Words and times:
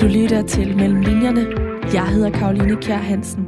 Du 0.00 0.06
lytter 0.06 0.42
til 0.42 0.76
Mellem 0.76 1.00
Linjerne. 1.00 1.46
Jeg 1.94 2.06
hedder 2.06 2.30
Karoline 2.30 2.76
Kjær 2.76 2.96
Hansen. 2.96 3.44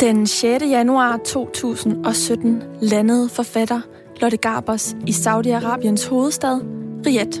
Den 0.00 0.26
6. 0.26 0.64
januar 0.70 1.16
2017 1.16 2.62
landede 2.80 3.28
forfatter 3.28 3.80
Lotte 4.20 4.36
Garbers 4.36 4.96
i 5.06 5.10
Saudi-Arabiens 5.10 6.08
hovedstad, 6.08 6.60
Riyadh. 7.06 7.38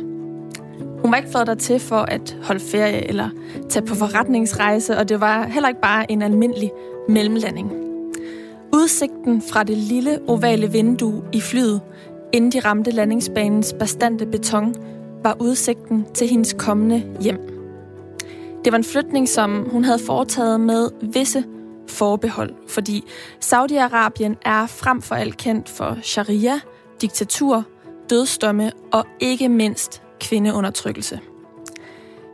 Hun 1.02 1.10
var 1.10 1.16
ikke 1.16 1.30
fået 1.32 1.46
der 1.46 1.54
til 1.54 1.80
for 1.80 1.96
at 1.96 2.36
holde 2.42 2.60
ferie 2.60 3.08
eller 3.08 3.28
tage 3.68 3.86
på 3.86 3.94
forretningsrejse, 3.94 4.96
og 4.96 5.08
det 5.08 5.20
var 5.20 5.46
heller 5.46 5.68
ikke 5.68 5.80
bare 5.80 6.12
en 6.12 6.22
almindelig 6.22 6.70
mellemlanding. 7.08 7.72
Udsigten 8.74 9.42
fra 9.42 9.64
det 9.64 9.76
lille 9.76 10.18
ovale 10.26 10.72
vindue 10.72 11.22
i 11.32 11.40
flyet, 11.40 11.80
inden 12.32 12.52
de 12.52 12.60
ramte 12.60 12.90
landingsbanens 12.90 13.74
bastante 13.78 14.26
beton, 14.26 14.74
var 15.22 15.36
udsigten 15.40 16.06
til 16.14 16.28
hendes 16.28 16.54
kommende 16.58 17.02
hjem. 17.20 17.40
Det 18.64 18.72
var 18.72 18.78
en 18.78 18.84
flytning, 18.84 19.28
som 19.28 19.68
hun 19.70 19.84
havde 19.84 19.98
foretaget 20.06 20.60
med 20.60 20.90
visse 21.02 21.44
forbehold, 21.88 22.54
fordi 22.68 23.04
Saudi-Arabien 23.44 24.34
er 24.44 24.66
frem 24.66 25.02
for 25.02 25.14
alt 25.14 25.36
kendt 25.36 25.68
for 25.68 25.98
sharia, 26.02 26.60
diktatur, 27.00 27.64
dødsdomme 28.10 28.72
og 28.92 29.06
ikke 29.20 29.48
mindst 29.48 30.02
kvindeundertrykkelse. 30.20 31.20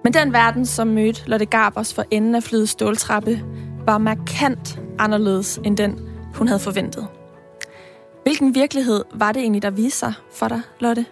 Men 0.05 0.15
den 0.15 0.33
verden, 0.33 0.67
som 0.67 0.87
mødte 0.87 1.23
Lotte 1.27 1.47
Garbers 1.47 1.95
for 1.95 2.05
enden 2.11 2.35
af 2.35 2.43
flyets 2.43 2.71
ståltrappe, 2.71 3.43
var 3.87 3.99
markant 3.99 4.81
anderledes 4.99 5.61
end 5.65 5.77
den, 5.77 6.01
hun 6.35 6.49
havde 6.49 6.61
forventet. 6.61 7.07
Hvilken 8.23 8.55
virkelighed 8.55 9.05
var 9.15 9.33
det 9.33 9.41
egentlig, 9.41 9.63
der 9.63 9.71
viste 9.71 9.99
sig 9.99 10.13
for 10.35 10.49
dig, 10.49 10.61
Lotte? 10.81 11.07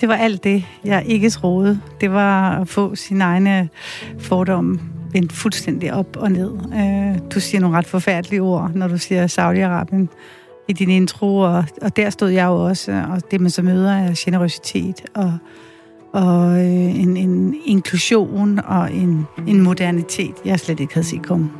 Det 0.00 0.08
var 0.08 0.14
alt 0.14 0.44
det, 0.44 0.64
jeg 0.84 1.02
ikke 1.06 1.30
troede. 1.30 1.80
Det 2.00 2.12
var 2.12 2.60
at 2.60 2.68
få 2.68 2.94
sin 2.94 3.20
egne 3.20 3.68
fordomme 4.18 4.80
vendt 5.12 5.32
fuldstændig 5.32 5.92
op 5.92 6.16
og 6.16 6.32
ned. 6.32 6.52
Øh, 6.74 7.30
du 7.34 7.40
siger 7.40 7.60
nogle 7.60 7.76
ret 7.76 7.86
forfærdelige 7.86 8.42
ord, 8.42 8.70
når 8.74 8.88
du 8.88 8.98
siger 8.98 9.26
Saudi-Arabien 9.26 10.06
i 10.68 10.72
din 10.72 10.90
intro, 10.90 11.38
og, 11.38 11.64
og 11.82 11.96
der 11.96 12.10
stod 12.10 12.28
jeg 12.28 12.46
jo 12.46 12.64
også, 12.64 13.04
og 13.10 13.30
det 13.30 13.40
man 13.40 13.50
så 13.50 13.62
møder 13.62 13.92
er 13.92 14.14
generøsitet 14.18 15.04
og, 15.14 15.38
og 16.12 16.58
øh, 16.58 17.00
en, 17.00 17.16
en 17.16 17.54
inklusion 17.64 18.60
og 18.64 18.92
en, 18.92 19.26
en 19.46 19.60
modernitet, 19.60 20.34
jeg 20.44 20.60
slet 20.60 20.80
ikke 20.80 20.94
havde 20.94 21.06
set 21.06 21.22
komme. 21.22 21.50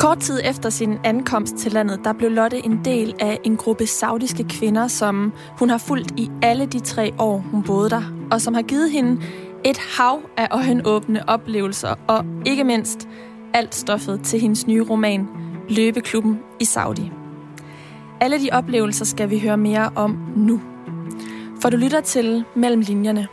Kort 0.00 0.18
tid 0.18 0.40
efter 0.44 0.70
sin 0.70 0.98
ankomst 1.04 1.56
til 1.56 1.72
landet, 1.72 2.00
der 2.04 2.12
blev 2.12 2.30
Lotte 2.30 2.64
en 2.64 2.84
del 2.84 3.14
af 3.18 3.38
en 3.44 3.56
gruppe 3.56 3.86
saudiske 3.86 4.44
kvinder, 4.44 4.88
som 4.88 5.32
hun 5.58 5.70
har 5.70 5.78
fulgt 5.78 6.10
i 6.16 6.30
alle 6.42 6.66
de 6.66 6.80
tre 6.80 7.12
år, 7.18 7.44
hun 7.50 7.62
boede 7.62 7.90
der, 7.90 8.02
og 8.30 8.40
som 8.40 8.54
har 8.54 8.62
givet 8.62 8.90
hende 8.90 9.22
et 9.64 9.78
hav 9.98 10.20
af 10.36 10.48
øjenåbne 10.50 11.28
oplevelser, 11.28 11.94
og 12.08 12.24
ikke 12.46 12.64
mindst 12.64 13.08
alt 13.54 13.74
stoffet 13.74 14.20
til 14.22 14.40
hendes 14.40 14.66
nye 14.66 14.82
roman, 14.82 15.28
Løbeklubben 15.68 16.40
i 16.60 16.64
Saudi. 16.64 17.12
Alle 18.20 18.40
de 18.40 18.48
oplevelser 18.52 19.04
skal 19.04 19.30
vi 19.30 19.38
høre 19.38 19.56
mere 19.56 19.90
om 19.96 20.18
nu. 20.36 20.60
For 21.62 21.70
du 21.70 21.76
lytter 21.76 22.00
til 22.00 22.44
Mellem 22.56 22.80
Linjerne. 22.80 23.26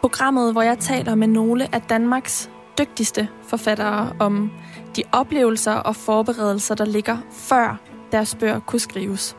Programmet, 0.00 0.52
hvor 0.52 0.62
jeg 0.62 0.78
taler 0.78 1.14
med 1.14 1.28
nogle 1.28 1.74
af 1.74 1.82
Danmarks 1.82 2.50
dygtigste 2.80 3.28
forfattere 3.42 4.12
om 4.18 4.52
de 4.96 5.02
oplevelser 5.12 5.72
og 5.72 5.96
forberedelser, 5.96 6.74
der 6.74 6.84
ligger 6.84 7.18
før 7.32 7.80
deres 8.12 8.34
bøger 8.34 8.60
kunne 8.60 8.80
skrives. 8.80 9.36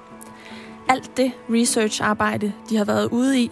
Alt 0.89 1.17
det 1.17 1.31
researcharbejde, 1.50 2.53
de 2.69 2.78
har 2.78 2.85
været 2.85 3.09
ude 3.12 3.40
i, 3.40 3.51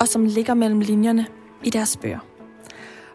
og 0.00 0.08
som 0.08 0.24
ligger 0.24 0.54
mellem 0.54 0.80
linjerne 0.80 1.26
i 1.64 1.70
deres 1.70 1.96
bøger. 1.96 2.18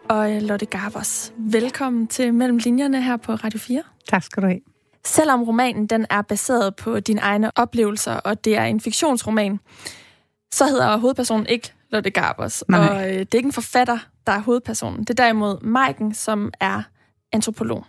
Og 0.08 0.34
øh, 0.34 0.42
Lotte 0.42 0.66
Garbers, 0.66 1.32
velkommen 1.38 2.06
til 2.06 2.34
Mellem 2.34 2.56
Linjerne 2.56 3.02
her 3.02 3.16
på 3.16 3.32
Radio 3.32 3.58
4. 3.58 3.82
Tak 4.08 4.22
skal 4.22 4.42
du 4.42 4.46
have. 4.46 4.60
Selvom 5.04 5.42
romanen 5.42 5.86
den 5.86 6.06
er 6.10 6.22
baseret 6.22 6.76
på 6.76 7.00
dine 7.00 7.20
egne 7.20 7.50
oplevelser, 7.58 8.14
og 8.14 8.44
det 8.44 8.56
er 8.56 8.64
en 8.64 8.80
fiktionsroman, 8.80 9.60
så 10.52 10.66
hedder 10.66 10.96
hovedpersonen 10.96 11.46
ikke 11.46 11.72
Lotte 11.90 12.10
Garbers. 12.10 12.64
Nej. 12.68 12.80
Og 12.88 13.08
øh, 13.08 13.18
det 13.18 13.34
er 13.34 13.38
ikke 13.38 13.46
en 13.46 13.52
forfatter, 13.52 13.98
der 14.26 14.32
er 14.32 14.40
hovedpersonen. 14.40 15.00
Det 15.00 15.10
er 15.10 15.14
derimod 15.14 15.60
Maiken, 15.60 16.14
som 16.14 16.52
er 16.60 16.82
antropolog. 17.32 17.84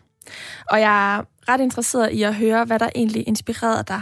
Og 0.72 0.80
jeg 0.80 1.18
er 1.18 1.24
ret 1.50 1.62
interesseret 1.62 2.12
i 2.12 2.24
at 2.24 2.36
høre, 2.36 2.66
hvad 2.66 2.80
der 2.80 2.90
egentlig 2.96 3.28
inspirerede 3.28 3.84
dig 3.88 4.02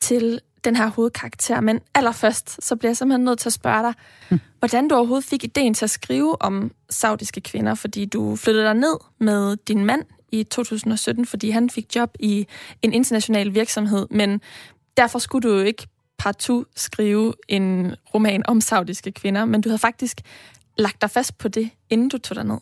til 0.00 0.40
den 0.64 0.76
her 0.76 0.86
hovedkarakter. 0.86 1.60
Men 1.60 1.80
allerførst, 1.94 2.64
så 2.64 2.76
bliver 2.76 2.90
jeg 2.90 2.96
simpelthen 2.96 3.24
nødt 3.24 3.38
til 3.38 3.48
at 3.48 3.52
spørge 3.52 3.82
dig, 3.82 3.94
Hm. 4.28 4.40
hvordan 4.58 4.88
du 4.88 4.94
overhovedet 4.94 5.24
fik 5.24 5.44
ideen 5.44 5.74
til 5.74 5.84
at 5.84 5.90
skrive 5.90 6.42
om 6.42 6.70
saudiske 6.90 7.40
kvinder, 7.40 7.74
fordi 7.74 8.04
du 8.04 8.36
flyttede 8.36 8.64
dig 8.66 8.74
ned 8.74 8.96
med 9.20 9.56
din 9.56 9.84
mand 9.84 10.04
i 10.32 10.42
2017, 10.42 11.26
fordi 11.26 11.50
han 11.50 11.70
fik 11.70 11.96
job 11.96 12.10
i 12.20 12.46
en 12.82 12.92
international 12.92 13.54
virksomhed, 13.54 14.06
men 14.10 14.40
derfor 14.96 15.18
skulle 15.18 15.48
du 15.48 15.54
jo 15.54 15.62
ikke 15.62 15.86
partout 16.18 16.66
skrive 16.76 17.34
en 17.48 17.94
roman 18.14 18.42
om 18.46 18.60
saudiske 18.60 19.12
kvinder, 19.12 19.44
men 19.44 19.60
du 19.60 19.68
havde 19.68 19.78
faktisk 19.78 20.20
lagt 20.78 21.00
dig 21.02 21.10
fast 21.10 21.38
på 21.38 21.48
det, 21.48 21.70
inden 21.90 22.08
du 22.08 22.18
tog 22.18 22.36
dig 22.36 22.44
ned. 22.44 22.58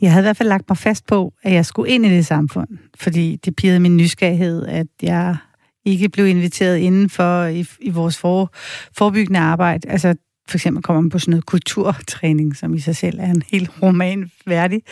Jeg 0.00 0.12
havde 0.12 0.22
i 0.22 0.26
hvert 0.26 0.36
fald 0.36 0.48
lagt 0.48 0.68
mig 0.68 0.78
fast 0.78 1.06
på, 1.06 1.32
at 1.42 1.52
jeg 1.52 1.66
skulle 1.66 1.90
ind 1.90 2.06
i 2.06 2.08
det 2.08 2.26
samfund, 2.26 2.68
fordi 2.96 3.36
det 3.36 3.56
pirrede 3.56 3.80
min 3.80 3.96
nysgerrighed, 3.96 4.66
at 4.66 4.86
jeg 5.02 5.36
ikke 5.84 6.08
blev 6.08 6.26
inviteret 6.26 6.78
indenfor 6.78 7.44
i, 7.44 7.66
i 7.80 7.90
vores 7.90 8.18
for, 8.18 8.50
forebyggende 8.96 9.40
arbejde. 9.40 9.88
Altså, 9.88 10.14
for 10.52 10.56
eksempel 10.56 10.82
kommer 10.82 11.00
man 11.00 11.10
på 11.10 11.18
sådan 11.18 11.30
noget 11.30 11.46
kulturtræning, 11.46 12.56
som 12.56 12.74
i 12.74 12.80
sig 12.80 12.96
selv 12.96 13.18
er 13.20 13.30
en 13.30 13.42
helt 13.52 13.70
roman 13.82 14.30
værdig. 14.46 14.82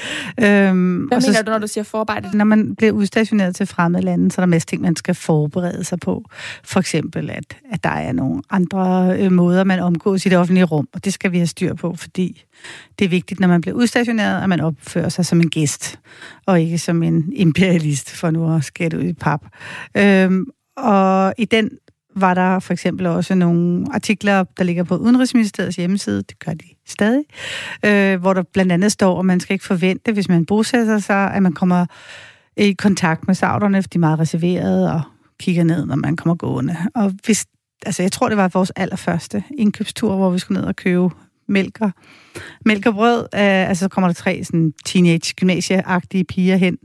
Øhm, 0.40 1.04
Hvad 1.04 1.16
og 1.16 1.22
mener 1.22 1.32
så, 1.32 1.42
du, 1.46 1.50
når 1.50 1.58
du 1.58 1.66
siger 1.66 1.84
forarbejde? 1.84 2.36
når 2.36 2.44
man 2.44 2.76
bliver 2.76 2.92
udstationeret 2.92 3.56
til 3.56 3.66
fremmede 3.66 4.04
lande, 4.04 4.30
så 4.30 4.40
er 4.40 4.46
der 4.46 4.50
mest 4.50 4.68
ting, 4.68 4.82
man 4.82 4.96
skal 4.96 5.14
forberede 5.14 5.84
sig 5.84 6.00
på. 6.00 6.24
For 6.64 6.80
eksempel, 6.80 7.30
at, 7.30 7.56
at 7.72 7.84
der 7.84 7.90
er 7.90 8.12
nogle 8.12 8.42
andre 8.50 9.14
øh, 9.18 9.32
måder, 9.32 9.64
man 9.64 9.80
omgås 9.80 10.26
i 10.26 10.28
det 10.28 10.38
offentlige 10.38 10.64
rum, 10.64 10.88
og 10.92 11.04
det 11.04 11.12
skal 11.12 11.32
vi 11.32 11.36
have 11.36 11.46
styr 11.46 11.74
på, 11.74 11.94
fordi 11.96 12.44
det 12.98 13.04
er 13.04 13.08
vigtigt, 13.08 13.40
når 13.40 13.48
man 13.48 13.60
bliver 13.60 13.76
udstationeret, 13.76 14.42
at 14.42 14.48
man 14.48 14.60
opfører 14.60 15.08
sig 15.08 15.26
som 15.26 15.40
en 15.40 15.50
gæst, 15.50 15.98
og 16.46 16.60
ikke 16.60 16.78
som 16.78 17.02
en 17.02 17.32
imperialist, 17.32 18.10
for 18.10 18.30
nu 18.30 18.54
at 18.54 18.64
skære 18.64 18.88
det 18.88 18.98
ud 18.98 19.04
i 19.04 19.12
pap. 19.12 19.40
Øhm, 19.96 20.46
og 20.76 21.34
i 21.38 21.44
den 21.44 21.70
var 22.16 22.34
der 22.34 22.58
for 22.58 22.72
eksempel 22.72 23.06
også 23.06 23.34
nogle 23.34 23.86
artikler, 23.92 24.44
der 24.58 24.64
ligger 24.64 24.84
på 24.84 24.96
Udenrigsministeriets 24.96 25.76
hjemmeside, 25.76 26.22
det 26.22 26.38
gør 26.38 26.52
de 26.52 26.64
stadig, 26.86 27.24
øh, 27.84 28.20
hvor 28.20 28.34
der 28.34 28.42
blandt 28.52 28.72
andet 28.72 28.92
står, 28.92 29.18
at 29.18 29.24
man 29.24 29.40
skal 29.40 29.54
ikke 29.54 29.64
forvente, 29.64 30.12
hvis 30.12 30.28
man 30.28 30.46
bosætter 30.46 30.98
sig, 30.98 31.34
at 31.34 31.42
man 31.42 31.52
kommer 31.52 31.86
i 32.56 32.72
kontakt 32.72 33.26
med 33.26 33.34
sauderne, 33.34 33.82
for 33.82 33.88
de 33.88 33.96
er 33.96 34.00
meget 34.00 34.18
reserverede 34.18 34.92
og 34.92 35.02
kigger 35.40 35.64
ned, 35.64 35.86
når 35.86 35.96
man 35.96 36.16
kommer 36.16 36.34
gående. 36.34 36.76
Og 36.94 37.12
hvis, 37.24 37.46
altså 37.86 38.02
jeg 38.02 38.12
tror, 38.12 38.28
det 38.28 38.36
var 38.36 38.48
vores 38.48 38.70
allerførste 38.70 39.44
indkøbstur, 39.58 40.16
hvor 40.16 40.30
vi 40.30 40.38
skulle 40.38 40.60
ned 40.60 40.68
og 40.68 40.76
købe 40.76 41.10
mælker, 41.50 41.84
og, 41.84 41.92
mælk 42.64 42.86
og 42.86 42.94
brød. 42.94 43.20
Øh, 43.34 43.68
altså 43.68 43.84
så 43.84 43.88
kommer 43.88 44.08
der 44.08 44.14
tre 44.14 44.44
sådan 44.44 44.72
teenage 44.84 45.34
gymnasieagtige 45.36 46.24
piger 46.24 46.56
hen 46.56 46.78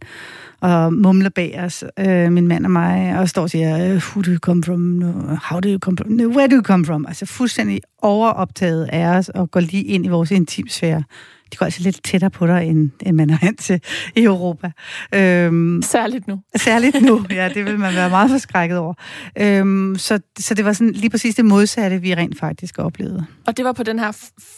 og 0.62 0.94
mumler 0.94 1.30
bag 1.30 1.60
os, 1.64 1.84
øh, 2.00 2.32
min 2.32 2.48
mand 2.48 2.66
og 2.66 2.72
mig, 2.72 3.20
og 3.20 3.30
står 3.30 3.42
og 3.42 3.50
siger, 3.50 3.78
øh, 3.78 3.96
who 3.96 4.22
do 4.22 4.32
you 4.32 4.38
come 4.38 4.64
from? 4.64 5.02
How 5.44 5.60
do 5.60 5.70
you 5.70 5.80
come 5.80 5.98
from? 5.98 6.12
Where 6.12 6.48
do 6.48 6.56
you 6.56 6.64
come 6.64 6.86
from? 6.86 7.06
Altså 7.08 7.26
fuldstændig 7.26 7.82
overoptaget 8.02 8.90
af 8.92 9.06
os 9.18 9.30
og 9.30 9.52
går 9.52 9.60
lige 9.60 9.84
ind 9.84 10.06
i 10.06 10.10
vores 10.10 10.32
intimsfære. 10.32 11.04
De 11.52 11.58
går 11.58 11.66
altså 11.66 11.82
lidt 11.84 12.04
tættere 12.04 12.30
på 12.30 12.48
dig, 12.48 12.66
end, 12.68 12.92
end 13.06 13.16
man 13.16 13.30
er 13.30 13.38
vant 13.42 13.60
til 13.60 13.82
i 14.16 14.24
Europa. 14.24 14.72
Øhm, 15.14 15.82
Særligt 15.82 16.28
nu. 16.28 16.40
Særligt 16.56 17.02
nu, 17.02 17.26
ja, 17.30 17.50
det 17.54 17.66
vil 17.66 17.80
man 17.80 17.96
være 17.96 18.10
meget 18.10 18.30
forskrækket 18.30 18.78
over. 18.78 18.94
Øhm, 19.40 19.96
så, 19.98 20.20
så 20.40 20.54
det 20.54 20.66
var 20.66 20.74
sådan 20.74 20.94
lige 20.94 21.10
præcis 21.10 21.36
det 21.36 21.46
modsatte, 21.46 22.02
vi 22.02 22.14
rent 22.14 22.40
faktisk 22.40 22.80
oplevede. 22.80 23.26
Og 23.48 23.58
det 23.58 23.66
var 23.66 23.72
på 23.72 23.84
den 23.84 24.00
her 24.00 24.12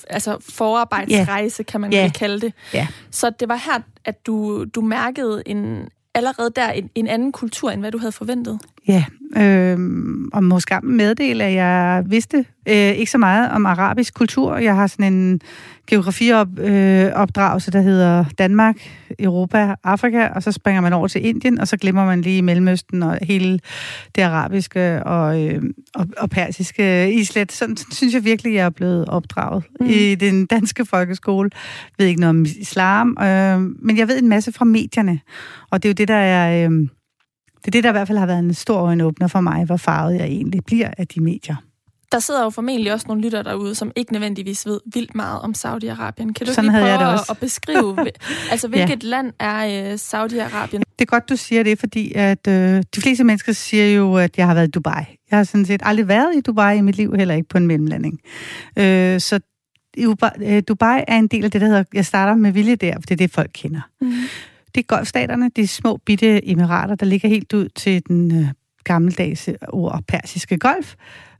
altså 0.09 0.37
forarbejdsrejse, 0.49 1.63
kan 1.63 1.81
man 1.81 1.93
yeah. 1.93 2.13
kalde 2.13 2.41
det. 2.41 2.53
Ja. 2.73 2.87
Så 3.11 3.29
det 3.39 3.49
var 3.49 3.61
her, 3.65 3.79
at 4.05 4.25
du, 4.25 4.65
du 4.65 4.81
mærkede 4.81 5.43
en, 5.45 5.89
allerede 6.13 6.51
der 6.55 6.71
en, 6.71 6.89
en 6.95 7.07
anden 7.07 7.31
kultur, 7.31 7.71
end 7.71 7.81
hvad 7.81 7.91
du 7.91 7.97
havde 7.97 8.11
forventet. 8.11 8.59
Ja, 8.87 9.05
øhm, 9.37 10.29
og 10.33 10.43
måske 10.43 10.79
meddele, 10.83 11.43
at 11.43 11.53
jeg 11.53 12.03
vidste 12.05 12.45
øh, 12.67 12.75
ikke 12.75 13.11
så 13.11 13.17
meget 13.17 13.51
om 13.51 13.65
arabisk 13.65 14.13
kultur. 14.13 14.57
Jeg 14.57 14.75
har 14.75 14.87
sådan 14.87 15.13
en 15.13 15.41
geografiopdragelse, 15.87 17.71
der 17.71 17.81
hedder 17.81 18.25
Danmark, 18.37 18.75
Europa, 19.19 19.75
Afrika, 19.83 20.27
og 20.27 20.43
så 20.43 20.51
springer 20.51 20.81
man 20.81 20.93
over 20.93 21.07
til 21.07 21.25
Indien, 21.25 21.59
og 21.59 21.67
så 21.67 21.77
glemmer 21.77 22.05
man 22.05 22.21
lige 22.21 22.41
Mellemøsten 22.41 23.03
og 23.03 23.19
hele 23.21 23.59
det 24.15 24.21
arabiske 24.21 25.03
og, 25.03 25.43
øh, 25.43 25.63
og, 25.95 26.07
og 26.17 26.29
persiske 26.29 27.13
islet. 27.13 27.51
Sådan 27.51 27.77
synes 27.91 28.13
jeg 28.13 28.23
virkelig, 28.23 28.53
jeg 28.53 28.65
er 28.65 28.69
blevet 28.69 29.05
opdraget 29.05 29.63
mm. 29.79 29.85
I 29.89 30.15
den 30.15 30.45
danske 30.45 30.85
folkeskole. 30.85 31.49
Jeg 31.53 32.03
ved 32.03 32.07
ikke 32.07 32.21
noget 32.21 32.29
om 32.29 32.45
islam, 32.59 33.17
øh, 33.21 33.59
men 33.59 33.97
jeg 33.97 34.07
ved 34.07 34.21
en 34.21 34.29
masse 34.29 34.51
fra 34.51 34.65
medierne, 34.65 35.19
og 35.69 35.83
det 35.83 35.89
er 35.89 35.91
jo 35.91 35.95
det, 35.95 36.07
der 36.07 36.15
er... 36.15 36.69
Øh, 36.69 36.87
det 37.57 37.67
er 37.67 37.71
det, 37.71 37.83
der 37.83 37.89
i 37.89 37.91
hvert 37.91 38.07
fald 38.07 38.17
har 38.17 38.25
været 38.25 38.39
en 38.39 38.53
stor 38.53 38.77
øjenåbner 38.77 39.27
for 39.27 39.41
mig, 39.41 39.65
hvor 39.65 39.77
farvet 39.77 40.15
jeg 40.15 40.25
egentlig 40.25 40.61
bliver 40.65 40.91
af 40.97 41.07
de 41.07 41.21
medier. 41.21 41.55
Der 42.11 42.19
sidder 42.19 42.43
jo 42.43 42.49
formentlig 42.49 42.93
også 42.93 43.05
nogle 43.07 43.23
lytter 43.23 43.41
derude, 43.41 43.75
som 43.75 43.91
ikke 43.95 44.13
nødvendigvis 44.13 44.65
ved 44.65 44.79
vildt 44.93 45.15
meget 45.15 45.41
om 45.41 45.53
Saudi-Arabien. 45.57 46.33
Kan 46.33 46.47
du 46.47 46.53
Sådan 46.53 46.71
lige 46.71 46.81
prøve 46.81 47.13
at, 47.13 47.29
at 47.29 47.37
beskrive, 47.37 47.97
altså 48.51 48.67
hvilket 48.67 49.03
ja. 49.03 49.09
land 49.09 49.33
er 49.39 49.65
uh, 49.65 49.93
Saudi-Arabien? 49.93 50.81
Det 50.99 51.01
er 51.01 51.05
godt, 51.05 51.29
du 51.29 51.35
siger 51.35 51.63
det, 51.63 51.79
fordi 51.79 52.13
at, 52.15 52.47
øh, 52.47 52.83
de 52.95 53.01
fleste 53.01 53.23
mennesker 53.23 53.51
siger 53.51 53.95
jo, 53.95 54.15
at 54.15 54.37
jeg 54.37 54.47
har 54.47 54.53
været 54.53 54.67
i 54.67 54.71
Dubai. 54.71 55.03
Jeg 55.31 55.39
har 55.39 55.43
sådan 55.43 55.65
set 55.65 55.81
aldrig 55.83 56.07
været 56.07 56.35
i 56.35 56.41
Dubai 56.41 56.77
i 56.77 56.81
mit 56.81 56.97
liv, 56.97 57.15
heller 57.15 57.35
ikke 57.35 57.49
på 57.49 57.57
en 57.57 57.67
mellemlanding. 57.67 58.19
Øh, 58.77 59.19
så 59.19 59.39
øh, 60.41 60.63
Dubai 60.67 61.03
er 61.07 61.17
en 61.17 61.27
del 61.27 61.43
af 61.43 61.51
det, 61.51 61.61
der 61.61 61.67
hedder, 61.67 61.83
jeg 61.93 62.05
starter 62.05 62.35
med 62.35 62.51
vilje 62.51 62.75
der, 62.75 62.93
for 62.93 63.01
det 63.01 63.11
er 63.11 63.15
det, 63.15 63.31
folk 63.31 63.51
kender. 63.53 63.81
Mm. 64.01 64.13
Det 64.75 64.81
er 64.81 64.95
golfstaterne, 64.95 65.51
er 65.55 65.67
små 65.67 65.97
bitte 66.05 66.49
emirater, 66.49 66.95
der 66.95 67.05
ligger 67.05 67.29
helt 67.29 67.53
ud 67.53 67.69
til 67.69 68.03
den 68.07 68.39
øh, 68.39 68.47
gammeldags 68.83 69.49
ord 69.67 70.03
persiske 70.07 70.57
golf, 70.57 70.95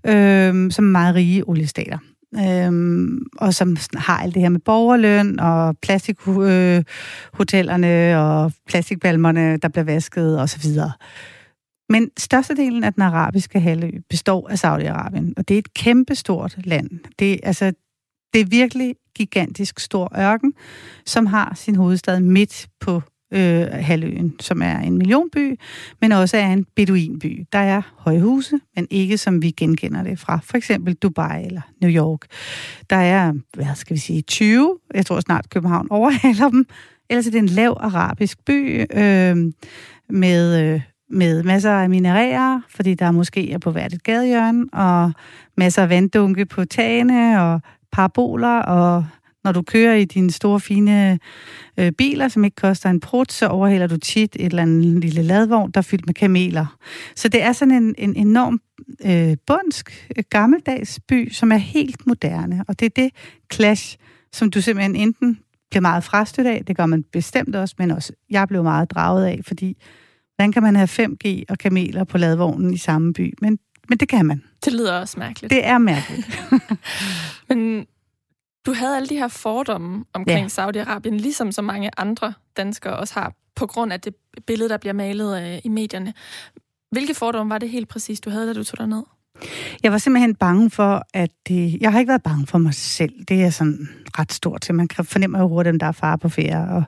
øh, 0.06 0.72
som 0.72 0.86
er 0.86 0.92
meget 0.92 1.16
rige 1.16 1.50
oliestater. 1.50 1.98
Øhm, 2.36 3.26
og 3.38 3.54
som 3.54 3.78
har 3.94 4.18
alt 4.18 4.34
det 4.34 4.42
her 4.42 4.50
med 4.50 4.60
borgerløn 4.60 5.40
og 5.40 5.78
plastikhotellerne 5.82 8.12
øh, 8.12 8.20
og 8.20 8.52
plastikbalmerne, 8.68 9.58
der 9.58 9.68
bliver 9.68 9.84
vasket 9.84 10.42
osv. 10.42 10.72
Men 11.90 12.10
størstedelen 12.18 12.84
af 12.84 12.94
den 12.94 13.04
arabiske 13.04 13.60
halvø 13.60 13.92
består 14.10 14.50
af 14.50 14.66
Saudi-Arabien, 14.66 15.34
og 15.38 15.48
det 15.48 15.54
er 15.54 15.60
et 15.60 15.74
kæmpestort 15.74 16.58
land. 16.64 16.90
Det, 17.20 17.40
altså, 17.44 17.74
det 18.34 18.42
er 18.42 18.46
virkelig 18.46 18.96
gigantisk 19.16 19.80
stor 19.80 20.20
ørken, 20.20 20.54
som 21.06 21.26
har 21.26 21.54
sin 21.56 21.76
hovedstad 21.76 22.20
midt 22.20 22.68
på 22.80 23.02
øh, 23.32 23.68
halvøen, 23.72 24.36
som 24.40 24.62
er 24.62 24.80
en 24.80 24.98
millionby, 24.98 25.60
men 26.02 26.12
også 26.12 26.38
er 26.38 26.48
en 26.48 26.66
beduinby. 26.76 27.46
Der 27.54 27.60
er 27.60 27.82
højhuse, 27.98 28.60
men 28.76 28.88
ikke 28.90 29.18
som 29.18 29.42
vi 29.42 29.52
genkender 29.52 30.04
det 30.04 30.20
fra 30.20 30.40
for 30.44 30.58
eksempel 30.58 30.94
Dubai 30.94 31.46
eller 31.46 31.62
New 31.82 31.92
York. 31.92 32.20
Der 32.90 32.96
er, 32.96 33.34
hvad 33.54 33.76
skal 33.76 33.94
vi 33.94 34.00
sige, 34.00 34.22
20, 34.22 34.78
jeg 34.94 35.06
tror 35.06 35.20
snart 35.20 35.50
København 35.50 35.88
overhaler 36.00 36.50
dem, 36.50 36.66
ellers 37.10 37.28
er 37.28 37.32
det 37.32 37.40
en 37.40 37.46
lav 37.46 37.78
arabisk 37.80 38.46
by 38.46 38.86
øh, 38.94 39.54
med... 40.10 40.74
Øh, 40.74 40.82
med 41.10 41.44
masser 41.44 41.72
af 41.72 41.90
minerærer, 41.90 42.62
fordi 42.70 42.94
der 42.94 43.12
måske 43.12 43.52
er 43.52 43.58
på 43.58 43.72
hvert 43.72 43.94
et 43.94 44.04
gadehjørne, 44.04 44.66
og 44.74 45.12
masser 45.58 45.82
af 45.82 45.90
vanddunke 45.90 46.46
på 46.46 46.66
tagene, 46.66 47.42
og 47.42 47.62
paraboler, 47.92 48.60
og 48.60 49.06
når 49.48 49.52
du 49.52 49.62
kører 49.62 49.96
i 49.96 50.06
dine 50.06 50.32
store, 50.32 50.60
fine 50.60 51.20
øh, 51.78 51.92
biler, 51.92 52.28
som 52.28 52.44
ikke 52.44 52.56
koster 52.56 52.90
en 52.90 53.00
prut, 53.00 53.32
så 53.32 53.48
overhælder 53.48 53.88
du 53.88 53.98
tit 53.98 54.36
et 54.40 54.46
eller 54.46 54.62
andet 54.62 55.02
lille 55.02 55.22
ladvogn, 55.22 55.72
der 55.72 55.78
er 55.78 55.82
fyldt 55.82 56.06
med 56.06 56.14
kameler. 56.14 56.78
Så 57.16 57.28
det 57.28 57.44
er 57.44 57.52
sådan 57.52 57.74
en, 57.74 57.96
en 57.98 58.16
enorm 58.16 58.62
øh, 59.06 59.38
bundsk, 59.48 60.10
øh, 60.18 60.24
gammeldags 60.30 61.00
by, 61.08 61.32
som 61.32 61.52
er 61.52 61.58
helt 61.58 62.08
moderne. 62.08 62.64
Og 62.68 62.80
det 62.80 62.86
er 62.86 62.90
det 62.96 63.12
clash, 63.54 63.98
som 64.34 64.52
du 64.52 64.62
simpelthen 64.62 64.96
enten 64.96 65.40
bliver 65.70 65.82
meget 65.82 66.04
frastødt 66.04 66.48
af, 66.48 66.66
det 66.68 66.78
gør 66.78 66.86
man 66.86 67.04
bestemt 67.04 67.56
også, 67.56 67.76
men 67.78 67.92
også 67.92 68.14
jeg 68.30 68.48
blev 68.48 68.64
meget 68.64 68.92
draget 68.92 69.26
af, 69.26 69.40
fordi 69.48 69.78
hvordan 70.36 70.52
kan 70.52 70.64
man 70.64 70.76
have 70.76 70.90
5G 70.90 71.44
og 71.50 71.58
kameler 71.58 72.04
på 72.04 72.18
ladvognen 72.18 72.74
i 72.74 72.78
samme 72.78 73.14
by? 73.14 73.34
Men, 73.42 73.60
men 73.90 73.98
det 73.98 74.10
kan 74.10 74.26
man. 74.26 74.44
Det 74.66 74.74
lyder 74.74 75.00
også 75.00 75.20
mærkeligt. 75.20 75.52
Det 75.52 75.66
er 75.66 75.78
mærkeligt. 75.78 76.40
men 77.50 77.86
du 78.68 78.74
havde 78.74 78.96
alle 78.96 79.10
de 79.10 79.16
her 79.16 79.28
fordomme 79.28 80.06
omkring 80.14 80.52
ja. 80.58 80.64
Saudi-Arabien, 80.64 81.18
ligesom 81.18 81.52
så 81.52 81.62
mange 81.62 81.90
andre 81.98 82.34
danskere 82.58 82.96
også 82.96 83.14
har, 83.14 83.34
på 83.56 83.66
grund 83.68 83.94
af 83.94 84.02
det 84.02 84.16
billede, 84.48 84.70
der 84.70 84.78
bliver 84.78 84.94
malet 84.94 85.42
øh, 85.42 85.60
i 85.64 85.70
medierne. 85.70 86.14
Hvilke 86.92 87.14
fordomme 87.14 87.50
var 87.50 87.58
det 87.58 87.70
helt 87.70 87.88
præcis, 87.90 88.20
du 88.20 88.30
havde, 88.30 88.48
da 88.48 88.54
du 88.54 88.64
tog 88.64 88.78
dig 88.78 88.88
ned? 88.88 89.04
Jeg 89.84 89.92
var 89.92 89.98
simpelthen 89.98 90.36
bange 90.36 90.70
for, 90.70 91.04
at 91.14 91.32
det... 91.48 91.82
Jeg 91.82 91.92
har 91.92 92.00
ikke 92.00 92.10
været 92.10 92.24
bange 92.24 92.48
for 92.48 92.58
mig 92.58 92.74
selv. 92.74 93.14
Det 93.28 93.44
er 93.44 93.50
sådan 93.50 93.90
ret 94.20 94.34
stort 94.34 94.62
til. 94.62 94.76
Man 94.76 94.88
kan 94.88 95.06
fornemme 95.06 95.40
jo 95.40 95.48
hurtigt, 95.48 95.74
at 95.74 95.82
der 95.82 95.88
er 95.88 95.92
far 95.92 96.16
på 96.16 96.30
ferie. 96.30 96.70
Og 96.70 96.84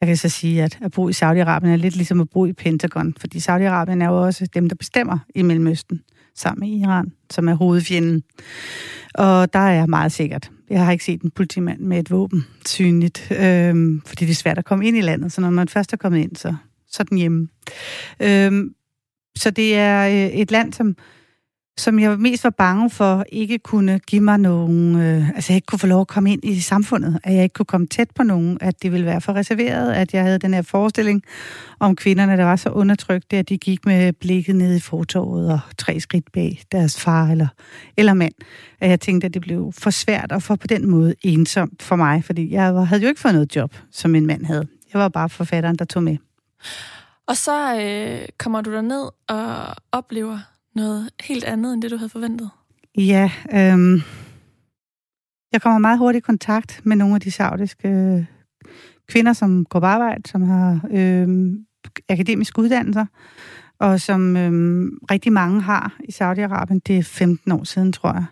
jeg 0.00 0.06
kan 0.06 0.16
så 0.16 0.28
sige, 0.28 0.62
at 0.62 0.78
at 0.82 0.92
bo 0.92 1.08
i 1.08 1.12
Saudi-Arabien 1.12 1.68
er 1.68 1.76
lidt 1.76 1.96
ligesom 1.96 2.20
at 2.20 2.30
bo 2.30 2.46
i 2.46 2.52
Pentagon. 2.52 3.14
Fordi 3.20 3.38
Saudi-Arabien 3.38 4.02
er 4.02 4.08
jo 4.08 4.22
også 4.22 4.46
dem, 4.54 4.68
der 4.68 4.76
bestemmer 4.76 5.18
i 5.34 5.42
Mellemøsten 5.42 6.02
sammen 6.34 6.60
med 6.60 6.80
Iran, 6.80 7.12
som 7.30 7.48
er 7.48 7.54
hovedfjenden. 7.54 8.22
Og 9.14 9.52
der 9.52 9.58
er 9.58 9.86
meget 9.86 10.12
sikkert. 10.12 10.50
Jeg 10.70 10.84
har 10.84 10.92
ikke 10.92 11.04
set 11.04 11.22
en 11.22 11.30
politimand 11.30 11.80
med 11.80 11.98
et 11.98 12.10
våben 12.10 12.46
synligt, 12.66 13.32
øhm, 13.40 14.02
fordi 14.06 14.24
det 14.24 14.30
er 14.30 14.34
svært 14.34 14.58
at 14.58 14.64
komme 14.64 14.86
ind 14.86 14.96
i 14.96 15.00
landet. 15.00 15.32
Så 15.32 15.40
når 15.40 15.50
man 15.50 15.68
først 15.68 15.92
er 15.92 15.96
kommet 15.96 16.18
ind, 16.18 16.36
så, 16.36 16.54
så 16.88 17.02
er 17.02 17.04
den 17.04 17.18
hjemme. 17.18 17.48
Øhm, 18.20 18.74
så 19.36 19.50
det 19.50 19.74
er 19.74 20.08
øh, 20.08 20.32
et 20.32 20.50
land, 20.50 20.72
som 20.72 20.96
som 21.80 21.98
jeg 21.98 22.18
mest 22.18 22.44
var 22.44 22.50
bange 22.50 22.90
for 22.90 23.24
ikke 23.32 23.58
kunne 23.58 23.98
give 23.98 24.20
mig 24.20 24.38
nogen, 24.38 24.96
øh, 24.96 25.28
altså 25.28 25.52
jeg 25.52 25.56
ikke 25.56 25.66
kunne 25.66 25.78
få 25.78 25.86
lov 25.86 26.00
at 26.00 26.08
komme 26.08 26.32
ind 26.32 26.44
i 26.44 26.60
samfundet, 26.60 27.20
at 27.24 27.34
jeg 27.34 27.42
ikke 27.42 27.52
kunne 27.52 27.66
komme 27.66 27.86
tæt 27.86 28.10
på 28.14 28.22
nogen, 28.22 28.58
at 28.60 28.82
det 28.82 28.92
ville 28.92 29.06
være 29.06 29.20
for 29.20 29.32
reserveret, 29.32 29.92
at 29.92 30.14
jeg 30.14 30.22
havde 30.22 30.38
den 30.38 30.54
her 30.54 30.62
forestilling 30.62 31.22
om 31.78 31.96
kvinderne, 31.96 32.36
der 32.36 32.44
var 32.44 32.56
så 32.56 32.70
undertrykte, 32.70 33.36
at 33.36 33.48
de 33.48 33.58
gik 33.58 33.86
med 33.86 34.12
blikket 34.12 34.56
ned 34.56 34.76
i 34.76 34.80
fortorvet 34.80 35.52
og 35.52 35.60
tre 35.78 36.00
skridt 36.00 36.32
bag 36.32 36.62
deres 36.72 37.00
far 37.00 37.26
eller, 37.26 37.48
eller 37.96 38.14
mand. 38.14 38.34
At 38.80 38.90
jeg 38.90 39.00
tænkte, 39.00 39.26
at 39.26 39.34
det 39.34 39.42
blev 39.42 39.72
for 39.78 39.90
svært 39.90 40.32
og 40.32 40.42
for 40.42 40.56
på 40.56 40.66
den 40.66 40.90
måde 40.90 41.14
ensomt 41.22 41.82
for 41.82 41.96
mig, 41.96 42.24
fordi 42.24 42.52
jeg 42.52 42.62
havde 42.62 43.02
jo 43.02 43.08
ikke 43.08 43.20
fået 43.20 43.34
noget 43.34 43.56
job, 43.56 43.74
som 43.92 44.10
min 44.10 44.26
mand 44.26 44.44
havde. 44.44 44.66
Jeg 44.92 45.00
var 45.00 45.08
bare 45.08 45.28
forfatteren, 45.28 45.76
der 45.76 45.84
tog 45.84 46.02
med. 46.02 46.16
Og 47.26 47.36
så 47.36 47.80
øh, 47.80 48.28
kommer 48.38 48.60
du 48.60 48.72
der 48.72 48.80
ned 48.80 49.08
og 49.28 49.74
oplever 49.92 50.38
noget 50.78 51.10
helt 51.22 51.44
andet, 51.44 51.74
end 51.74 51.82
det 51.82 51.90
du 51.90 51.96
havde 51.96 52.08
forventet? 52.08 52.50
Ja, 52.98 53.30
øhm, 53.52 54.00
jeg 55.52 55.62
kommer 55.62 55.78
meget 55.78 55.98
hurtigt 55.98 56.24
i 56.24 56.26
kontakt 56.26 56.80
med 56.84 56.96
nogle 56.96 57.14
af 57.14 57.20
de 57.20 57.30
saudiske 57.30 57.88
øh, 57.88 58.24
kvinder, 59.08 59.32
som 59.32 59.64
går 59.64 59.80
på 59.80 59.86
arbejde, 59.86 60.28
som 60.28 60.42
har 60.42 60.80
øh, 60.90 61.28
akademiske 62.08 62.58
uddannelser, 62.58 63.06
og 63.80 64.00
som 64.00 64.36
øh, 64.36 64.52
rigtig 65.10 65.32
mange 65.32 65.60
har 65.60 65.96
i 66.04 66.12
Saudi-Arabien. 66.12 66.80
Det 66.86 66.98
er 66.98 67.02
15 67.02 67.52
år 67.52 67.64
siden, 67.64 67.92
tror 67.92 68.12
jeg, 68.12 68.24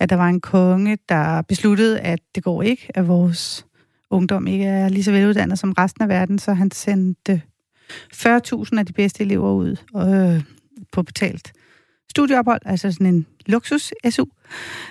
at 0.00 0.10
der 0.10 0.16
var 0.16 0.28
en 0.28 0.40
konge, 0.40 0.98
der 1.08 1.42
besluttede, 1.42 2.00
at 2.00 2.20
det 2.34 2.44
går 2.44 2.62
ikke, 2.62 2.88
at 2.94 3.08
vores 3.08 3.66
ungdom 4.10 4.46
ikke 4.46 4.64
er 4.64 4.88
lige 4.88 5.04
så 5.04 5.12
veluddannet 5.12 5.58
som 5.58 5.72
resten 5.72 6.02
af 6.02 6.08
verden, 6.08 6.38
så 6.38 6.52
han 6.52 6.70
sendte 6.70 7.42
40.000 8.14 8.78
af 8.78 8.86
de 8.86 8.92
bedste 8.92 9.24
elever 9.24 9.52
ud 9.52 9.76
øh, 9.96 10.44
på 10.92 11.02
betalt 11.02 11.52
studieophold, 12.10 12.60
altså 12.64 12.92
sådan 12.92 13.06
en 13.06 13.26
luksus-SU, 13.46 14.24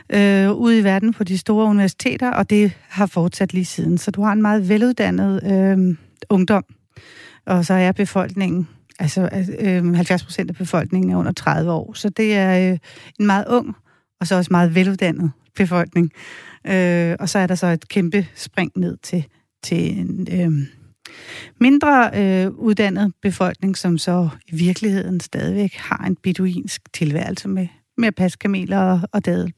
øh, 0.09 0.51
ude 0.51 0.79
i 0.79 0.83
verden 0.83 1.13
på 1.13 1.23
de 1.23 1.37
store 1.37 1.65
universiteter, 1.65 2.31
og 2.31 2.49
det 2.49 2.71
har 2.89 3.05
fortsat 3.05 3.53
lige 3.53 3.65
siden. 3.65 3.97
Så 3.97 4.11
du 4.11 4.21
har 4.21 4.31
en 4.31 4.41
meget 4.41 4.69
veluddannet 4.69 5.43
øh, 5.43 5.97
ungdom, 6.29 6.63
og 7.45 7.65
så 7.65 7.73
er 7.73 7.91
befolkningen, 7.91 8.67
altså 8.99 9.29
øh, 9.59 9.95
70 9.95 10.23
procent 10.23 10.49
af 10.49 10.55
befolkningen 10.55 11.11
er 11.11 11.17
under 11.17 11.31
30 11.31 11.71
år, 11.71 11.93
så 11.93 12.09
det 12.09 12.35
er 12.35 12.71
øh, 12.71 12.77
en 13.19 13.25
meget 13.25 13.45
ung, 13.49 13.75
og 14.19 14.27
så 14.27 14.35
også 14.35 14.47
meget 14.51 14.75
veluddannet 14.75 15.31
befolkning. 15.55 16.11
Øh, 16.67 17.15
og 17.19 17.29
så 17.29 17.39
er 17.39 17.47
der 17.47 17.55
så 17.55 17.67
et 17.67 17.87
kæmpe 17.87 18.27
spring 18.35 18.71
ned 18.75 18.97
til, 19.03 19.25
til 19.63 19.99
en... 19.99 20.27
Øh, 20.31 20.67
mindre 21.59 22.11
øh, 22.15 22.51
uddannet 22.51 23.13
befolkning, 23.21 23.77
som 23.77 23.97
så 23.97 24.29
i 24.47 24.55
virkeligheden 24.55 25.19
stadigvæk 25.19 25.73
har 25.73 26.05
en 26.05 26.15
beduinsk 26.15 26.81
tilværelse 26.93 27.47
med, 27.47 27.67
med 27.97 28.07
at 28.07 28.15
passe 28.15 28.37
kameler 28.37 28.79
og, 28.79 28.99
og 29.11 29.25
dadel 29.25 29.53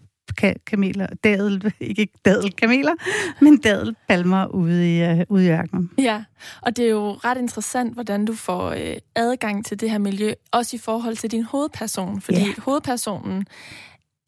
kameler, 0.67 1.07
dadel, 1.23 1.73
ikke 1.79 2.07
dadel 2.25 2.51
kameler, 2.51 2.93
men 3.41 3.57
dadel 3.57 3.95
palmer 4.09 4.45
ude 4.45 4.97
i, 4.97 5.11
uh, 5.11 5.19
ude 5.29 5.45
i 5.45 5.49
ørkenen. 5.49 5.91
Ja, 5.97 6.23
og 6.61 6.77
det 6.77 6.85
er 6.85 6.89
jo 6.89 7.11
ret 7.11 7.37
interessant, 7.37 7.93
hvordan 7.93 8.25
du 8.25 8.33
får 8.33 8.69
uh, 8.69 8.97
adgang 9.15 9.65
til 9.65 9.79
det 9.79 9.91
her 9.91 9.97
miljø, 9.97 10.33
også 10.51 10.75
i 10.75 10.79
forhold 10.79 11.15
til 11.15 11.31
din 11.31 11.43
hovedperson, 11.43 12.21
fordi 12.21 12.39
ja. 12.39 12.53
hovedpersonen 12.57 13.45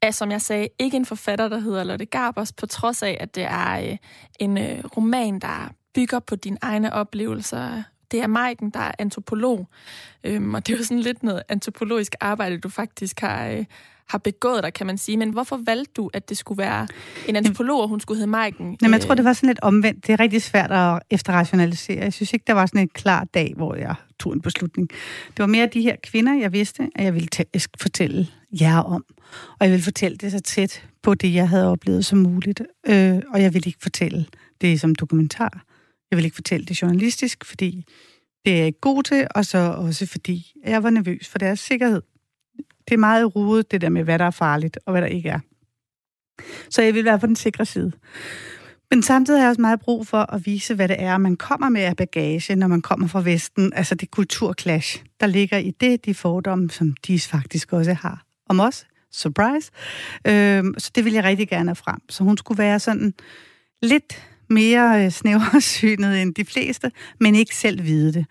er, 0.02 0.12
som 0.12 0.32
jeg 0.32 0.42
sagde, 0.42 0.68
ikke 0.80 0.98
en 0.98 1.06
forfatter, 1.06 1.48
der 1.48 1.60
hedder 1.60 1.84
Lotte 1.84 2.06
Garbers, 2.06 2.54
på 2.54 2.66
trods 2.66 3.04
af, 3.04 3.18
at 3.20 3.36
det 3.36 3.44
er 3.44 3.92
uh, 3.92 3.98
en 4.40 4.58
uh, 4.58 4.98
roman, 4.98 5.40
der 5.40 5.74
bygger 5.94 6.20
på 6.20 6.36
dine 6.36 6.58
egne 6.62 6.94
oplevelser. 6.94 7.84
Det 8.12 8.22
er 8.22 8.28
Maiken, 8.28 8.70
der 8.70 8.80
er 8.80 8.92
antropolog, 9.00 9.68
øhm, 10.24 10.54
og 10.54 10.68
det 10.68 10.74
er 10.74 10.78
jo 10.78 10.84
sådan 10.84 11.00
lidt 11.00 11.24
noget 11.24 11.44
antropologisk 11.50 12.16
arbejde, 12.20 12.58
du 12.58 12.70
faktisk 12.70 13.20
har, 13.20 13.48
øh, 13.48 13.66
har 14.08 14.18
begået 14.18 14.64
dig, 14.64 14.74
kan 14.74 14.88
man 14.88 14.98
sige. 14.98 15.18
Men 15.18 15.30
hvorfor 15.30 15.60
valgte 15.66 15.92
du, 15.94 16.10
at 16.14 16.30
det 16.30 16.38
skulle 16.38 16.58
være 16.58 16.88
en 17.28 17.36
antropolog, 17.36 17.82
og 17.82 17.88
hun 17.88 18.00
skulle 18.00 18.18
hedde 18.18 18.32
Maiken? 18.32 18.78
Jamen, 18.82 18.94
jeg 18.94 19.02
tror, 19.02 19.16
det 19.16 19.26
var 19.26 19.34
sådan 19.34 19.48
lidt 19.48 19.60
omvendt. 19.62 20.08
Det 20.08 20.14
er 20.14 20.20
rigtig 20.20 20.42
svært 20.42 20.72
at 20.72 21.00
efterrationalisere. 21.10 22.04
Jeg 22.04 22.14
synes 22.14 22.34
ikke, 22.34 22.44
der 22.48 22.54
var 22.54 22.66
sådan 22.66 22.82
en 22.82 22.90
klar 22.90 23.24
dag, 23.24 23.54
hvor 23.56 23.76
jeg 23.76 23.96
tog 24.20 24.34
en 24.34 24.42
beslutning. 24.42 24.90
Det 25.28 25.40
var 25.40 25.48
mere 25.48 25.70
de 25.74 25.82
her 25.82 25.96
kvinder, 26.04 26.34
jeg 26.34 26.54
vidste, 26.54 26.90
at 26.96 27.04
jeg 27.04 27.14
ville 27.14 27.30
fortælle 27.80 28.28
jer 28.62 28.78
om. 28.78 29.06
Og 29.60 29.66
jeg 29.66 29.72
ville 29.72 29.84
fortælle 29.84 30.18
det 30.18 30.32
så 30.32 30.40
tæt 30.40 30.84
på 31.02 31.14
det, 31.14 31.34
jeg 31.34 31.50
havde 31.50 31.72
oplevet 31.72 32.06
som 32.06 32.20
muligt. 32.20 32.62
Øh, 32.88 33.22
og 33.34 33.42
jeg 33.42 33.54
ville 33.54 33.68
ikke 33.68 33.80
fortælle 33.82 34.26
det 34.62 34.82
som 34.82 34.96
dokumentar. 34.96 35.64
Jeg 36.12 36.18
vil 36.18 36.26
ikke 36.26 36.36
fortælle 36.36 36.66
det 36.66 36.82
journalistisk, 36.82 37.46
fordi 37.46 37.86
Det 38.46 38.54
er 38.54 38.58
jeg 38.58 38.66
ikke 38.66 38.80
god 38.80 39.04
til, 39.04 39.28
og 39.36 39.46
så 39.46 39.58
også 39.58 40.06
fordi 40.06 40.54
jeg 40.66 40.84
var 40.84 40.90
nervøs 40.90 41.28
for 41.28 41.38
deres 41.38 41.60
sikkerhed. 41.60 42.02
Det 42.58 42.94
er 42.94 42.98
meget 42.98 43.36
rodet, 43.36 43.72
det 43.72 43.82
der 43.82 43.90
med, 43.90 44.04
hvad 44.04 44.20
der 44.20 44.26
er 44.26 44.32
farligt 44.32 44.80
og 44.86 44.92
hvad 44.92 45.02
der 45.02 45.08
ikke 45.08 45.30
er. 45.30 45.40
Så 46.70 46.82
jeg 46.82 46.94
vil 46.94 47.06
være 47.06 47.20
på 47.20 47.28
den 47.28 47.36
sikre 47.36 47.66
side. 47.66 47.92
Men 48.92 49.04
samtidig 49.04 49.40
har 49.40 49.46
jeg 49.46 49.50
også 49.50 49.62
meget 49.62 49.80
brug 49.80 50.08
for 50.08 50.34
at 50.34 50.46
vise, 50.46 50.76
hvad 50.76 50.88
det 50.88 51.02
er, 51.02 51.18
man 51.18 51.36
kommer 51.36 51.70
med 51.70 51.82
af 51.82 51.96
bagage, 51.98 52.56
når 52.56 52.68
man 52.68 52.82
kommer 52.82 53.08
fra 53.08 53.22
Vesten. 53.22 53.74
Altså 53.74 53.96
det 53.96 54.12
kulturklash, 54.12 55.04
der 55.20 55.28
ligger 55.28 55.58
i 55.58 55.72
det, 55.72 56.06
de 56.06 56.14
fordomme, 56.14 56.70
som 56.70 56.96
de 57.08 57.20
faktisk 57.20 57.74
også 57.74 57.94
har 57.94 58.26
om 58.50 58.60
os. 58.60 58.86
Surprise. 59.12 59.72
Øhm, 60.28 60.74
så 60.78 60.92
det 60.96 61.06
vil 61.06 61.14
jeg 61.14 61.24
rigtig 61.24 61.50
gerne 61.50 61.70
have 61.70 61.76
frem. 61.76 62.00
Så 62.10 62.24
hun 62.24 62.38
skulle 62.38 62.58
være 62.58 62.80
sådan 62.80 63.14
lidt 63.82 64.31
mere 64.52 65.06
øh, 65.06 65.12
snæversynet 65.12 66.22
end 66.22 66.36
de 66.36 66.46
fleste, 66.46 66.92
men 67.20 67.36
ikke 67.36 67.56
selv 67.56 67.84
vide 67.84 68.14
det. 68.14 68.26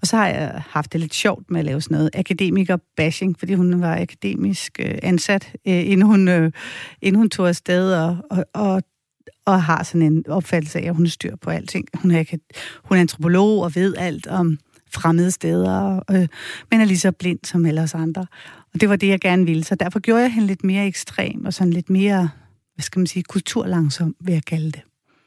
Og 0.00 0.06
så 0.06 0.16
har 0.16 0.28
jeg 0.28 0.62
haft 0.68 0.92
det 0.92 1.00
lidt 1.00 1.14
sjovt 1.14 1.50
med 1.50 1.60
at 1.60 1.66
lave 1.66 1.80
sådan 1.80 1.94
noget 1.94 2.10
akademiker-bashing, 2.14 3.38
fordi 3.38 3.54
hun 3.54 3.80
var 3.80 3.96
akademisk 4.00 4.80
øh, 4.80 4.98
ansat, 5.02 5.52
øh, 5.66 5.90
inden, 5.90 6.02
hun, 6.02 6.28
inden 7.02 7.14
hun 7.14 7.30
tog 7.30 7.48
afsted, 7.48 7.92
og, 7.94 8.16
og, 8.30 8.44
og 8.54 8.82
og 9.46 9.62
har 9.62 9.82
sådan 9.82 10.02
en 10.02 10.24
opfattelse 10.28 10.78
af, 10.78 10.88
at 10.88 10.96
hun 10.96 11.06
styr 11.06 11.36
på 11.36 11.50
alting. 11.50 11.88
Hun 11.94 12.10
er, 12.10 12.24
hun 12.84 12.96
er 12.96 13.00
antropolog 13.00 13.62
og 13.62 13.74
ved 13.74 13.94
alt 13.96 14.26
om 14.26 14.58
fremmede 14.92 15.30
steder, 15.30 16.00
øh, 16.10 16.28
men 16.70 16.80
er 16.80 16.84
lige 16.84 16.98
så 16.98 17.12
blind 17.12 17.38
som 17.44 17.66
alle 17.66 17.82
os 17.82 17.94
andre. 17.94 18.26
Og 18.74 18.80
det 18.80 18.88
var 18.88 18.96
det, 18.96 19.08
jeg 19.08 19.20
gerne 19.20 19.44
ville. 19.44 19.64
Så 19.64 19.74
derfor 19.74 20.00
gjorde 20.00 20.22
jeg 20.22 20.32
hende 20.32 20.46
lidt 20.46 20.64
mere 20.64 20.86
ekstrem 20.86 21.44
og 21.44 21.54
sådan 21.54 21.72
lidt 21.72 21.90
mere, 21.90 22.28
hvad 22.74 22.82
skal 22.82 22.98
man 22.98 23.06
sige, 23.06 23.22
kulturlangsom, 23.22 24.14
vil 24.20 24.32
jeg 24.32 24.44
kalde 24.44 24.72
det. 24.72 24.80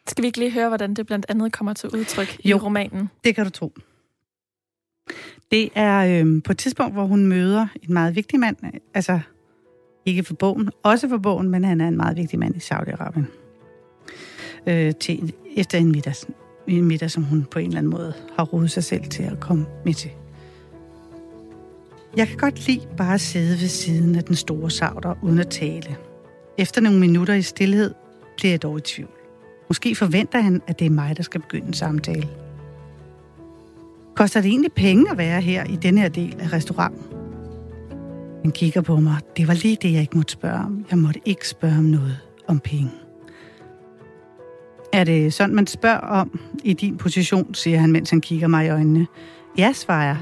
Skal 0.10 0.22
vi 0.22 0.28
ikke 0.28 0.40
lige 0.40 0.52
høre, 0.52 0.68
hvordan 0.68 0.94
det 0.94 1.06
blandt 1.06 1.26
andet 1.30 1.52
kommer 1.52 1.74
til 1.74 1.90
udtryk 1.90 2.38
jo, 2.46 2.58
i 2.58 2.60
romanen? 2.60 3.10
det 3.24 3.36
kan 3.36 3.44
du 3.46 3.50
tro. 3.50 3.74
Det 5.52 5.70
er 5.76 6.22
øh, 6.24 6.44
på 6.44 6.52
et 6.52 6.58
tidspunkt, 6.58 6.94
hvor 6.94 7.06
hun 7.06 7.26
møder 7.26 7.68
en 7.84 7.94
meget 7.94 8.16
vigtig 8.16 8.40
mand, 8.40 8.58
altså 8.94 9.20
ikke 10.06 10.24
for 10.24 10.34
bogen, 10.34 10.70
også 10.84 11.10
for 11.10 11.18
bogen, 11.18 11.50
men 11.50 11.64
han 11.64 11.82
er 11.82 11.88
en 11.88 11.98
meget 11.98 12.18
vigtig 12.18 12.40
mand 12.40 12.56
i 12.56 12.60
Saudi-Arabien 12.60 13.26
øh, 14.68 14.96
til, 14.96 15.34
efter 15.56 15.78
en 15.78 15.92
middag, 15.92 16.14
en 16.68 16.86
middag, 16.86 17.12
som 17.12 17.24
hun 17.24 17.46
på 17.52 17.60
en 17.60 17.66
eller 17.66 17.78
anden 17.78 17.92
måde 17.92 18.14
har 18.38 18.44
rodet 18.44 18.72
sig 18.72 18.84
selv 18.84 19.04
til 19.04 19.24
at 19.24 19.40
komme 19.40 19.66
med 19.86 19.94
til. 19.94 20.12
Jeg 22.18 22.28
kan 22.28 22.38
godt 22.38 22.68
lide 22.68 22.88
bare 22.98 23.14
at 23.14 23.22
sidde 23.22 23.62
ved 23.62 23.68
siden 23.68 24.16
af 24.16 24.24
den 24.24 24.36
store 24.36 24.72
sauter 24.72 25.16
uden 25.24 25.40
at 25.40 25.50
tale. 25.50 25.96
Efter 26.58 26.82
nogle 26.82 27.00
minutter 27.00 27.34
i 27.34 27.42
stillhed 27.42 27.94
bliver 28.38 28.52
jeg 28.52 28.62
dog 28.62 28.78
i 28.78 28.82
tvivl. 28.82 29.19
Måske 29.70 29.96
forventer 29.96 30.40
han, 30.40 30.62
at 30.68 30.80
det 30.80 30.86
er 30.86 30.90
mig, 30.90 31.18
der 31.18 31.24
skal 31.24 31.42
begynde 31.42 31.68
en 31.68 31.74
samtale. 31.74 32.30
Koster 34.16 34.42
det 34.42 34.50
egentlig 34.50 34.72
penge 34.72 35.12
at 35.12 35.18
være 35.18 35.42
her 35.42 35.64
i 35.64 35.76
denne 35.76 36.02
her 36.02 36.10
del 36.10 36.36
af 36.40 36.54
restauranten? 36.54 37.04
Han 38.42 38.52
kigger 38.52 38.82
på 38.82 38.96
mig. 39.00 39.16
Det 39.38 39.48
var 39.48 39.54
lige 39.54 39.78
det, 39.82 39.94
jeg 39.94 40.02
ikke 40.02 40.18
måtte 40.18 40.32
spørge 40.32 40.60
om. 40.60 40.86
Jeg 40.90 40.98
måtte 40.98 41.20
ikke 41.26 41.48
spørge 41.48 41.78
om 41.78 41.84
noget 41.84 42.18
om 42.48 42.60
penge. 42.60 42.92
Er 44.94 45.04
det 45.04 45.34
sådan, 45.34 45.56
man 45.56 45.68
spørger 45.68 46.00
om 46.00 46.40
i 46.64 46.74
din 46.74 46.98
position, 46.98 47.54
siger 47.54 47.80
han, 47.80 47.92
mens 47.92 48.10
han 48.10 48.22
kigger 48.22 48.48
mig 48.48 48.66
i 48.66 48.70
øjnene. 48.70 49.08
Ja, 49.58 49.74
svarer 49.74 50.06
jeg. 50.06 50.18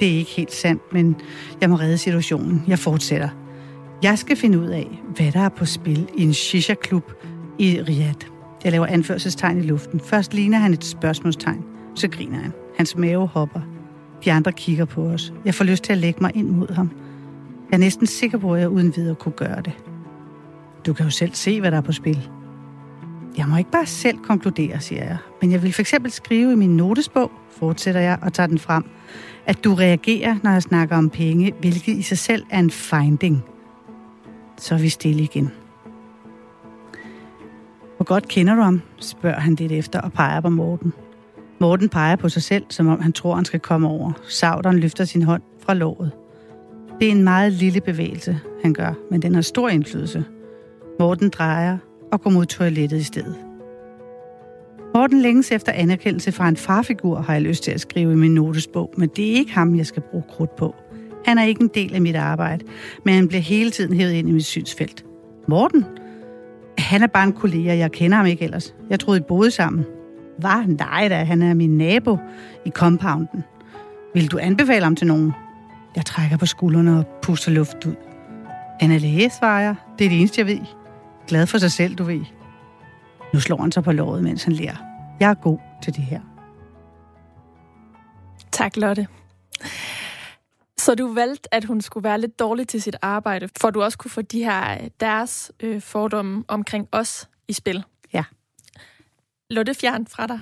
Det 0.00 0.08
er 0.08 0.16
ikke 0.16 0.30
helt 0.30 0.52
sandt, 0.52 0.82
men 0.92 1.16
jeg 1.60 1.70
må 1.70 1.76
redde 1.76 1.98
situationen. 1.98 2.64
Jeg 2.68 2.78
fortsætter. 2.78 3.28
Jeg 4.02 4.18
skal 4.18 4.36
finde 4.36 4.58
ud 4.58 4.66
af, 4.66 5.00
hvad 5.16 5.32
der 5.32 5.40
er 5.40 5.48
på 5.48 5.64
spil 5.64 6.08
i 6.16 6.22
en 6.22 6.34
shisha-klub 6.34 7.12
i 7.58 7.80
Riyadh. 7.88 8.37
Jeg 8.64 8.72
laver 8.72 8.86
anførselstegn 8.86 9.58
i 9.58 9.62
luften. 9.62 10.00
Først 10.00 10.34
ligner 10.34 10.58
han 10.58 10.72
et 10.72 10.84
spørgsmålstegn, 10.84 11.64
så 11.94 12.08
griner 12.08 12.38
han. 12.38 12.52
Hans 12.76 12.96
mave 12.96 13.26
hopper. 13.26 13.60
De 14.24 14.32
andre 14.32 14.52
kigger 14.52 14.84
på 14.84 15.02
os. 15.02 15.32
Jeg 15.44 15.54
får 15.54 15.64
lyst 15.64 15.84
til 15.84 15.92
at 15.92 15.98
lægge 15.98 16.20
mig 16.20 16.30
ind 16.34 16.48
mod 16.48 16.68
ham. 16.72 16.90
Jeg 17.70 17.76
er 17.76 17.80
næsten 17.80 18.06
sikker 18.06 18.38
på, 18.38 18.54
at 18.54 18.60
jeg 18.60 18.68
uden 18.68 18.96
videre 18.96 19.14
kunne 19.14 19.32
gøre 19.32 19.60
det. 19.64 19.72
Du 20.86 20.92
kan 20.92 21.04
jo 21.04 21.10
selv 21.10 21.34
se, 21.34 21.60
hvad 21.60 21.70
der 21.70 21.76
er 21.76 21.80
på 21.80 21.92
spil. 21.92 22.28
Jeg 23.36 23.48
må 23.48 23.56
ikke 23.56 23.70
bare 23.70 23.86
selv 23.86 24.18
konkludere, 24.18 24.80
siger 24.80 25.04
jeg. 25.04 25.16
Men 25.40 25.52
jeg 25.52 25.62
vil 25.62 25.72
for 25.72 25.82
eksempel 25.82 26.10
skrive 26.10 26.52
i 26.52 26.56
min 26.56 26.76
notesbog, 26.76 27.30
fortsætter 27.50 28.00
jeg 28.00 28.18
og 28.22 28.32
tager 28.32 28.46
den 28.46 28.58
frem, 28.58 28.84
at 29.46 29.64
du 29.64 29.74
reagerer, 29.74 30.36
når 30.42 30.50
jeg 30.50 30.62
snakker 30.62 30.96
om 30.96 31.10
penge, 31.10 31.52
hvilket 31.60 31.92
i 31.92 32.02
sig 32.02 32.18
selv 32.18 32.44
er 32.50 32.58
en 32.58 32.70
finding. 32.70 33.44
Så 34.58 34.74
er 34.74 34.78
vi 34.78 34.88
stille 34.88 35.22
igen. 35.22 35.50
Hvor 37.98 38.04
godt 38.04 38.28
kender 38.28 38.54
du 38.54 38.60
ham? 38.60 38.82
spørger 39.00 39.40
han 39.40 39.54
lidt 39.54 39.72
efter 39.72 40.00
og 40.00 40.12
peger 40.12 40.40
på 40.40 40.48
Morten. 40.48 40.92
Morten 41.58 41.88
peger 41.88 42.16
på 42.16 42.28
sig 42.28 42.42
selv, 42.42 42.64
som 42.68 42.88
om 42.88 43.00
han 43.00 43.12
tror, 43.12 43.34
han 43.34 43.44
skal 43.44 43.60
komme 43.60 43.88
over. 43.88 44.12
Sauderen 44.28 44.78
løfter 44.78 45.04
sin 45.04 45.22
hånd 45.22 45.42
fra 45.60 45.74
låret. 45.74 46.10
Det 47.00 47.08
er 47.08 47.12
en 47.12 47.24
meget 47.24 47.52
lille 47.52 47.80
bevægelse, 47.80 48.40
han 48.62 48.72
gør, 48.72 48.92
men 49.10 49.22
den 49.22 49.34
har 49.34 49.42
stor 49.42 49.68
indflydelse. 49.68 50.24
Morten 50.98 51.28
drejer 51.28 51.78
og 52.12 52.20
går 52.20 52.30
mod 52.30 52.46
toilettet 52.46 52.98
i 52.98 53.02
stedet. 53.02 53.34
Morten 54.94 55.20
længes 55.20 55.52
efter 55.52 55.72
anerkendelse 55.72 56.32
fra 56.32 56.48
en 56.48 56.56
farfigur, 56.56 57.20
har 57.20 57.32
jeg 57.32 57.42
lyst 57.42 57.62
til 57.62 57.70
at 57.70 57.80
skrive 57.80 58.12
i 58.12 58.16
min 58.16 58.34
notesbog, 58.34 58.94
men 58.96 59.08
det 59.16 59.30
er 59.30 59.34
ikke 59.34 59.52
ham, 59.52 59.76
jeg 59.76 59.86
skal 59.86 60.02
bruge 60.10 60.24
krudt 60.28 60.56
på. 60.56 60.74
Han 61.24 61.38
er 61.38 61.44
ikke 61.44 61.62
en 61.62 61.70
del 61.74 61.94
af 61.94 62.00
mit 62.00 62.16
arbejde, 62.16 62.64
men 63.04 63.14
han 63.14 63.28
bliver 63.28 63.42
hele 63.42 63.70
tiden 63.70 63.96
hævet 63.96 64.12
ind 64.12 64.28
i 64.28 64.32
mit 64.32 64.44
synsfelt. 64.44 65.04
Morten? 65.48 65.84
Han 66.78 67.02
er 67.02 67.06
bare 67.06 67.24
en 67.24 67.32
kollega, 67.32 67.76
jeg 67.76 67.92
kender 67.92 68.16
ham 68.16 68.26
ikke 68.26 68.44
ellers. 68.44 68.74
Jeg 68.90 69.00
troede, 69.00 69.20
I 69.20 69.22
boede 69.28 69.50
sammen. 69.50 69.86
Var 70.42 70.64
nej 70.68 71.08
da, 71.08 71.24
han 71.24 71.42
er 71.42 71.54
min 71.54 71.78
nabo 71.78 72.18
i 72.66 72.70
compounden. 72.70 73.44
Vil 74.14 74.30
du 74.30 74.38
anbefale 74.38 74.84
ham 74.84 74.96
til 74.96 75.06
nogen? 75.06 75.32
Jeg 75.96 76.04
trækker 76.04 76.36
på 76.36 76.46
skuldrene 76.46 76.98
og 76.98 77.06
puster 77.22 77.52
luft 77.52 77.86
ud. 77.86 77.94
Han 78.80 78.90
er 78.90 78.98
læge, 78.98 79.30
svarer 79.30 79.60
jeg. 79.60 79.74
Det 79.98 80.04
er 80.04 80.08
det 80.08 80.18
eneste, 80.18 80.38
jeg 80.40 80.46
ved 80.46 80.60
glad 81.28 81.46
for 81.46 81.58
sig 81.58 81.72
selv, 81.72 81.94
du 81.94 82.04
ved. 82.04 82.20
Nu 83.34 83.40
slår 83.40 83.60
han 83.60 83.72
sig 83.72 83.84
på 83.84 83.92
låret, 83.92 84.22
mens 84.22 84.44
han 84.44 84.52
lærer. 84.52 84.76
Jeg 85.20 85.30
er 85.30 85.34
god 85.34 85.58
til 85.82 85.94
det 85.96 86.04
her. 86.04 86.20
Tak, 88.52 88.76
Lotte. 88.76 89.06
Så 90.78 90.94
du 90.94 91.12
valgte, 91.14 91.54
at 91.54 91.64
hun 91.64 91.80
skulle 91.80 92.04
være 92.04 92.20
lidt 92.20 92.38
dårlig 92.38 92.68
til 92.68 92.82
sit 92.82 92.96
arbejde, 93.02 93.48
for 93.60 93.70
du 93.70 93.82
også 93.82 93.98
kunne 93.98 94.10
få 94.10 94.22
de 94.22 94.44
her 94.44 94.88
deres 95.00 95.52
øh, 95.60 95.80
fordomme 95.80 96.44
omkring 96.48 96.88
os 96.92 97.28
i 97.48 97.52
spil. 97.52 97.84
Ja. 98.12 98.24
Lå 99.50 99.62
det 99.62 99.76
fjern 99.76 100.06
fra 100.06 100.26
dig? 100.26 100.40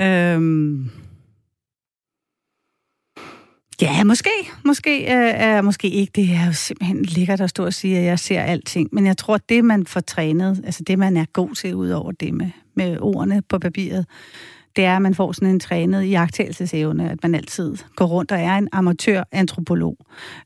øhm, 0.34 0.90
Ja, 3.82 4.04
måske. 4.04 4.30
Måske, 4.64 5.14
øh, 5.14 5.64
måske 5.64 5.88
ikke. 5.88 6.12
Det 6.14 6.30
er 6.30 6.46
jo 6.46 6.52
simpelthen 6.52 7.04
lækkert 7.04 7.40
at 7.40 7.50
stå 7.50 7.64
og 7.64 7.74
sige, 7.74 7.98
at 7.98 8.04
jeg 8.04 8.18
ser 8.18 8.42
alting. 8.42 8.88
Men 8.92 9.06
jeg 9.06 9.16
tror, 9.16 9.34
at 9.34 9.48
det, 9.48 9.64
man 9.64 9.86
får 9.86 10.00
trænet, 10.00 10.62
altså 10.64 10.82
det, 10.82 10.98
man 10.98 11.16
er 11.16 11.24
god 11.32 11.54
til 11.54 11.74
ud 11.74 11.90
over 11.90 12.12
det 12.12 12.34
med, 12.34 12.50
med 12.74 12.98
ordene 13.00 13.42
på 13.42 13.58
papiret, 13.58 14.06
det 14.76 14.84
er, 14.84 14.96
at 14.96 15.02
man 15.02 15.14
får 15.14 15.32
sådan 15.32 15.48
en 15.48 15.60
trænet 15.60 16.04
iagtagelsesevne, 16.04 17.10
at 17.10 17.18
man 17.22 17.34
altid 17.34 17.76
går 17.96 18.06
rundt 18.06 18.32
og 18.32 18.40
er 18.40 18.54
en 18.54 18.68
amatør-antropolog. 18.72 19.96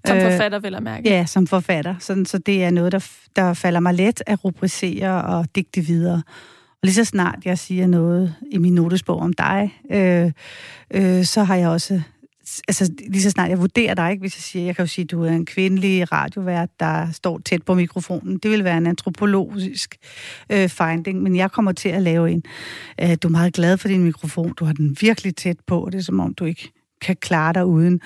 Som 0.07 0.17
øh, 0.17 0.23
forfatter, 0.23 0.59
vil 0.59 0.73
jeg 0.73 0.83
mærke. 0.83 1.09
Ja, 1.09 1.27
som 1.27 1.47
forfatter. 1.47 1.95
Sådan, 1.99 2.27
så 2.27 2.39
det 2.39 2.65
er 2.65 2.71
noget, 2.71 2.93
der, 2.93 3.09
der 3.37 3.55
falder 3.55 3.81
mig 3.81 3.95
let 3.95 4.23
at 4.27 4.45
rubricere 4.45 5.25
og 5.25 5.47
digte 5.55 5.81
videre. 5.81 6.23
Og 6.71 6.83
lige 6.83 6.95
så 6.95 7.05
snart 7.05 7.39
jeg 7.45 7.59
siger 7.59 7.87
noget 7.87 8.35
i 8.51 8.59
min 8.59 8.75
notesbog 8.75 9.21
om 9.21 9.33
dig, 9.33 9.81
øh, 9.91 10.33
øh, 10.91 11.25
så 11.25 11.45
har 11.45 11.57
jeg 11.57 11.69
også 11.69 12.01
altså 12.69 12.93
lige 13.09 13.23
så 13.23 13.31
snart 13.31 13.51
jeg 13.51 13.59
vurderer 13.59 13.95
dig, 13.95 14.11
ikke, 14.11 14.21
hvis 14.21 14.37
jeg 14.37 14.43
siger, 14.43 14.65
jeg 14.65 14.77
kan 14.77 14.83
jo 14.83 14.87
sige, 14.87 15.03
at 15.03 15.11
du 15.11 15.23
er 15.25 15.31
en 15.31 15.47
kvindelig 15.47 16.13
radiovært, 16.13 16.69
der 16.81 17.13
står 17.13 17.41
tæt 17.45 17.63
på 17.63 17.75
mikrofonen. 17.75 18.39
Det 18.39 18.51
vil 18.51 18.65
være 18.65 18.77
en 18.77 18.87
antropologisk 18.87 19.97
øh, 20.51 20.69
finding, 20.69 21.23
men 21.23 21.37
jeg 21.37 21.53
kommer 21.53 21.73
til 21.73 21.89
at 21.89 22.03
lave 22.03 22.31
en. 22.31 22.43
Øh, 23.03 23.17
du 23.23 23.29
er 23.29 23.33
meget 23.33 23.53
glad 23.53 23.77
for 23.77 23.89
din 23.89 24.05
mikrofon, 24.05 24.53
du 24.53 24.65
har 24.65 24.73
den 24.73 24.97
virkelig 25.01 25.37
tæt 25.37 25.57
på, 25.67 25.89
det 25.93 25.99
er 25.99 26.03
som 26.03 26.21
om 26.21 26.35
du 26.35 26.45
ikke 26.45 26.73
kan 27.01 27.17
klare 27.17 27.53
dig 27.53 27.67
uden. 27.67 28.01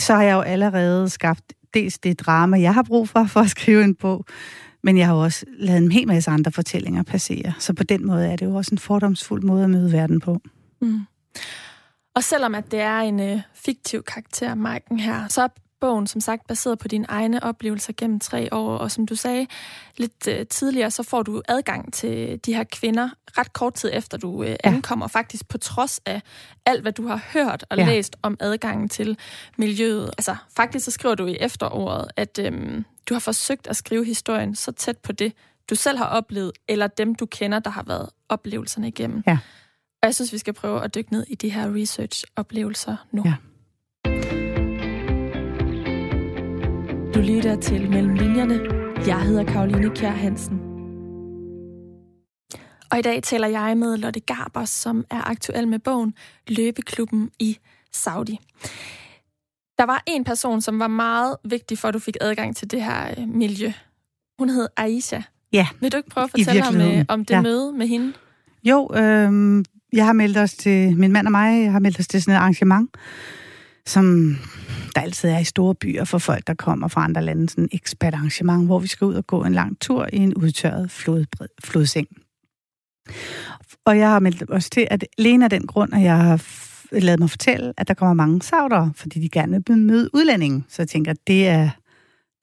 Så 0.00 0.14
har 0.14 0.22
jeg 0.22 0.34
jo 0.34 0.40
allerede 0.40 1.08
skabt 1.08 1.52
dels 1.74 1.98
det 1.98 2.20
drama, 2.20 2.60
jeg 2.60 2.74
har 2.74 2.82
brug 2.82 3.08
for, 3.08 3.24
for 3.24 3.40
at 3.40 3.50
skrive 3.50 3.84
en 3.84 3.94
bog, 3.94 4.24
men 4.82 4.98
jeg 4.98 5.06
har 5.06 5.14
også 5.14 5.46
lavet 5.58 5.82
en 5.82 5.92
hel 5.92 6.06
masse 6.06 6.30
andre 6.30 6.52
fortællinger 6.52 7.02
passere. 7.02 7.52
Så 7.58 7.72
på 7.72 7.84
den 7.84 8.06
måde 8.06 8.26
er 8.26 8.36
det 8.36 8.46
jo 8.46 8.54
også 8.54 8.74
en 8.74 8.78
fordomsfuld 8.78 9.42
måde 9.42 9.64
at 9.64 9.70
møde 9.70 9.92
verden 9.92 10.20
på. 10.20 10.40
Mm. 10.80 11.00
Og 12.14 12.24
selvom 12.24 12.54
at 12.54 12.70
det 12.70 12.80
er 12.80 12.98
en 12.98 13.20
øh, 13.20 13.40
fiktiv 13.54 14.02
karakter, 14.02 14.54
Marken 14.54 14.98
her, 14.98 15.28
så 15.28 15.42
er 15.42 15.48
bogen 15.80 16.06
som 16.06 16.20
sagt 16.20 16.46
baseret 16.46 16.78
på 16.78 16.88
dine 16.88 17.06
egne 17.08 17.42
oplevelser 17.42 17.92
gennem 17.96 18.20
tre 18.20 18.48
år, 18.52 18.76
og 18.76 18.90
som 18.90 19.06
du 19.06 19.14
sagde 19.14 19.46
lidt 19.96 20.28
øh, 20.28 20.46
tidligere, 20.46 20.90
så 20.90 21.02
får 21.02 21.22
du 21.22 21.42
adgang 21.48 21.92
til 21.92 22.40
de 22.46 22.54
her 22.54 22.64
kvinder 22.64 23.08
ret 23.38 23.52
kort 23.52 23.74
tid 23.74 23.90
efter 23.92 24.18
du 24.18 24.42
øh, 24.42 24.56
ankommer, 24.64 25.04
ja. 25.14 25.18
faktisk 25.18 25.48
på 25.48 25.58
trods 25.58 26.00
af 26.06 26.22
alt, 26.66 26.82
hvad 26.82 26.92
du 26.92 27.06
har 27.06 27.20
hørt 27.32 27.64
og 27.70 27.76
ja. 27.78 27.86
læst 27.86 28.16
om 28.22 28.36
adgangen 28.40 28.88
til 28.88 29.18
miljøet. 29.58 30.10
Altså 30.18 30.36
faktisk 30.56 30.84
så 30.84 30.90
skriver 30.90 31.14
du 31.14 31.26
i 31.26 31.36
efteråret, 31.40 32.08
at 32.16 32.38
øh, 32.38 32.82
du 33.08 33.14
har 33.14 33.20
forsøgt 33.20 33.66
at 33.66 33.76
skrive 33.76 34.04
historien 34.04 34.54
så 34.54 34.72
tæt 34.72 34.98
på 34.98 35.12
det, 35.12 35.32
du 35.70 35.74
selv 35.74 35.98
har 35.98 36.06
oplevet, 36.06 36.52
eller 36.68 36.86
dem, 36.86 37.14
du 37.14 37.26
kender, 37.26 37.58
der 37.58 37.70
har 37.70 37.82
været 37.82 38.10
oplevelserne 38.28 38.88
igennem. 38.88 39.22
Ja. 39.26 39.38
Og 40.04 40.08
jeg 40.08 40.14
synes, 40.14 40.32
vi 40.32 40.38
skal 40.38 40.54
prøve 40.54 40.84
at 40.84 40.94
dykke 40.94 41.12
ned 41.12 41.26
i 41.28 41.34
de 41.34 41.50
her 41.50 41.74
research-oplevelser 41.74 42.96
nu. 43.12 43.22
Ja. 43.24 43.34
Du 47.14 47.20
lytter 47.20 47.60
til 47.60 47.90
Mellem 47.90 48.14
Linjerne. 48.14 48.60
Jeg 49.06 49.22
hedder 49.22 49.44
Karoline 49.44 49.90
Kjær 49.94 50.10
Hansen. 50.10 50.60
Og 52.90 52.98
i 52.98 53.02
dag 53.02 53.22
taler 53.22 53.48
jeg 53.48 53.78
med 53.78 53.96
Lotte 53.96 54.20
Garbers, 54.20 54.70
som 54.70 55.04
er 55.10 55.30
aktuel 55.30 55.68
med 55.68 55.78
bogen 55.78 56.14
Løbeklubben 56.48 57.30
i 57.38 57.58
Saudi. 57.92 58.38
Der 59.78 59.84
var 59.84 60.02
en 60.06 60.24
person, 60.24 60.60
som 60.60 60.78
var 60.78 60.88
meget 60.88 61.36
vigtig 61.44 61.78
for, 61.78 61.88
at 61.88 61.94
du 61.94 61.98
fik 61.98 62.16
adgang 62.20 62.56
til 62.56 62.70
det 62.70 62.82
her 62.82 63.14
øh, 63.18 63.28
miljø. 63.28 63.72
Hun 64.38 64.48
hed 64.48 64.68
Aisha. 64.76 65.20
Ja. 65.52 65.66
Vil 65.80 65.92
du 65.92 65.96
ikke 65.96 66.10
prøve 66.10 66.24
at 66.24 66.30
fortælle 66.30 66.62
ham 66.62 66.80
øh, 66.80 67.04
om 67.08 67.24
det 67.24 67.34
ja. 67.34 67.42
møde 67.42 67.72
med 67.72 67.86
hende? 67.86 68.12
Jo, 68.64 68.90
øh, 68.94 69.64
jeg 69.94 70.06
har 70.06 70.12
meldt 70.12 70.36
os 70.36 70.54
til, 70.54 70.96
min 70.98 71.12
mand 71.12 71.26
og 71.26 71.32
mig, 71.32 71.62
jeg 71.62 71.72
har 71.72 71.78
meldt 71.78 72.00
os 72.00 72.08
til 72.08 72.22
sådan 72.22 72.34
et 72.34 72.38
arrangement, 72.38 72.90
som 73.86 74.36
der 74.94 75.00
altid 75.00 75.28
er 75.28 75.38
i 75.38 75.44
store 75.44 75.74
byer 75.74 76.04
for 76.04 76.18
folk, 76.18 76.46
der 76.46 76.54
kommer 76.54 76.88
fra 76.88 77.04
andre 77.04 77.22
lande, 77.22 77.48
sådan 77.48 77.64
et 77.64 77.70
ekspertarrangement, 77.72 78.66
hvor 78.66 78.78
vi 78.78 78.86
skal 78.86 79.04
ud 79.04 79.14
og 79.14 79.26
gå 79.26 79.44
en 79.44 79.52
lang 79.52 79.80
tur 79.80 80.08
i 80.12 80.16
en 80.16 80.34
udtørret 80.34 80.90
flodbred, 80.90 81.48
flodseng. 81.64 82.08
Og 83.84 83.98
jeg 83.98 84.08
har 84.08 84.18
meldt 84.18 84.50
os 84.50 84.70
til, 84.70 84.88
at 84.90 85.04
alene 85.18 85.44
af 85.44 85.50
den 85.50 85.66
grund, 85.66 85.94
at 85.94 86.02
jeg 86.02 86.16
har 86.16 86.42
lavet 86.92 87.20
mig 87.20 87.30
fortælle, 87.30 87.72
at 87.76 87.88
der 87.88 87.94
kommer 87.94 88.14
mange 88.14 88.42
sauder, 88.42 88.90
fordi 88.96 89.20
de 89.20 89.28
gerne 89.28 89.62
vil 89.66 89.78
møde 89.78 90.10
udlændingen. 90.14 90.64
Så 90.68 90.82
jeg 90.82 90.88
tænker, 90.88 91.10
at 91.10 91.18
det 91.26 91.48
er, 91.48 91.70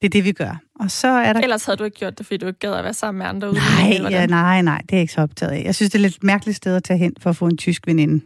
det 0.00 0.06
er 0.06 0.10
det, 0.10 0.24
vi 0.24 0.32
gør. 0.32 0.60
Og 0.82 0.90
så 0.90 1.08
er 1.08 1.32
der... 1.32 1.40
Ellers 1.40 1.64
havde 1.64 1.76
du 1.76 1.84
ikke 1.84 1.98
gjort 1.98 2.18
det, 2.18 2.26
fordi 2.26 2.36
du 2.36 2.46
ikke 2.46 2.58
gad 2.58 2.74
at 2.74 2.84
være 2.84 2.94
sammen 2.94 3.18
med 3.18 3.26
andre 3.26 3.48
udlændinge? 3.48 4.02
Nej, 4.02 4.10
ja, 4.10 4.26
nej, 4.26 4.62
nej, 4.62 4.82
det 4.90 4.96
er 4.96 5.00
ikke 5.00 5.12
så 5.12 5.20
optaget 5.20 5.52
af. 5.52 5.62
Jeg 5.64 5.74
synes, 5.74 5.92
det 5.92 5.98
er 5.98 6.02
lidt 6.02 6.24
mærkeligt 6.24 6.56
sted 6.56 6.76
at 6.76 6.84
tage 6.84 6.98
hen 6.98 7.12
for 7.20 7.30
at 7.30 7.36
få 7.36 7.46
en 7.46 7.56
tysk 7.56 7.86
veninde. 7.86 8.24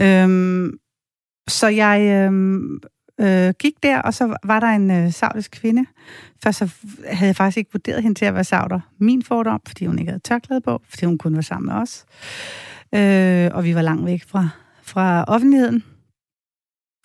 Øhm, 0.00 0.78
så 1.48 1.68
jeg 1.68 2.00
øhm, 2.00 2.80
øh, 3.20 3.54
gik 3.58 3.72
der, 3.82 3.98
og 3.98 4.14
så 4.14 4.36
var 4.44 4.60
der 4.60 4.66
en 4.66 4.90
øh, 4.90 5.12
saudisk 5.12 5.50
kvinde. 5.50 5.86
Først 6.42 6.58
så 6.58 6.70
havde 7.06 7.26
jeg 7.26 7.36
faktisk 7.36 7.56
ikke 7.56 7.70
vurderet 7.72 8.02
hende 8.02 8.18
til 8.18 8.24
at 8.24 8.34
være 8.34 8.44
sauder. 8.44 8.80
Min 8.98 9.22
fordom, 9.22 9.60
fordi 9.66 9.86
hun 9.86 9.98
ikke 9.98 10.10
havde 10.10 10.22
tørklæde 10.22 10.60
på, 10.60 10.82
fordi 10.88 11.06
hun 11.06 11.18
kunne 11.18 11.34
være 11.34 11.42
sammen 11.42 11.66
med 11.66 11.82
os. 11.82 12.04
Øh, 12.94 13.50
og 13.54 13.64
vi 13.64 13.74
var 13.74 13.82
langt 13.82 14.06
væk 14.06 14.24
fra, 14.26 14.48
fra 14.82 15.24
offentligheden. 15.28 15.84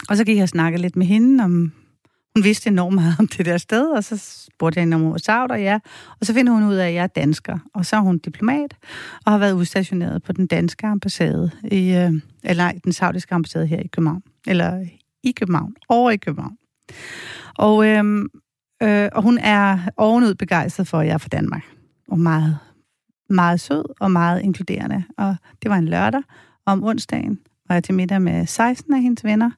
Og 0.10 0.18
så 0.18 0.24
gik 0.24 0.36
jeg 0.36 0.44
og 0.44 0.50
snakkede 0.50 0.82
lidt 0.82 0.96
med 0.96 1.06
hende 1.06 1.44
om, 1.44 1.72
hun 2.38 2.44
vidste 2.44 2.70
enormt 2.70 2.96
meget 2.96 3.16
om 3.20 3.28
det 3.28 3.46
der 3.46 3.58
sted, 3.58 3.90
og 3.90 4.04
så 4.04 4.18
spurgte 4.54 4.78
jeg 4.78 4.82
hende, 4.82 4.96
om 4.96 5.02
hun 5.02 5.18
var 5.28 5.56
ja. 5.56 5.80
Og 6.20 6.26
så 6.26 6.34
finder 6.34 6.54
hun 6.54 6.64
ud 6.64 6.76
af, 6.76 6.88
at 6.88 6.94
jeg 6.94 7.04
er 7.04 7.08
dansker. 7.08 7.60
Og 7.74 7.86
så 7.86 7.96
er 7.96 8.00
hun 8.00 8.18
diplomat, 8.18 8.74
og 9.26 9.32
har 9.32 9.40
været 9.40 9.54
udstationeret 9.54 10.24
på 10.24 10.34
den 10.34 10.48
danske 10.48 10.88
ambassade, 10.88 11.52
i, 11.64 11.94
øh, 11.94 12.14
eller 12.44 12.64
nej, 12.64 12.80
den 12.84 12.94
saudiske 12.94 13.36
ambassade 13.36 13.68
her 13.68 13.80
i 13.80 13.88
København. 13.88 14.24
Eller 14.48 14.86
i 15.24 15.32
København, 15.32 15.76
over 15.90 16.12
i 16.12 16.18
København. 16.18 16.58
Og, 17.58 17.88
øh, 17.88 18.26
øh, 18.84 19.10
og 19.12 19.24
hun 19.24 19.38
er 19.38 19.80
ovenud 19.98 20.36
begejstret 20.36 20.88
for, 20.88 21.00
at 21.00 21.08
jeg 21.08 21.14
er 21.14 21.18
fra 21.18 21.30
Danmark. 21.30 21.64
Og 22.08 22.20
meget, 22.20 22.58
meget 23.30 23.60
sød 23.60 23.84
og 24.00 24.12
meget 24.12 24.42
inkluderende. 24.42 25.04
Og 25.18 25.36
det 25.64 25.72
var 25.72 25.78
en 25.78 25.88
lørdag, 25.88 26.22
og 26.66 26.74
om 26.74 26.84
onsdagen 26.84 27.40
var 27.68 27.76
jeg 27.76 27.84
til 27.84 27.94
middag 27.94 28.22
med 28.22 28.46
16 28.46 28.94
af 28.94 29.02
hendes 29.02 29.24
venner, 29.24 29.52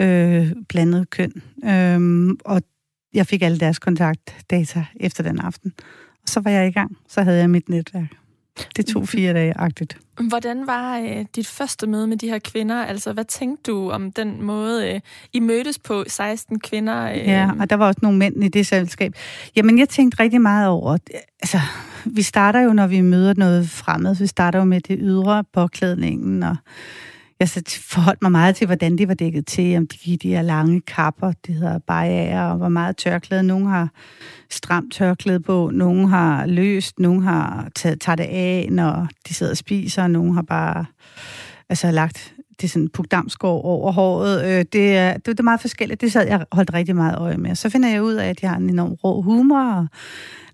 øh, 0.00 0.52
blandet 0.68 1.10
køn. 1.10 1.32
Øh, 1.64 2.30
og 2.44 2.62
jeg 3.14 3.26
fik 3.26 3.42
alle 3.42 3.58
deres 3.58 3.78
kontaktdata 3.78 4.84
efter 4.96 5.22
den 5.22 5.40
aften. 5.40 5.72
Og 6.22 6.28
så 6.28 6.40
var 6.40 6.50
jeg 6.50 6.68
i 6.68 6.72
gang. 6.72 6.96
Så 7.08 7.22
havde 7.22 7.38
jeg 7.38 7.50
mit 7.50 7.68
netværk. 7.68 8.16
Det 8.76 8.86
tog 8.86 9.08
fire 9.08 9.32
dage-agtigt. 9.32 9.98
Hvordan 10.28 10.66
var 10.66 10.98
øh, 10.98 11.24
dit 11.36 11.46
første 11.46 11.86
møde 11.86 12.06
med 12.06 12.16
de 12.16 12.28
her 12.28 12.38
kvinder? 12.38 12.84
Altså, 12.84 13.12
hvad 13.12 13.24
tænkte 13.24 13.72
du 13.72 13.90
om 13.90 14.12
den 14.12 14.42
måde, 14.42 14.94
øh, 14.94 15.00
I 15.32 15.40
mødtes 15.40 15.78
på 15.78 16.04
16 16.06 16.60
kvinder? 16.60 17.10
Øh? 17.10 17.18
Ja, 17.18 17.50
og 17.60 17.70
der 17.70 17.76
var 17.76 17.86
også 17.86 18.00
nogle 18.02 18.18
mænd 18.18 18.44
i 18.44 18.48
det 18.48 18.66
selskab. 18.66 19.14
Jamen, 19.56 19.78
jeg 19.78 19.88
tænkte 19.88 20.22
rigtig 20.22 20.40
meget 20.40 20.68
over... 20.68 20.98
Altså, 21.42 21.60
vi 22.04 22.22
starter 22.22 22.60
jo, 22.60 22.72
når 22.72 22.86
vi 22.86 23.00
møder 23.00 23.34
noget 23.36 23.70
fremmed, 23.70 24.16
vi 24.16 24.26
starter 24.26 24.58
jo 24.58 24.64
med 24.64 24.80
det 24.80 24.98
ydre 25.00 25.44
påklædningen, 25.52 26.42
og 26.42 26.56
Altså, 27.42 27.62
jeg 27.66 27.70
så 27.70 27.80
forholdt 27.80 28.22
mig 28.22 28.32
meget 28.32 28.56
til, 28.56 28.66
hvordan 28.66 28.98
de 28.98 29.08
var 29.08 29.14
dækket 29.14 29.46
til, 29.46 29.76
om 29.76 29.86
de 29.86 29.98
gik 29.98 30.22
de 30.22 30.28
her 30.28 30.42
lange 30.42 30.80
kapper, 30.80 31.32
det 31.46 31.54
hedder 31.54 31.78
barriere, 31.78 32.50
og 32.50 32.56
hvor 32.56 32.68
meget 32.68 32.96
tørklæde. 32.96 33.42
Nogle 33.42 33.68
har 33.68 33.88
stramt 34.50 34.92
tørklæde 34.92 35.40
på, 35.40 35.70
nogle 35.74 36.08
har 36.08 36.46
løst, 36.46 36.98
nogle 36.98 37.22
har 37.22 37.68
taget, 37.74 38.00
taget 38.00 38.18
det 38.18 38.24
af, 38.24 38.68
når 38.70 39.08
de 39.28 39.34
sidder 39.34 39.52
og 39.52 39.56
spiser, 39.56 40.02
og 40.02 40.10
nogle 40.10 40.34
har 40.34 40.42
bare 40.42 40.84
altså, 41.68 41.90
lagt 41.90 42.34
det 42.60 42.70
sådan 42.70 42.88
pukdamskår 42.88 43.62
over 43.62 43.92
håret. 43.92 44.44
Øh, 44.44 44.64
det, 44.72 44.96
er, 44.96 45.12
det, 45.12 45.26
det 45.26 45.38
er 45.38 45.42
meget 45.42 45.60
forskelligt. 45.60 46.00
Det 46.00 46.12
sad 46.12 46.26
jeg 46.26 46.44
holdt 46.52 46.74
rigtig 46.74 46.96
meget 46.96 47.18
øje 47.18 47.36
med. 47.36 47.54
Så 47.54 47.70
finder 47.70 47.88
jeg 47.88 48.02
ud 48.02 48.14
af, 48.14 48.28
at 48.28 48.42
jeg 48.42 48.50
har 48.50 48.56
en 48.56 48.70
enorm 48.70 48.92
rå 48.92 49.22
humor, 49.22 49.72
og 49.72 49.86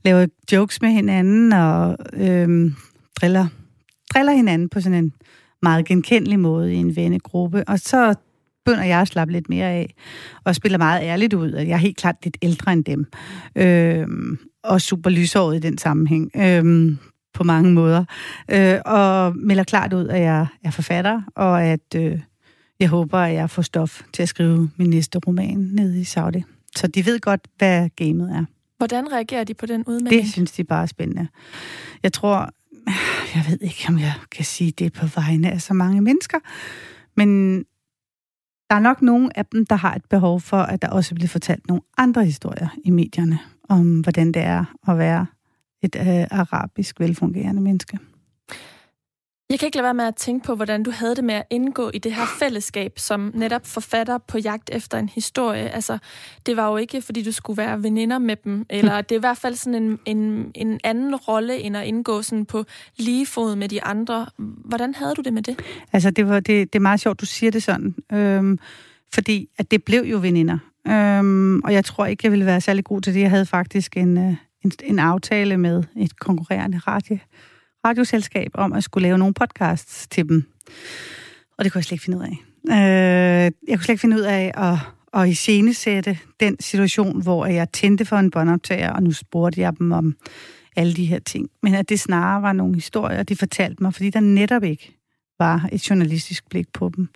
laver 0.04 0.26
jokes 0.52 0.82
med 0.82 0.90
hinanden, 0.90 1.52
og 1.52 1.96
øh, 2.12 2.72
driller, 3.20 3.46
driller 4.14 4.32
hinanden 4.32 4.68
på 4.68 4.80
sådan 4.80 5.04
en 5.04 5.12
meget 5.62 5.86
genkendelig 5.86 6.40
måde 6.40 6.74
i 6.74 6.76
en 6.76 6.96
vennegruppe. 6.96 7.64
Og 7.68 7.78
så 7.78 8.14
begynder 8.64 8.84
jeg 8.84 9.00
at 9.00 9.08
slappe 9.08 9.32
lidt 9.32 9.48
mere 9.48 9.66
af, 9.66 9.94
og 10.44 10.54
spiller 10.54 10.78
meget 10.78 11.02
ærligt 11.02 11.34
ud, 11.34 11.52
at 11.52 11.68
jeg 11.68 11.74
er 11.74 11.78
helt 11.78 11.96
klart 11.96 12.16
lidt 12.24 12.36
ældre 12.42 12.72
end 12.72 12.84
dem. 12.84 13.06
Øhm, 13.56 14.38
og 14.64 14.80
super 14.80 15.10
lysåret 15.10 15.56
i 15.56 15.60
den 15.60 15.78
sammenhæng. 15.78 16.30
Øhm, 16.36 16.98
på 17.38 17.44
mange 17.44 17.72
måder. 17.72 18.04
Øh, 18.50 18.78
og 18.84 19.36
melder 19.36 19.64
klart 19.64 19.92
ud, 19.92 20.08
at 20.08 20.20
jeg 20.20 20.46
er 20.64 20.70
forfatter, 20.70 21.22
og 21.36 21.64
at 21.64 21.94
øh, 21.96 22.20
jeg 22.80 22.88
håber, 22.88 23.18
at 23.18 23.34
jeg 23.34 23.50
får 23.50 23.62
stof 23.62 24.02
til 24.12 24.22
at 24.22 24.28
skrive 24.28 24.70
min 24.76 24.90
næste 24.90 25.20
roman 25.26 25.58
nede 25.58 26.00
i 26.00 26.04
Saudi. 26.04 26.44
Så 26.76 26.86
de 26.86 27.06
ved 27.06 27.20
godt, 27.20 27.40
hvad 27.58 27.88
gamet 27.96 28.30
er. 28.36 28.44
Hvordan 28.78 29.12
reagerer 29.12 29.44
de 29.44 29.54
på 29.54 29.66
den 29.66 29.84
udmelding? 29.86 30.22
Det 30.22 30.32
synes 30.32 30.52
de 30.52 30.64
bare 30.64 30.82
er 30.82 30.86
spændende. 30.86 31.28
Jeg 32.02 32.12
tror, 32.12 32.50
jeg 33.34 33.44
ved 33.48 33.58
ikke, 33.60 33.84
om 33.88 33.98
jeg 33.98 34.14
kan 34.30 34.44
sige 34.44 34.70
det 34.70 34.92
på 34.92 35.06
vegne 35.06 35.50
af 35.50 35.60
så 35.60 35.74
mange 35.74 36.00
mennesker, 36.00 36.38
men 37.16 37.58
der 38.70 38.76
er 38.76 38.80
nok 38.80 39.02
nogle 39.02 39.38
af 39.38 39.46
dem, 39.46 39.66
der 39.66 39.76
har 39.76 39.94
et 39.94 40.04
behov 40.10 40.40
for, 40.40 40.56
at 40.56 40.82
der 40.82 40.88
også 40.88 41.14
bliver 41.14 41.28
fortalt 41.28 41.68
nogle 41.68 41.82
andre 41.96 42.24
historier 42.24 42.68
i 42.84 42.90
medierne 42.90 43.38
om, 43.68 44.00
hvordan 44.00 44.32
det 44.32 44.42
er 44.42 44.64
at 44.88 44.98
være 44.98 45.26
et 45.82 45.96
øh, 45.96 46.26
arabisk 46.30 47.00
velfungerende 47.00 47.62
menneske. 47.62 47.98
Jeg 49.50 49.58
kan 49.58 49.66
ikke 49.66 49.76
lade 49.76 49.84
være 49.84 49.94
med 49.94 50.04
at 50.04 50.16
tænke 50.16 50.46
på, 50.46 50.54
hvordan 50.54 50.82
du 50.82 50.90
havde 50.90 51.16
det 51.16 51.24
med 51.24 51.34
at 51.34 51.44
indgå 51.50 51.90
i 51.94 51.98
det 51.98 52.14
her 52.14 52.26
fællesskab, 52.38 52.92
som 52.96 53.30
netop 53.34 53.66
forfatter 53.66 54.18
på 54.18 54.38
jagt 54.38 54.70
efter 54.72 54.98
en 54.98 55.08
historie. 55.08 55.68
Altså, 55.68 55.98
det 56.46 56.56
var 56.56 56.70
jo 56.70 56.76
ikke, 56.76 57.02
fordi 57.02 57.22
du 57.22 57.32
skulle 57.32 57.56
være 57.56 57.82
veninder 57.82 58.18
med 58.18 58.36
dem, 58.36 58.66
eller 58.70 59.00
det 59.00 59.12
er 59.12 59.18
i 59.18 59.20
hvert 59.20 59.38
fald 59.38 59.54
sådan 59.54 59.82
en, 59.82 59.98
en, 60.06 60.50
en 60.54 60.80
anden 60.84 61.16
rolle, 61.16 61.58
end 61.58 61.76
at 61.76 61.86
indgå 61.86 62.22
sådan 62.22 62.44
på 62.44 62.64
lige 62.96 63.26
fod 63.26 63.56
med 63.56 63.68
de 63.68 63.82
andre. 63.82 64.26
Hvordan 64.64 64.94
havde 64.94 65.14
du 65.14 65.22
det 65.22 65.32
med 65.32 65.42
det? 65.42 65.60
Altså, 65.92 66.10
det, 66.10 66.28
var, 66.28 66.40
det, 66.40 66.72
det 66.72 66.78
er 66.78 66.82
meget 66.82 67.00
sjovt, 67.00 67.20
du 67.20 67.26
siger 67.26 67.50
det 67.50 67.62
sådan. 67.62 67.94
Øhm, 68.12 68.58
fordi 69.14 69.48
at 69.58 69.70
det 69.70 69.84
blev 69.84 70.02
jo 70.02 70.18
veninder. 70.18 70.58
Øhm, 70.88 71.60
og 71.60 71.72
jeg 71.72 71.84
tror 71.84 72.06
ikke, 72.06 72.20
jeg 72.24 72.32
ville 72.32 72.46
være 72.46 72.60
særlig 72.60 72.84
god 72.84 73.00
til 73.00 73.14
det. 73.14 73.20
Jeg 73.20 73.30
havde 73.30 73.46
faktisk 73.46 73.96
en, 73.96 74.18
øh, 74.18 74.34
en, 74.64 74.72
en 74.84 74.98
aftale 74.98 75.56
med 75.56 75.84
et 75.96 76.18
konkurrerende 76.18 76.78
radio 76.78 77.18
radioselskab 77.88 78.50
om 78.54 78.72
at 78.72 78.84
skulle 78.84 79.02
lave 79.02 79.18
nogle 79.18 79.34
podcasts 79.34 80.08
til 80.08 80.28
dem. 80.28 80.44
Og 81.58 81.64
det 81.64 81.72
kunne 81.72 81.78
jeg 81.78 81.84
slet 81.84 81.92
ikke 81.92 82.04
finde 82.04 82.18
ud 82.18 82.22
af. 82.22 82.36
Øh, 82.70 83.52
jeg 83.68 83.78
kunne 83.78 83.84
slet 83.84 83.92
ikke 83.92 84.00
finde 84.00 84.16
ud 84.16 84.22
af 84.22 84.52
at, 84.54 84.78
at 85.20 85.28
iscenesætte 85.28 86.18
den 86.40 86.56
situation, 86.60 87.22
hvor 87.22 87.46
jeg 87.46 87.72
tændte 87.72 88.04
for 88.04 88.16
en 88.16 88.30
båndoptager, 88.30 88.90
og 88.90 89.02
nu 89.02 89.12
spurgte 89.12 89.60
jeg 89.60 89.78
dem 89.78 89.92
om 89.92 90.16
alle 90.76 90.94
de 90.94 91.04
her 91.04 91.18
ting. 91.18 91.48
Men 91.62 91.74
at 91.74 91.88
det 91.88 92.00
snarere 92.00 92.42
var 92.42 92.52
nogle 92.52 92.74
historier, 92.74 93.22
de 93.22 93.36
fortalte 93.36 93.82
mig, 93.82 93.94
fordi 93.94 94.10
der 94.10 94.20
netop 94.20 94.64
ikke 94.64 94.94
var 95.38 95.68
et 95.72 95.90
journalistisk 95.90 96.48
blik 96.48 96.66
på 96.72 96.90
dem. 96.96 97.08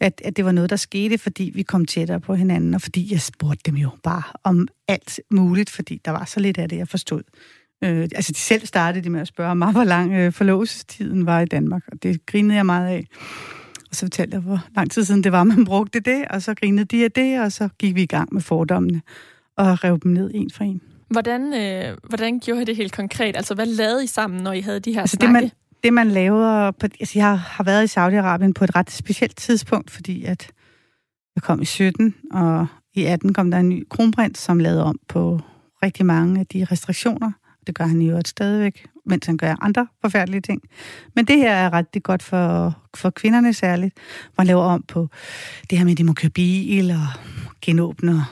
At, 0.00 0.22
at 0.24 0.36
det 0.36 0.44
var 0.44 0.52
noget, 0.52 0.70
der 0.70 0.76
skete, 0.76 1.18
fordi 1.18 1.50
vi 1.54 1.62
kom 1.62 1.84
tættere 1.84 2.20
på 2.20 2.34
hinanden, 2.34 2.74
og 2.74 2.82
fordi 2.82 3.12
jeg 3.12 3.20
spurgte 3.20 3.70
dem 3.70 3.76
jo 3.76 3.90
bare 4.02 4.22
om 4.44 4.68
alt 4.88 5.20
muligt, 5.30 5.70
fordi 5.70 6.00
der 6.04 6.10
var 6.10 6.24
så 6.24 6.40
lidt 6.40 6.58
af 6.58 6.68
det, 6.68 6.76
jeg 6.76 6.88
forstod. 6.88 7.22
Øh, 7.84 8.02
altså, 8.02 8.32
de 8.32 8.38
selv 8.38 8.66
startede 8.66 9.04
de 9.04 9.10
med 9.10 9.20
at 9.20 9.28
spørge 9.28 9.54
mig, 9.54 9.72
hvor 9.72 9.84
lang 9.84 10.12
øh, 10.12 10.32
forlovelsestiden 10.32 11.26
var 11.26 11.40
i 11.40 11.46
Danmark, 11.46 11.82
og 11.92 12.02
det 12.02 12.26
grinede 12.26 12.54
jeg 12.54 12.66
meget 12.66 12.88
af. 12.88 13.06
Og 13.90 13.96
så 13.96 14.00
fortalte 14.06 14.34
jeg, 14.34 14.40
hvor 14.40 14.66
lang 14.76 14.90
tid 14.90 15.04
siden 15.04 15.24
det 15.24 15.32
var, 15.32 15.44
man 15.54 15.64
brugte 15.64 16.00
det, 16.00 16.24
og 16.30 16.42
så 16.42 16.54
grinede 16.54 16.84
de 16.84 17.04
af 17.04 17.12
det, 17.12 17.40
og 17.40 17.52
så 17.52 17.68
gik 17.78 17.94
vi 17.94 18.02
i 18.02 18.06
gang 18.06 18.28
med 18.32 18.42
fordommene 18.42 19.02
og 19.56 19.84
rev 19.84 19.98
dem 20.02 20.12
ned 20.12 20.30
en 20.34 20.50
for 20.50 20.64
en. 20.64 20.80
Hvordan, 21.10 21.54
øh, 21.54 21.96
hvordan 22.08 22.40
gjorde 22.40 22.62
I 22.62 22.64
det 22.64 22.76
helt 22.76 22.92
konkret? 22.92 23.36
Altså, 23.36 23.54
hvad 23.54 23.66
lavede 23.66 24.04
I 24.04 24.06
sammen, 24.06 24.42
når 24.42 24.52
I 24.52 24.60
havde 24.60 24.80
de 24.80 24.92
her 24.92 25.00
altså, 25.00 25.16
snakke? 25.20 25.34
Det 25.34 25.42
man, 25.42 25.50
det, 25.82 25.92
man 25.92 26.08
lavede... 26.08 26.72
På, 26.72 26.86
altså, 27.00 27.18
jeg 27.18 27.38
har 27.38 27.64
været 27.64 27.84
i 27.84 27.98
Saudi-Arabien 27.98 28.52
på 28.52 28.64
et 28.64 28.76
ret 28.76 28.90
specielt 28.90 29.36
tidspunkt, 29.36 29.90
fordi 29.90 30.24
at 30.24 30.50
jeg 31.36 31.42
kom 31.42 31.62
i 31.62 31.64
17, 31.64 32.14
og 32.32 32.66
i 32.94 33.04
18 33.04 33.34
kom 33.34 33.50
der 33.50 33.58
en 33.58 33.68
ny 33.68 33.86
kronprins, 33.90 34.38
som 34.38 34.58
lavede 34.58 34.84
om 34.84 34.98
på 35.08 35.40
rigtig 35.82 36.06
mange 36.06 36.40
af 36.40 36.46
de 36.46 36.64
restriktioner, 36.64 37.32
det 37.66 37.74
gør 37.74 37.84
han 37.84 38.02
i 38.02 38.08
øvrigt 38.08 38.28
stadigvæk 38.28 38.86
mens 39.04 39.26
han 39.26 39.36
gør 39.36 39.54
andre 39.60 39.86
forfærdelige 40.00 40.40
ting. 40.40 40.62
Men 41.16 41.24
det 41.24 41.36
her 41.36 41.52
er 41.54 41.72
ret 41.72 42.02
godt 42.02 42.22
for, 42.22 42.76
for 42.94 43.10
kvinderne 43.10 43.54
særligt, 43.54 43.94
Man 44.38 44.46
laver 44.46 44.62
om 44.62 44.82
på 44.82 45.08
det 45.70 45.78
her 45.78 45.84
med, 45.84 45.92
at 45.92 45.98
de 45.98 46.04
må 46.04 46.12
køre 46.12 46.30
bil 46.30 46.90
og 46.90 47.06
genåbne 47.60 48.24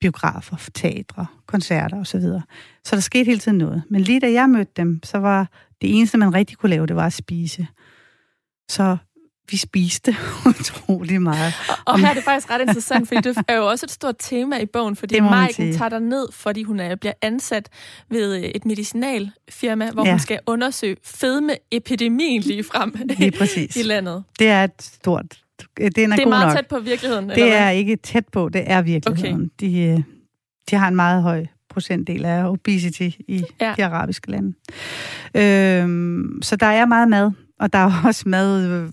biografer, 0.00 0.56
teatre, 0.74 1.26
koncerter 1.46 2.00
osv. 2.00 2.20
Så, 2.20 2.40
så 2.84 2.96
der 2.96 3.02
skete 3.02 3.24
hele 3.24 3.38
tiden 3.38 3.58
noget. 3.58 3.82
Men 3.90 4.00
lige 4.00 4.20
da 4.20 4.32
jeg 4.32 4.50
mødte 4.50 4.72
dem, 4.76 5.00
så 5.04 5.18
var 5.18 5.48
det 5.80 5.98
eneste, 5.98 6.18
man 6.18 6.34
rigtig 6.34 6.56
kunne 6.56 6.70
lave, 6.70 6.86
det 6.86 6.96
var 6.96 7.06
at 7.06 7.12
spise. 7.12 7.66
Så 8.70 8.96
vi 9.52 9.56
spiste 9.56 10.16
utrolig 10.48 11.22
meget. 11.22 11.54
Og, 11.68 11.76
og 11.86 12.00
her 12.00 12.08
er 12.08 12.14
det 12.14 12.24
faktisk 12.24 12.50
ret 12.50 12.60
interessant, 12.60 13.08
fordi 13.08 13.20
det 13.20 13.44
er 13.48 13.56
jo 13.56 13.66
også 13.66 13.86
et 13.86 13.90
stort 13.90 14.14
tema 14.18 14.58
i 14.58 14.66
bogen, 14.66 14.96
fordi 14.96 15.20
Maiken 15.20 15.72
tager 15.72 15.88
der 15.88 15.98
ned, 15.98 16.28
fordi 16.32 16.62
hun 16.62 16.80
er, 16.80 16.94
bliver 16.94 17.12
ansat 17.22 17.68
ved 18.10 18.36
øh, 18.36 18.42
et 18.42 18.66
medicinalfirma, 18.66 19.90
hvor 19.90 20.04
ja. 20.04 20.10
hun 20.10 20.20
skal 20.20 20.38
undersøge 20.46 20.96
fedmeepidemien 21.04 22.42
lige 22.42 22.64
frem 22.64 22.94
lige 23.18 23.30
præcis. 23.30 23.76
i 23.80 23.82
landet. 23.82 24.24
Det 24.38 24.48
er 24.48 24.64
et 24.64 24.82
stort... 24.82 25.24
Det 25.76 25.86
er, 25.86 25.90
det 25.90 26.02
er 26.04 26.28
meget 26.28 26.46
nok. 26.46 26.56
tæt 26.56 26.66
på 26.66 26.78
virkeligheden, 26.78 27.28
Det 27.28 27.38
eller 27.38 27.56
er 27.56 27.70
ikke 27.70 27.96
tæt 27.96 28.24
på, 28.32 28.48
det 28.48 28.62
er 28.66 28.82
virkeligheden. 28.82 29.50
Okay. 29.58 29.66
De, 29.66 29.80
øh, 29.80 30.02
de 30.70 30.76
har 30.76 30.88
en 30.88 30.96
meget 30.96 31.22
høj 31.22 31.46
procentdel 31.70 32.24
af 32.24 32.48
obesity 32.48 33.08
i 33.28 33.44
ja. 33.60 33.74
de 33.76 33.84
arabiske 33.84 34.30
lande. 34.30 34.54
Øhm, 35.34 36.42
så 36.42 36.56
der 36.56 36.66
er 36.66 36.86
meget 36.86 37.08
mad, 37.08 37.30
og 37.60 37.72
der 37.72 37.78
er 37.78 38.02
også 38.08 38.28
mad 38.28 38.88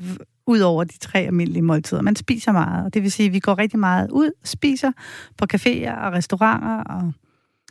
ud 0.50 0.60
over 0.60 0.84
de 0.84 0.98
tre 0.98 1.20
almindelige 1.20 1.62
måltider. 1.62 2.02
Man 2.02 2.16
spiser 2.16 2.52
meget, 2.52 2.86
og 2.86 2.94
det 2.94 3.04
vil 3.04 3.12
sige, 3.12 3.28
at 3.28 3.34
vi 3.34 3.40
går 3.40 3.58
rigtig 3.58 3.80
meget 3.80 4.12
ud, 4.12 4.32
spiser 4.44 4.92
på 5.38 5.46
caféer 5.54 5.92
og 5.92 6.14
restauranter 6.14 6.84
og, 6.84 7.12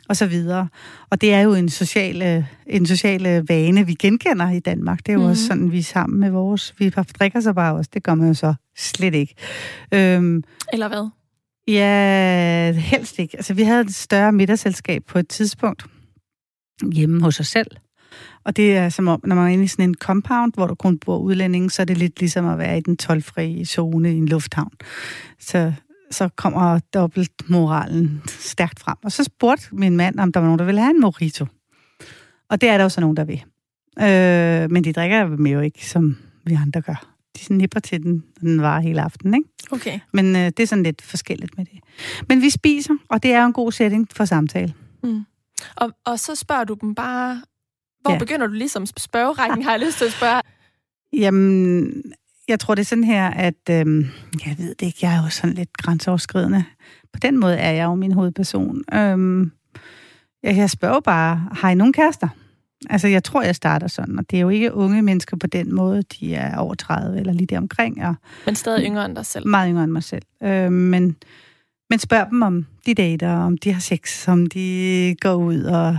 og 0.09 0.17
så 0.17 0.25
videre. 0.25 0.67
Og 1.09 1.21
det 1.21 1.33
er 1.33 1.41
jo 1.41 1.53
en 1.53 1.69
social, 1.69 2.45
en 2.67 2.85
social 2.85 3.45
vane, 3.47 3.85
vi 3.85 3.93
genkender 3.93 4.49
i 4.51 4.59
Danmark. 4.59 4.99
Det 4.99 5.09
er 5.09 5.13
jo 5.13 5.19
mm. 5.19 5.25
også 5.29 5.45
sådan, 5.45 5.71
vi 5.71 5.79
er 5.79 5.83
sammen 5.83 6.19
med 6.19 6.29
vores... 6.29 6.73
Vi 6.77 6.89
drikker 6.89 7.39
så 7.39 7.53
bare 7.53 7.75
også. 7.75 7.89
Det 7.93 8.03
gør 8.03 8.15
man 8.15 8.27
jo 8.27 8.33
så 8.33 8.53
slet 8.77 9.15
ikke. 9.15 9.35
Øhm, 9.93 10.43
Eller 10.73 10.87
hvad? 10.87 11.09
Ja, 11.67 12.71
helst 12.71 13.19
ikke. 13.19 13.37
Altså, 13.37 13.53
vi 13.53 13.63
havde 13.63 13.81
et 13.81 13.95
større 13.95 14.31
middagsselskab 14.31 15.03
på 15.07 15.19
et 15.19 15.27
tidspunkt 15.27 15.85
hjemme 16.93 17.21
hos 17.23 17.39
os 17.39 17.47
selv. 17.47 17.71
Og 18.43 18.55
det 18.55 18.77
er 18.77 18.89
som 18.89 19.07
om, 19.07 19.21
når 19.23 19.35
man 19.35 19.45
er 19.45 19.49
inde 19.53 19.63
i 19.63 19.67
sådan 19.67 19.89
en 19.89 19.95
compound, 19.95 20.53
hvor 20.53 20.67
der 20.67 20.75
kun 20.75 20.97
bor 20.97 21.17
udlændinge, 21.17 21.69
så 21.69 21.81
er 21.81 21.85
det 21.85 21.97
lidt 21.97 22.19
ligesom 22.19 22.47
at 22.47 22.57
være 22.57 22.77
i 22.77 22.81
den 22.81 22.97
tolvfri 22.97 23.65
zone 23.65 24.13
i 24.13 24.17
en 24.17 24.27
lufthavn. 24.27 24.71
Så, 25.39 25.73
så 26.11 26.29
kommer 26.35 26.79
dobbeltmoralen 26.93 28.21
stærkt 28.27 28.79
frem. 28.79 28.97
Og 29.03 29.11
så 29.11 29.23
spurgte 29.23 29.67
min 29.71 29.97
mand, 29.97 30.19
om 30.19 30.31
der 30.31 30.39
var 30.39 30.47
nogen, 30.47 30.59
der 30.59 30.65
ville 30.65 30.81
have 30.81 30.91
en 30.91 31.01
mojito. 31.01 31.45
Og 32.49 32.61
det 32.61 32.69
er 32.69 32.77
der 32.77 32.83
jo 32.83 32.89
så 32.89 33.01
nogen, 33.01 33.17
der 33.17 33.23
vil. 33.23 33.43
Øh, 33.99 34.71
men 34.71 34.83
de 34.83 34.93
drikker 34.93 35.27
med 35.27 35.51
jo 35.51 35.59
ikke, 35.59 35.89
som 35.89 36.17
vi 36.45 36.53
andre 36.53 36.81
gør. 36.81 37.05
De 37.37 37.43
snipper 37.43 37.79
til 37.79 38.03
den, 38.03 38.23
og 38.35 38.41
den 38.41 38.61
var 38.61 38.79
hele 38.79 39.01
aften, 39.01 39.33
ikke? 39.33 39.49
Okay. 39.71 39.99
Men 40.13 40.35
øh, 40.35 40.45
det 40.45 40.59
er 40.59 40.67
sådan 40.67 40.83
lidt 40.83 41.01
forskelligt 41.01 41.57
med 41.57 41.65
det. 41.65 41.79
Men 42.29 42.41
vi 42.41 42.49
spiser, 42.49 42.93
og 43.09 43.23
det 43.23 43.33
er 43.33 43.41
jo 43.41 43.47
en 43.47 43.53
god 43.53 43.71
setting 43.71 44.07
for 44.11 44.25
samtale. 44.25 44.73
Mm. 45.03 45.25
Og, 45.75 45.91
og 46.05 46.19
så 46.19 46.35
spørger 46.35 46.63
du 46.63 46.77
dem 46.81 46.95
bare, 46.95 47.41
hvor 48.01 48.11
ja. 48.11 48.17
begynder 48.17 48.47
du 48.47 48.53
ligesom 48.53 48.85
spørgerækken, 48.85 49.63
har 49.63 49.71
jeg 49.71 49.79
lyst 49.85 49.97
til 49.97 50.05
at 50.05 50.11
spørge? 50.11 50.41
Jamen, 51.13 52.03
jeg 52.47 52.59
tror, 52.59 52.75
det 52.75 52.81
er 52.81 52.85
sådan 52.85 53.03
her, 53.03 53.27
at 53.27 53.69
øhm, 53.69 54.07
jeg 54.45 54.55
ved 54.57 54.75
det 54.75 54.85
ikke, 54.85 54.99
jeg 55.01 55.15
er 55.15 55.23
jo 55.23 55.29
sådan 55.29 55.55
lidt 55.55 55.77
grænseoverskridende. 55.77 56.63
På 57.13 57.19
den 57.21 57.39
måde 57.39 57.57
er 57.57 57.71
jeg 57.71 57.85
jo 57.85 57.95
min 57.95 58.11
hovedperson. 58.11 58.83
Øhm, 58.93 59.51
jeg 60.43 60.69
spørger 60.69 60.99
bare, 60.99 61.49
har 61.51 61.69
I 61.69 61.75
nogen 61.75 61.93
kærester? 61.93 62.27
Altså, 62.89 63.07
jeg 63.07 63.23
tror, 63.23 63.41
jeg 63.41 63.55
starter 63.55 63.87
sådan, 63.87 64.19
og 64.19 64.25
det 64.31 64.37
er 64.37 64.41
jo 64.41 64.49
ikke 64.49 64.73
unge 64.73 65.01
mennesker 65.01 65.37
på 65.37 65.47
den 65.47 65.75
måde. 65.75 66.01
De 66.01 66.35
er 66.35 66.57
over 66.57 66.73
30 66.73 67.19
eller 67.19 67.33
lige 67.33 67.47
der 67.47 67.57
omkring. 67.57 68.05
Og 68.05 68.15
men 68.45 68.55
stadig 68.55 68.85
yngre 68.85 69.05
end 69.05 69.15
dig 69.15 69.25
selv? 69.25 69.47
Meget 69.47 69.69
yngre 69.69 69.83
end 69.83 69.91
mig 69.91 70.03
selv. 70.03 70.23
Øhm, 70.43 70.73
men, 70.73 71.15
men 71.89 71.99
spørg 71.99 72.29
dem, 72.29 72.41
om 72.41 72.65
de 72.85 72.93
dater, 72.93 73.31
om 73.31 73.57
de 73.57 73.73
har 73.73 73.81
sex, 73.81 74.27
om 74.27 74.45
de 74.45 75.15
går 75.21 75.33
ud 75.33 75.63
og 75.63 75.97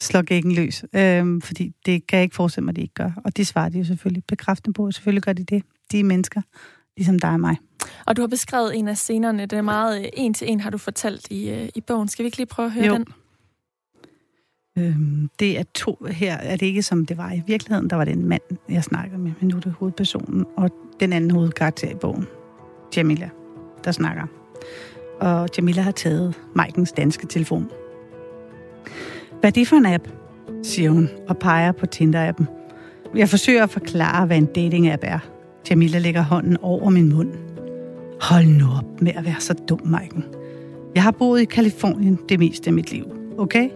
slår 0.00 0.22
gækken 0.22 0.52
løs. 0.52 0.84
Øhm, 0.94 1.40
fordi 1.40 1.72
det 1.86 2.06
kan 2.06 2.16
jeg 2.16 2.22
ikke 2.22 2.36
forestille 2.36 2.64
mig, 2.64 2.72
at 2.72 2.76
de 2.76 2.80
ikke 2.80 2.94
gør. 2.94 3.10
Og 3.24 3.36
det 3.36 3.46
svarer 3.46 3.68
de 3.68 3.78
jo 3.78 3.84
selvfølgelig 3.84 4.24
bekræftende 4.28 4.74
på. 4.74 4.90
Selvfølgelig 4.90 5.22
gør 5.22 5.32
de 5.32 5.44
det. 5.44 5.62
De 5.92 6.00
er 6.00 6.04
mennesker, 6.04 6.42
ligesom 6.96 7.18
dig 7.18 7.30
og 7.30 7.40
mig. 7.40 7.56
Og 8.06 8.16
du 8.16 8.22
har 8.22 8.26
beskrevet 8.26 8.78
en 8.78 8.88
af 8.88 8.98
scenerne. 8.98 9.46
Det 9.46 9.58
er 9.58 9.62
meget 9.62 10.10
en 10.12 10.34
til 10.34 10.50
en, 10.50 10.60
har 10.60 10.70
du 10.70 10.78
fortalt 10.78 11.26
i, 11.30 11.50
øh, 11.50 11.68
i 11.74 11.80
bogen. 11.80 12.08
Skal 12.08 12.22
vi 12.22 12.26
ikke 12.26 12.36
lige 12.36 12.46
prøve 12.46 12.66
at 12.66 12.72
høre 12.72 12.86
jo. 12.86 12.94
den? 12.94 13.06
Øhm, 14.78 15.30
det 15.38 15.58
er 15.58 15.64
to 15.74 16.06
her. 16.10 16.36
Er 16.36 16.56
det 16.56 16.66
ikke 16.66 16.82
som 16.82 17.06
det 17.06 17.16
var 17.16 17.32
i 17.32 17.42
virkeligheden? 17.46 17.90
Der 17.90 17.96
var 17.96 18.04
det 18.04 18.12
en 18.12 18.24
mand, 18.24 18.42
jeg 18.68 18.84
snakkede 18.84 19.18
med, 19.18 19.32
men 19.40 19.48
nu 19.48 19.56
er 19.56 19.60
det 19.60 19.72
hovedpersonen. 19.72 20.46
Og 20.56 20.70
den 21.00 21.12
anden 21.12 21.30
hovedkarakter 21.30 21.90
i 21.90 21.94
bogen, 21.94 22.26
Jamila, 22.96 23.30
der 23.84 23.92
snakker. 23.92 24.26
Og 25.20 25.48
Jamila 25.56 25.82
har 25.82 25.92
taget 25.92 26.34
Majkens 26.54 26.92
danske 26.92 27.26
telefon 27.26 27.70
hvad 29.40 29.50
er 29.50 29.52
det 29.52 29.68
for 29.68 29.76
en 29.76 29.86
app? 29.86 30.08
siger 30.62 30.90
hun 30.90 31.08
og 31.28 31.38
peger 31.38 31.72
på 31.72 31.86
Tinder-appen. 31.94 32.44
Jeg 33.14 33.28
forsøger 33.28 33.62
at 33.62 33.70
forklare, 33.70 34.26
hvad 34.26 34.36
en 34.36 34.48
dating-app 34.58 35.00
er. 35.02 35.18
Jamila 35.70 35.98
lægger 35.98 36.22
hånden 36.22 36.56
over 36.62 36.90
min 36.90 37.08
mund. 37.08 37.32
Hold 38.20 38.46
nu 38.46 38.64
op 38.78 39.00
med 39.02 39.12
at 39.16 39.24
være 39.24 39.40
så 39.40 39.54
dum, 39.68 39.80
Maiken. 39.84 40.24
Jeg 40.94 41.02
har 41.02 41.10
boet 41.10 41.40
i 41.40 41.44
Kalifornien 41.44 42.18
det 42.28 42.38
meste 42.38 42.66
af 42.66 42.74
mit 42.74 42.92
liv, 42.92 43.04
okay? 43.38 43.68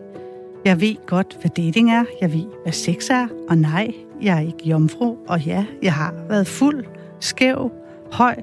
Jeg 0.65 0.81
ved 0.81 1.07
godt, 1.07 1.37
hvad 1.41 1.51
dating 1.57 1.91
er. 1.91 2.05
Jeg 2.21 2.33
ved, 2.33 2.45
hvad 2.63 2.73
sex 2.73 3.11
er. 3.11 3.27
Og 3.49 3.59
nej, 3.59 3.95
jeg 4.23 4.37
er 4.37 4.41
ikke 4.41 4.69
jomfru. 4.69 5.17
Og 5.29 5.41
ja, 5.41 5.65
jeg 5.83 5.93
har 5.93 6.15
været 6.29 6.47
fuld, 6.47 6.85
skæv, 7.21 7.73
høj. 8.13 8.35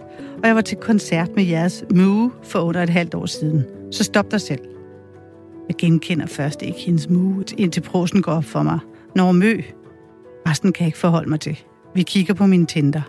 Og 0.41 0.47
jeg 0.47 0.55
var 0.55 0.61
til 0.61 0.77
koncert 0.77 1.35
med 1.35 1.43
jeres 1.43 1.83
Moo 1.95 2.31
for 2.43 2.59
under 2.59 2.83
et 2.83 2.89
halvt 2.89 3.15
år 3.15 3.25
siden. 3.25 3.65
Så 3.91 4.03
stop 4.03 4.31
dig 4.31 4.41
selv. 4.41 4.59
Jeg 5.71 5.77
genkender 5.77 6.25
først 6.25 6.61
ikke 6.61 6.79
hendes 6.79 7.09
mood, 7.09 7.53
indtil 7.57 7.81
prosen 7.81 8.21
går 8.21 8.31
op 8.31 8.43
for 8.43 8.63
mig. 8.63 8.79
Når 9.15 9.31
mø. 9.31 9.61
Resten 10.47 10.73
kan 10.73 10.83
jeg 10.83 10.87
ikke 10.87 10.97
forholde 10.97 11.29
mig 11.29 11.39
til. 11.39 11.59
Vi 11.95 12.03
kigger 12.03 12.33
på 12.33 12.45
mine 12.45 12.65
Tinder. 12.65 13.01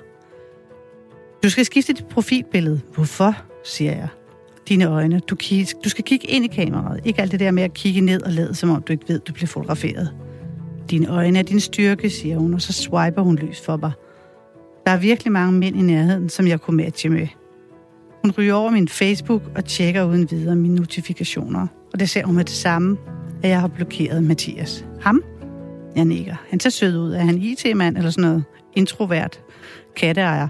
Du 1.43 1.51
skal 1.51 1.65
skifte 1.65 1.93
dit 1.93 2.07
profilbillede. 2.07 2.81
Hvorfor, 2.95 3.37
siger 3.65 3.93
jeg. 3.93 4.09
Dine 4.69 4.85
øjne. 4.85 5.19
Du, 5.21 5.35
kig, 5.35 5.67
du 5.85 5.89
skal 5.89 6.05
kigge 6.05 6.27
ind 6.27 6.45
i 6.45 6.49
kameraet. 6.49 7.01
Ikke 7.05 7.23
alt 7.23 7.33
det 7.33 7.41
der 7.41 7.51
med 7.51 7.63
at 7.63 7.75
kigge 7.75 8.01
ned 8.01 8.23
og 8.23 8.33
lade, 8.33 8.55
som 8.55 8.71
om 8.71 8.83
du 8.83 8.93
ikke 8.93 9.09
ved, 9.09 9.19
du 9.19 9.33
bliver 9.33 9.49
fotograferet. 9.49 10.15
Dine 10.91 11.09
øjne 11.09 11.39
er 11.39 11.43
din 11.43 11.61
styrke, 11.61 12.11
siger 12.11 12.39
hun, 12.39 12.55
og 12.55 12.63
så 12.63 12.73
swiper 12.73 13.23
hun 13.23 13.37
løs 13.37 13.61
for 13.61 13.77
mig. 13.77 13.93
Der 14.87 14.93
er 14.93 14.99
virkelig 14.99 15.33
mange 15.33 15.53
mænd 15.53 15.77
i 15.77 15.83
nærheden, 15.83 16.29
som 16.29 16.47
jeg 16.47 16.61
kunne 16.61 16.77
matche 16.77 17.09
med. 17.09 17.27
Hun 18.23 18.31
ryger 18.39 18.55
over 18.55 18.71
min 18.71 18.89
Facebook 18.89 19.43
og 19.57 19.65
tjekker 19.65 20.05
uden 20.05 20.31
videre 20.31 20.57
mine 20.57 20.75
notifikationer. 20.75 21.67
Og 21.93 22.01
det 22.01 22.11
ser 22.11 22.27
hun 22.27 22.35
med 22.35 22.45
det 22.45 22.55
samme, 22.55 22.97
at 23.43 23.51
jeg 23.51 23.61
har 23.61 23.69
blokeret 23.69 24.25
Mathias. 24.25 24.85
Ham? 25.01 25.23
Jeg 25.97 26.05
nikker. 26.05 26.37
Han 26.51 26.61
ser 26.61 26.71
sød 26.71 26.99
ud. 26.99 27.13
Er 27.13 27.19
han 27.19 27.39
IT-mand 27.39 27.97
eller 27.97 28.11
sådan 28.11 28.31
noget? 28.31 28.45
Introvert. 28.75 29.41
Katteejer. 29.97 30.49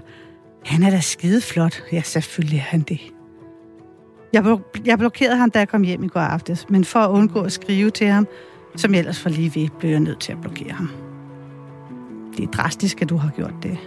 Han 0.65 0.83
er 0.83 0.89
da 0.89 0.99
skide 0.99 1.41
flot. 1.41 1.83
Ja, 1.91 2.01
selvfølgelig 2.01 2.57
er 2.57 2.61
han 2.61 2.81
det. 2.81 2.99
Jeg, 4.33 4.57
jeg 4.85 4.97
blokerede 4.97 5.35
ham, 5.35 5.51
da 5.51 5.59
jeg 5.59 5.67
kom 5.67 5.83
hjem 5.83 6.03
i 6.03 6.07
går 6.07 6.19
aftes, 6.19 6.69
men 6.69 6.85
for 6.85 6.99
at 6.99 7.09
undgå 7.09 7.41
at 7.41 7.51
skrive 7.51 7.89
til 7.89 8.07
ham, 8.07 8.27
som 8.75 8.93
jeg 8.93 8.99
ellers 8.99 9.19
for 9.19 9.29
lige 9.29 9.51
ved, 9.55 9.69
blev 9.79 9.91
jeg 9.91 9.99
nødt 9.99 10.19
til 10.19 10.31
at 10.31 10.41
blokere 10.41 10.71
ham. 10.71 10.89
Det 12.37 12.43
er 12.43 12.51
drastisk, 12.51 13.01
at 13.01 13.09
du 13.09 13.17
har 13.17 13.29
gjort 13.35 13.53
det, 13.63 13.77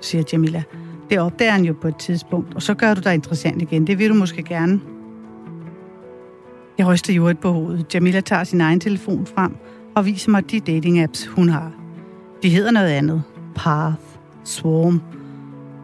siger 0.00 0.24
Jamila. 0.32 0.62
Det 1.10 1.18
opdager 1.18 1.52
han 1.52 1.64
jo 1.64 1.74
på 1.80 1.88
et 1.88 1.96
tidspunkt, 1.96 2.54
og 2.54 2.62
så 2.62 2.74
gør 2.74 2.94
du 2.94 3.00
dig 3.00 3.14
interessant 3.14 3.62
igen. 3.62 3.86
Det 3.86 3.98
vil 3.98 4.08
du 4.08 4.14
måske 4.14 4.42
gerne. 4.42 4.80
Jeg 6.80 6.88
ryster 6.88 7.12
jordet 7.12 7.38
på 7.38 7.52
hovedet. 7.52 7.94
Jamila 7.94 8.20
tager 8.20 8.44
sin 8.44 8.60
egen 8.60 8.80
telefon 8.80 9.26
frem 9.26 9.56
og 9.94 10.06
viser 10.06 10.30
mig 10.30 10.50
de 10.50 10.60
dating-apps, 10.60 11.28
hun 11.28 11.48
har. 11.48 11.72
De 12.42 12.48
hedder 12.48 12.70
noget 12.70 12.88
andet. 12.88 13.22
Path, 13.54 13.94
Swarm. 14.44 15.02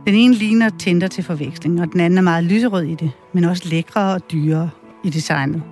Den 0.07 0.15
ene 0.15 0.35
ligner 0.35 0.71
Tinder 0.79 1.09
til 1.09 1.25
forveksling, 1.25 1.81
og 1.81 1.93
den 1.93 2.01
anden 2.01 2.19
er 2.19 2.23
meget 2.23 2.45
lyserød 2.45 2.83
i 2.83 2.95
det, 2.95 3.11
men 3.33 3.45
også 3.45 3.69
lækre 3.69 4.15
og 4.15 4.21
dyrere 4.33 4.71
i 5.05 5.11
designet. 5.11 5.63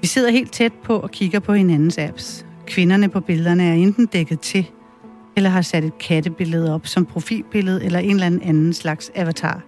Vi 0.00 0.06
sidder 0.06 0.30
helt 0.30 0.52
tæt 0.52 0.72
på 0.84 0.96
og 0.96 1.10
kigger 1.10 1.40
på 1.40 1.52
hinandens 1.52 1.98
apps. 1.98 2.46
Kvinderne 2.66 3.08
på 3.08 3.20
billederne 3.20 3.64
er 3.64 3.74
enten 3.74 4.06
dækket 4.06 4.40
til, 4.40 4.70
eller 5.36 5.50
har 5.50 5.62
sat 5.62 5.84
et 5.84 5.98
kattebillede 5.98 6.74
op 6.74 6.86
som 6.86 7.06
profilbillede 7.06 7.84
eller 7.84 7.98
en 7.98 8.10
eller 8.10 8.26
anden 8.26 8.72
slags 8.72 9.10
avatar. 9.14 9.62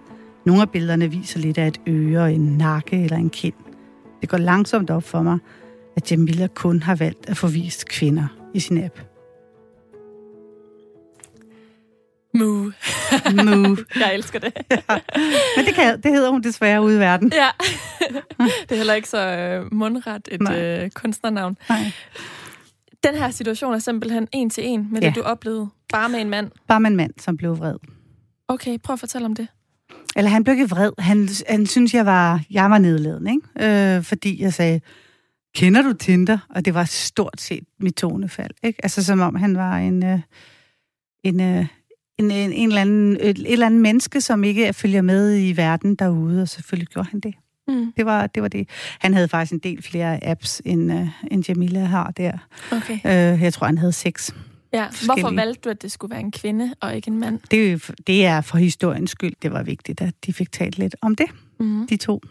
Nogle 0.45 0.61
af 0.61 0.69
billederne 0.69 1.11
viser 1.11 1.39
lidt 1.39 1.57
af 1.57 1.67
et 1.67 1.81
øre, 1.87 2.33
en 2.33 2.57
nakke 2.57 3.03
eller 3.03 3.17
en 3.17 3.29
kind. 3.29 3.53
Det 4.21 4.29
går 4.29 4.37
langsomt 4.37 4.89
op 4.89 5.03
for 5.03 5.21
mig, 5.21 5.37
at 5.95 6.11
Jamila 6.11 6.47
kun 6.47 6.83
har 6.83 6.95
valgt 6.95 7.29
at 7.29 7.37
få 7.37 7.47
vist 7.47 7.87
kvinder 7.89 8.27
i 8.53 8.59
sin 8.59 8.83
app. 8.83 8.99
Moo. 12.33 12.71
Moo. 13.45 13.77
Jeg 14.03 14.13
elsker 14.13 14.39
det. 14.39 14.53
ja. 14.71 14.99
Men 15.57 15.65
det, 15.65 15.75
kan, 15.75 16.01
det 16.01 16.11
hedder 16.11 16.29
hun 16.29 16.41
desværre 16.43 16.81
ude 16.81 16.95
i 16.95 16.99
verden. 16.99 17.31
Ja. 17.33 17.49
Det 18.39 18.71
er 18.71 18.75
heller 18.75 18.93
ikke 18.93 19.09
så 19.09 19.17
øh, 19.17 19.73
mundret 19.73 20.27
et 20.31 20.51
øh, 20.55 20.89
kunstnernavn. 20.89 21.57
Nej. 21.69 21.91
Den 23.03 23.15
her 23.15 23.31
situation 23.31 23.73
er 23.73 23.79
simpelthen 23.79 24.27
en 24.31 24.49
til 24.49 24.67
en 24.67 24.87
med 24.91 25.01
ja. 25.01 25.07
det, 25.07 25.15
du 25.15 25.21
oplevede, 25.21 25.69
bare 25.93 26.09
med 26.09 26.21
en 26.21 26.29
mand? 26.29 26.51
Bare 26.67 26.79
med 26.79 26.89
en 26.89 26.95
mand, 26.97 27.13
som 27.17 27.37
blev 27.37 27.59
vred. 27.59 27.75
Okay, 28.47 28.77
prøv 28.77 28.93
at 28.93 28.99
fortælle 28.99 29.25
om 29.25 29.35
det. 29.35 29.47
Eller 30.19 30.31
han 30.31 30.43
blev 30.43 30.53
ikke 30.53 30.69
vred. 30.69 30.91
Han, 30.97 31.29
han 31.49 31.65
synes, 31.65 31.93
jeg 31.93 32.05
var, 32.05 32.41
jeg 32.51 32.69
var 32.69 32.77
nedladende, 32.77 33.31
ikke? 33.31 33.95
Øh, 33.97 34.03
fordi 34.03 34.41
jeg 34.41 34.53
sagde, 34.53 34.81
kender 35.55 35.81
du 35.81 35.93
Tinder? 35.93 36.37
Og 36.49 36.65
det 36.65 36.73
var 36.73 36.83
stort 36.83 37.41
set 37.41 37.63
mit 37.79 37.95
tonefald, 37.95 38.51
ikke? 38.63 38.79
Altså 38.83 39.03
som 39.03 39.19
om 39.19 39.35
han 39.35 39.57
var 39.57 39.77
en, 39.77 40.05
øh, 40.05 40.19
en, 41.23 41.41
øh, 41.41 41.65
en, 42.19 42.31
en, 42.31 42.53
en 42.53 42.69
eller 42.69 42.81
anden, 42.81 43.17
et, 43.21 43.29
et 43.29 43.51
eller 43.53 43.65
andet 43.65 43.81
menneske, 43.81 44.21
som 44.21 44.43
ikke 44.43 44.73
følger 44.73 45.01
med 45.01 45.47
i 45.47 45.57
verden 45.57 45.95
derude, 45.95 46.41
og 46.41 46.47
selvfølgelig 46.47 46.87
gjorde 46.87 47.09
han 47.11 47.19
det. 47.19 47.33
Mm. 47.67 47.93
Det, 47.97 48.05
var, 48.05 48.27
det 48.27 48.43
var 48.43 48.49
det. 48.49 48.69
Han 48.99 49.13
havde 49.13 49.27
faktisk 49.27 49.53
en 49.53 49.59
del 49.59 49.83
flere 49.83 50.23
apps, 50.23 50.61
end, 50.65 50.93
uh, 50.93 51.07
end 51.31 51.43
Jamila 51.49 51.79
har 51.79 52.11
der. 52.11 52.37
Okay. 52.71 52.93
Uh, 52.93 53.41
jeg 53.43 53.53
tror, 53.53 53.67
han 53.67 53.77
havde 53.77 53.93
seks. 53.93 54.35
Ja, 54.73 54.87
hvorfor 55.05 55.35
valgte 55.35 55.61
du, 55.61 55.69
at 55.69 55.81
det 55.81 55.91
skulle 55.91 56.11
være 56.11 56.19
en 56.19 56.31
kvinde 56.31 56.75
og 56.81 56.95
ikke 56.95 57.07
en 57.07 57.19
mand? 57.19 57.39
Det, 57.51 57.91
det 58.07 58.25
er 58.25 58.41
for 58.41 58.57
historiens 58.57 59.11
skyld. 59.11 59.33
Det 59.41 59.51
var 59.51 59.63
vigtigt, 59.63 60.01
at 60.01 60.13
de 60.25 60.33
fik 60.33 60.51
talt 60.51 60.77
lidt 60.77 60.95
om 61.01 61.15
det, 61.15 61.27
mm. 61.59 61.87
de 61.87 61.97
to. 61.97 62.21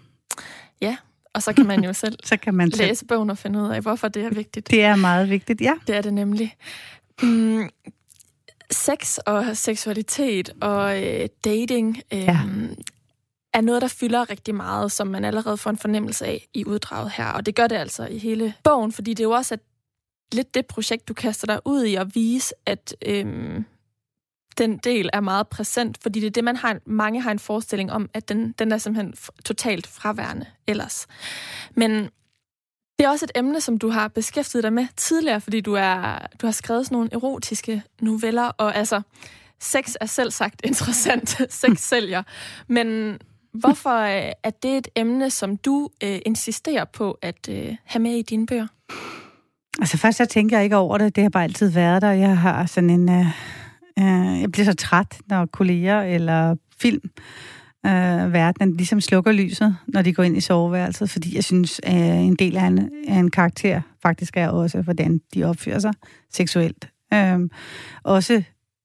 Ja, 0.81 0.97
og 1.33 1.43
så 1.43 1.53
kan 1.53 1.67
man 1.67 1.85
jo 1.85 1.93
selv 1.93 2.19
så 2.25 2.37
kan 2.37 2.55
man 2.55 2.69
læse 2.69 2.95
selv. 2.95 3.09
bogen 3.09 3.31
og 3.31 3.39
finde 3.39 3.63
ud 3.63 3.69
af, 3.69 3.83
hvorfor 3.83 4.09
det 4.09 4.25
er 4.25 4.31
vigtigt. 4.31 4.71
Det 4.71 4.83
er 4.83 4.97
meget 4.97 5.31
vigtigt, 5.31 5.61
ja. 5.61 5.75
Det 5.87 5.97
er 5.97 6.01
det 6.01 6.15
nemlig. 6.15 6.57
Mm, 7.23 7.69
sex 8.71 9.19
og 9.19 9.57
seksualitet 9.57 10.51
og 10.61 11.05
øh, 11.05 11.29
dating 11.45 12.03
øh, 12.13 12.21
ja. 12.21 12.39
er 13.53 13.61
noget, 13.61 13.83
der 13.83 13.89
fylder 13.89 14.31
rigtig 14.31 14.55
meget, 14.55 14.93
som 14.93 15.07
man 15.07 15.25
allerede 15.25 15.57
får 15.57 15.71
en 15.71 15.79
fornemmelse 15.79 16.27
af 16.27 16.49
i 16.55 16.65
uddraget 16.65 17.13
her. 17.17 17.27
Og 17.27 17.47
det 17.47 17.55
gør 17.55 17.67
det 17.67 17.77
altså 17.77 18.07
i 18.07 18.19
hele 18.19 18.55
bogen, 18.65 18.93
fordi 18.93 19.11
det 19.11 19.21
er 19.21 19.25
jo 19.25 19.31
også 19.31 19.55
at 19.55 19.61
lidt 20.33 20.55
det 20.55 20.67
projekt, 20.67 21.09
du 21.09 21.15
kaster 21.15 21.47
dig 21.47 21.61
ud 21.65 21.85
i 21.85 21.95
at 21.95 22.15
vise, 22.15 22.55
at 22.67 22.97
øhm, 23.07 23.65
den 24.59 24.79
del 24.79 25.11
er 25.13 25.21
meget 25.21 25.49
præsent, 25.49 25.99
fordi 26.03 26.21
det 26.21 26.27
er 26.27 26.31
det, 26.31 26.45
man 26.45 26.57
har, 26.57 26.79
mange 26.87 27.23
har 27.23 27.31
en 27.31 27.39
forestilling 27.39 27.93
om, 27.93 28.11
at 28.15 28.29
den, 28.29 28.55
den 28.59 28.73
er 28.73 28.79
simpelthen 28.79 29.15
totalt 29.45 29.87
fraværende 29.87 30.47
ellers. 30.67 31.07
Men 31.75 32.09
det 32.99 33.05
er 33.05 33.09
også 33.09 33.25
et 33.25 33.33
emne, 33.35 33.61
som 33.61 33.79
du 33.79 33.89
har 33.89 34.09
beskæftiget 34.09 34.63
dig 34.63 34.73
med 34.73 34.87
tidligere, 34.97 35.41
fordi 35.41 35.61
du, 35.61 35.75
er, 35.75 36.19
du 36.41 36.47
har 36.47 36.53
skrevet 36.53 36.87
sådan 36.87 36.97
nogle 36.97 37.09
erotiske 37.13 37.83
noveller, 38.01 38.45
og 38.45 38.77
altså, 38.77 39.03
sex 39.61 39.95
er 40.01 40.07
selv 40.07 40.31
sagt 40.31 40.61
interessant. 40.69 41.53
sex 41.53 41.79
sælger. 41.79 42.23
Men 42.67 43.19
hvorfor 43.53 43.99
øh, 43.99 44.33
er 44.43 44.51
det 44.51 44.77
et 44.77 44.89
emne, 44.97 45.31
som 45.31 45.57
du 45.57 45.91
øh, 46.03 46.19
insisterer 46.27 46.85
på 46.85 47.19
at 47.23 47.49
øh, 47.51 47.77
have 47.85 48.03
med 48.03 48.13
i 48.13 48.23
dine 48.23 48.47
bøger? 48.47 48.67
Altså 49.79 49.97
først, 49.97 50.19
så 50.19 50.25
tænker 50.25 50.57
jeg 50.57 50.65
ikke 50.65 50.77
over 50.77 50.99
det. 50.99 51.17
Det 51.17 51.23
har 51.23 51.31
bare 51.31 51.45
altid 51.45 51.69
været 51.69 52.03
der. 52.03 52.11
Jeg 52.11 52.39
har 52.39 52.67
sådan 52.67 52.91
en... 52.91 53.09
Øh, 53.09 53.27
øh, 53.99 54.41
jeg 54.41 54.53
bliver 54.53 54.65
så 54.65 54.75
træt, 54.75 55.19
når 55.29 55.47
kolleger 55.47 56.03
eller 56.03 56.57
film 56.81 57.11
øh, 57.87 58.33
verdenen 58.33 58.77
ligesom 58.77 59.01
slukker 59.01 59.33
lyset, 59.33 59.77
når 59.89 60.03
de 60.03 60.13
går 60.13 60.23
ind 60.23 60.37
i 60.37 60.41
soveværelset, 60.41 61.11
fordi 61.11 61.35
jeg 61.37 61.45
synes, 61.45 61.81
at 61.83 62.15
en 62.15 62.35
del 62.35 62.57
af 62.57 62.65
en, 62.65 62.91
af 63.09 63.17
en 63.17 63.31
karakter 63.31 63.81
faktisk 64.03 64.37
er 64.37 64.49
også, 64.49 64.83
hvordan 64.83 65.21
de 65.35 65.45
opfører 65.45 65.79
sig 65.79 65.93
seksuelt. 66.31 66.89
Øh, 67.15 67.39
også 68.03 68.43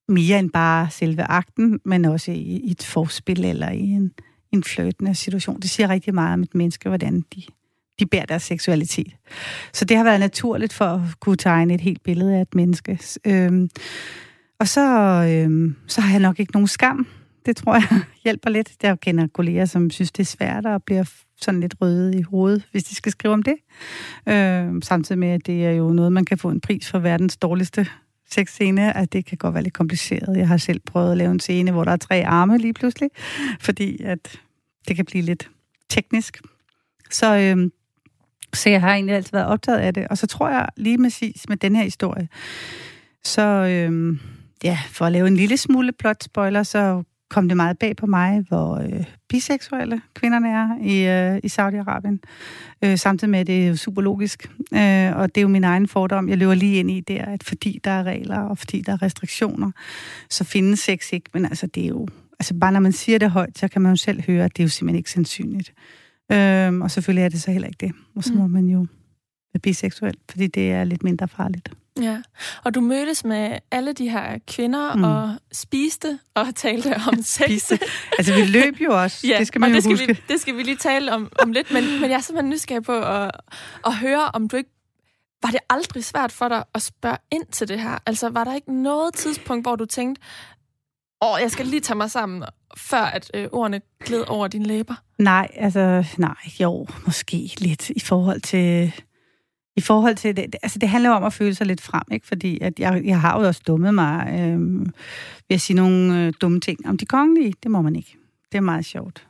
mere 0.07 0.39
end 0.39 0.49
bare 0.49 0.89
selve 0.89 1.23
akten, 1.23 1.79
men 1.85 2.05
også 2.05 2.31
i, 2.31 2.61
i 2.63 2.71
et 2.71 2.83
forspil 2.83 3.45
eller 3.45 3.69
i 3.69 3.81
en, 3.81 4.11
en 4.51 4.63
fløjtende 4.63 5.15
situation. 5.15 5.59
Det 5.59 5.69
siger 5.69 5.89
rigtig 5.89 6.13
meget 6.13 6.33
om 6.33 6.43
et 6.43 6.55
menneske, 6.55 6.89
hvordan 6.89 7.23
de, 7.35 7.43
de 7.99 8.05
bærer 8.05 8.25
deres 8.25 8.43
seksualitet. 8.43 9.15
Så 9.73 9.85
det 9.85 9.97
har 9.97 10.03
været 10.03 10.19
naturligt 10.19 10.73
for 10.73 10.85
at 10.85 11.01
kunne 11.19 11.37
tegne 11.37 11.73
et 11.73 11.81
helt 11.81 12.03
billede 12.03 12.35
af 12.35 12.41
et 12.41 12.55
menneske. 12.55 12.99
Øhm, 13.27 13.69
og 14.59 14.67
så, 14.67 14.87
øhm, 15.29 15.75
så 15.87 16.01
har 16.01 16.11
jeg 16.11 16.21
nok 16.21 16.39
ikke 16.39 16.53
nogen 16.53 16.67
skam 16.67 17.07
det 17.45 17.57
tror 17.57 17.73
jeg 17.73 18.01
hjælper 18.23 18.49
lidt. 18.49 18.73
Jeg 18.83 18.99
kender 18.99 19.27
kolleger, 19.27 19.65
som 19.65 19.89
synes, 19.89 20.11
det 20.11 20.23
er 20.23 20.25
svært 20.25 20.65
og 20.65 20.83
bliver 20.83 21.03
sådan 21.41 21.59
lidt 21.59 21.75
røde 21.81 22.19
i 22.19 22.21
hovedet, 22.21 22.67
hvis 22.71 22.83
de 22.83 22.95
skal 22.95 23.11
skrive 23.11 23.33
om 23.33 23.43
det. 23.43 23.55
Øhm, 24.29 24.81
samtidig 24.81 25.19
med, 25.19 25.29
at 25.29 25.45
det 25.45 25.65
er 25.65 25.71
jo 25.71 25.93
noget, 25.93 26.11
man 26.11 26.25
kan 26.25 26.37
få 26.37 26.49
en 26.49 26.61
pris 26.61 26.91
for 26.91 26.99
verdens 26.99 27.37
dårligste 27.37 27.87
sexscene, 28.31 28.97
at 28.97 29.13
det 29.13 29.25
kan 29.25 29.37
godt 29.37 29.53
være 29.53 29.63
lidt 29.63 29.73
kompliceret. 29.73 30.37
Jeg 30.37 30.47
har 30.47 30.57
selv 30.57 30.79
prøvet 30.85 31.11
at 31.11 31.17
lave 31.17 31.31
en 31.31 31.39
scene, 31.39 31.71
hvor 31.71 31.83
der 31.83 31.91
er 31.91 31.97
tre 31.97 32.25
arme 32.25 32.57
lige 32.57 32.73
pludselig, 32.73 33.09
fordi 33.59 34.03
at 34.03 34.39
det 34.87 34.95
kan 34.95 35.05
blive 35.05 35.23
lidt 35.23 35.49
teknisk. 35.89 36.41
Så, 37.11 37.37
øhm, 37.37 37.71
så 38.53 38.69
jeg 38.69 38.81
har 38.81 38.93
egentlig 38.93 39.15
altid 39.15 39.31
været 39.31 39.47
optaget 39.47 39.79
af 39.79 39.93
det. 39.93 40.07
Og 40.07 40.17
så 40.17 40.27
tror 40.27 40.49
jeg 40.49 40.67
lige 40.77 40.97
præcis 40.97 41.49
med 41.49 41.57
den 41.57 41.75
her 41.75 41.83
historie, 41.83 42.27
så 43.23 43.41
øh, 43.41 44.17
ja, 44.63 44.79
for 44.89 45.05
at 45.05 45.11
lave 45.11 45.27
en 45.27 45.35
lille 45.35 45.57
smule 45.57 45.91
plot 45.91 46.23
spoiler, 46.23 46.63
så 46.63 47.03
kom 47.29 47.47
det 47.47 47.57
meget 47.57 47.79
bag 47.79 47.95
på 47.95 48.05
mig, 48.05 48.45
hvor 48.47 48.75
øh, 48.77 49.05
biseksuelle 49.29 50.01
kvinderne 50.13 50.49
er 50.49 50.69
i, 50.81 51.07
øh, 51.07 51.39
i 51.43 51.47
Saudi-Arabien. 51.47 52.17
Øh, 52.83 52.97
samtidig 52.97 53.31
med, 53.31 53.39
at 53.39 53.47
det 53.47 53.63
er 53.63 53.67
jo 53.67 53.75
super 53.75 54.01
logisk. 54.01 54.47
Øh, 54.73 55.15
og 55.15 55.35
det 55.35 55.37
er 55.37 55.41
jo 55.41 55.47
min 55.47 55.63
egen 55.63 55.87
fordom. 55.87 56.29
Jeg 56.29 56.37
løber 56.37 56.53
lige 56.53 56.75
ind 56.75 56.91
i 56.91 56.99
der, 56.99 57.25
at 57.25 57.43
fordi 57.43 57.79
der 57.83 57.91
er 57.91 58.03
regler, 58.03 58.39
og 58.39 58.57
fordi 58.57 58.81
der 58.81 58.93
er 58.93 59.01
restriktioner, 59.01 59.71
så 60.29 60.43
findes 60.43 60.79
sex 60.79 61.13
ikke. 61.13 61.29
Men 61.33 61.45
altså, 61.45 61.67
det 61.67 61.83
er 61.83 61.87
jo... 61.87 62.07
Altså, 62.39 62.53
bare 62.53 62.71
når 62.71 62.79
man 62.79 62.91
siger 62.91 63.19
det 63.19 63.31
højt, 63.31 63.57
så 63.57 63.67
kan 63.67 63.81
man 63.81 63.91
jo 63.91 63.95
selv 63.95 64.21
høre, 64.27 64.45
at 64.45 64.57
det 64.57 64.63
er 64.63 64.65
jo 64.65 64.69
simpelthen 64.69 64.97
ikke 64.97 65.11
sandsynligt. 65.11 65.73
Øh, 66.33 66.81
og 66.81 66.91
selvfølgelig 66.91 67.25
er 67.25 67.29
det 67.29 67.41
så 67.41 67.51
heller 67.51 67.67
ikke 67.67 67.85
det. 67.85 67.91
Og 68.15 68.23
så 68.23 68.33
må 68.33 68.47
mm. 68.47 68.53
man 68.53 68.65
jo 68.65 68.79
være 69.53 69.59
biseksuel, 69.63 70.17
fordi 70.29 70.47
det 70.47 70.71
er 70.71 70.83
lidt 70.83 71.03
mindre 71.03 71.27
farligt. 71.27 71.69
Ja, 72.01 72.21
og 72.63 72.75
du 72.75 72.81
mødtes 72.81 73.25
med 73.25 73.57
alle 73.71 73.93
de 73.93 74.09
her 74.09 74.37
kvinder 74.47 74.95
mm. 74.95 75.03
og 75.03 75.35
spiste 75.51 76.19
og 76.35 76.55
talte 76.55 76.95
om 77.07 77.21
sex. 77.37 77.71
altså, 78.17 78.35
vi 78.35 78.45
løb 78.45 78.81
jo 78.81 79.01
også. 79.01 79.27
ja, 79.27 79.39
det 79.39 79.47
skal 79.47 79.61
man 79.61 79.69
jo 79.69 79.75
det 79.75 79.83
skal 79.83 79.93
huske. 79.93 80.07
Vi, 80.07 80.21
det 80.29 80.41
skal 80.41 80.57
vi 80.57 80.63
lige 80.63 80.77
tale 80.77 81.13
om, 81.13 81.31
om 81.39 81.51
lidt, 81.51 81.71
men, 81.71 81.83
men 82.01 82.09
jeg 82.09 82.17
er 82.17 82.21
simpelthen 82.21 82.49
nysgerrig 82.49 82.83
på 82.83 82.99
at, 83.01 83.31
at 83.85 83.95
høre, 83.95 84.31
om 84.33 84.47
du 84.47 84.57
ikke... 84.57 84.69
Var 85.43 85.49
det 85.49 85.59
aldrig 85.69 86.03
svært 86.03 86.31
for 86.31 86.47
dig 86.47 86.63
at 86.73 86.81
spørge 86.81 87.17
ind 87.31 87.45
til 87.45 87.67
det 87.67 87.79
her? 87.79 87.97
Altså, 88.05 88.29
var 88.29 88.43
der 88.43 88.55
ikke 88.55 88.81
noget 88.81 89.13
tidspunkt, 89.13 89.65
hvor 89.65 89.75
du 89.75 89.85
tænkte, 89.85 90.21
åh, 91.23 91.41
jeg 91.41 91.51
skal 91.51 91.65
lige 91.65 91.79
tage 91.79 91.97
mig 91.97 92.11
sammen, 92.11 92.43
før 92.77 93.01
at 93.01 93.31
øh, 93.33 93.47
ordene 93.51 93.81
gled 94.05 94.23
over 94.27 94.47
dine 94.47 94.65
læber? 94.65 94.93
Nej, 95.17 95.47
altså, 95.55 96.05
nej, 96.17 96.35
jo, 96.59 96.87
måske 97.05 97.51
lidt 97.57 97.89
i 97.89 97.99
forhold 97.99 98.41
til 98.41 98.93
i 99.75 99.81
forhold 99.81 100.15
til 100.15 100.37
det, 100.37 100.55
altså 100.63 100.79
det 100.79 100.89
handler 100.89 101.09
om 101.09 101.23
at 101.23 101.33
føle 101.33 101.55
sig 101.55 101.67
lidt 101.67 101.81
frem, 101.81 102.03
ikke? 102.11 102.27
fordi 102.27 102.59
at 102.61 102.79
jeg, 102.79 103.01
jeg 103.05 103.21
har 103.21 103.39
jo 103.39 103.47
også 103.47 103.61
dummet 103.67 103.93
mig 103.93 104.27
øh, 104.27 104.79
ved 105.49 105.55
at 105.55 105.61
sige 105.61 105.77
nogle 105.77 106.25
øh, 106.25 106.33
dumme 106.41 106.59
ting 106.59 106.87
om 106.87 106.97
de 106.97 107.05
kongelige. 107.05 107.53
Det 107.63 107.71
må 107.71 107.81
man 107.81 107.95
ikke. 107.95 108.17
Det 108.51 108.57
er 108.57 108.61
meget 108.61 108.85
sjovt. 108.85 109.27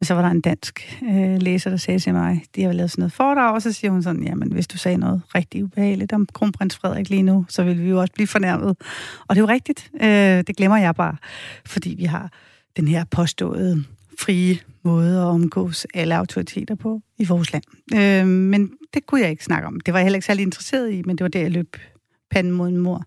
Men 0.00 0.06
så 0.06 0.14
var 0.14 0.22
der 0.22 0.28
en 0.28 0.40
dansk 0.40 1.00
øh, 1.02 1.42
læser, 1.42 1.70
der 1.70 1.76
sagde 1.76 1.98
til 1.98 2.14
mig, 2.14 2.42
de 2.56 2.62
har 2.62 2.72
lavet 2.72 2.90
sådan 2.90 3.02
noget 3.02 3.12
foredrag, 3.12 3.54
og 3.54 3.62
så 3.62 3.72
siger 3.72 3.90
hun 3.90 4.02
sådan, 4.02 4.22
jamen 4.22 4.52
hvis 4.52 4.66
du 4.66 4.78
sagde 4.78 4.98
noget 4.98 5.22
rigtig 5.34 5.64
ubehageligt 5.64 6.12
om 6.12 6.26
kronprins 6.32 6.76
Frederik 6.76 7.10
lige 7.10 7.22
nu, 7.22 7.46
så 7.48 7.62
vil 7.62 7.82
vi 7.82 7.88
jo 7.88 8.00
også 8.00 8.12
blive 8.12 8.26
fornærmet. 8.26 8.76
Og 9.28 9.36
det 9.36 9.36
er 9.36 9.40
jo 9.40 9.48
rigtigt. 9.48 9.90
Øh, 10.02 10.44
det 10.46 10.56
glemmer 10.56 10.76
jeg 10.76 10.94
bare, 10.94 11.16
fordi 11.66 11.94
vi 11.94 12.04
har 12.04 12.32
den 12.76 12.88
her 12.88 13.04
påståede 13.04 13.84
frie 14.18 14.58
måde 14.82 15.18
at 15.18 15.24
omgås 15.24 15.86
alle 15.94 16.16
autoriteter 16.16 16.74
på 16.74 17.00
i 17.18 17.24
vores 17.24 17.52
land. 17.52 17.64
Øh, 17.94 18.26
men 18.26 18.70
det 18.94 19.06
kunne 19.06 19.20
jeg 19.20 19.30
ikke 19.30 19.44
snakke 19.44 19.66
om. 19.66 19.80
Det 19.80 19.94
var 19.94 20.00
jeg 20.00 20.04
heller 20.04 20.16
ikke 20.16 20.26
særlig 20.26 20.42
interesseret 20.42 20.92
i, 20.92 21.02
men 21.02 21.18
det 21.18 21.24
var 21.24 21.28
der, 21.28 21.40
jeg 21.40 21.50
løb 21.50 21.76
panden 22.30 22.52
mod 22.52 22.68
en 22.68 22.76
mor. 22.78 23.04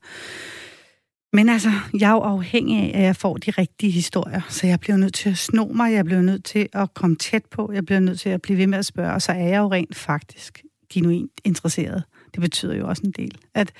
Men 1.33 1.49
altså, 1.49 1.71
jeg 1.99 2.09
er 2.09 2.13
jo 2.13 2.19
afhængig 2.19 2.93
af, 2.93 2.99
at 2.99 3.03
jeg 3.03 3.15
får 3.15 3.37
de 3.37 3.51
rigtige 3.51 3.91
historier, 3.91 4.41
så 4.49 4.67
jeg 4.67 4.79
bliver 4.79 4.97
nødt 4.97 5.13
til 5.13 5.29
at 5.29 5.37
sno 5.37 5.65
mig, 5.65 5.93
jeg 5.93 6.05
bliver 6.05 6.21
nødt 6.21 6.43
til 6.45 6.69
at 6.73 6.93
komme 6.93 7.15
tæt 7.15 7.45
på, 7.51 7.71
jeg 7.73 7.85
bliver 7.85 7.99
nødt 7.99 8.19
til 8.19 8.29
at 8.29 8.41
blive 8.41 8.57
ved 8.57 8.67
med 8.67 8.77
at 8.77 8.85
spørge, 8.85 9.13
og 9.13 9.21
så 9.21 9.31
er 9.31 9.47
jeg 9.47 9.57
jo 9.57 9.71
rent 9.71 9.95
faktisk 9.95 10.63
genuint 10.93 11.31
interesseret. 11.43 12.03
Det 12.33 12.41
betyder 12.41 12.75
jo 12.75 12.87
også 12.87 13.01
en 13.05 13.11
del. 13.11 13.37
At, 13.53 13.71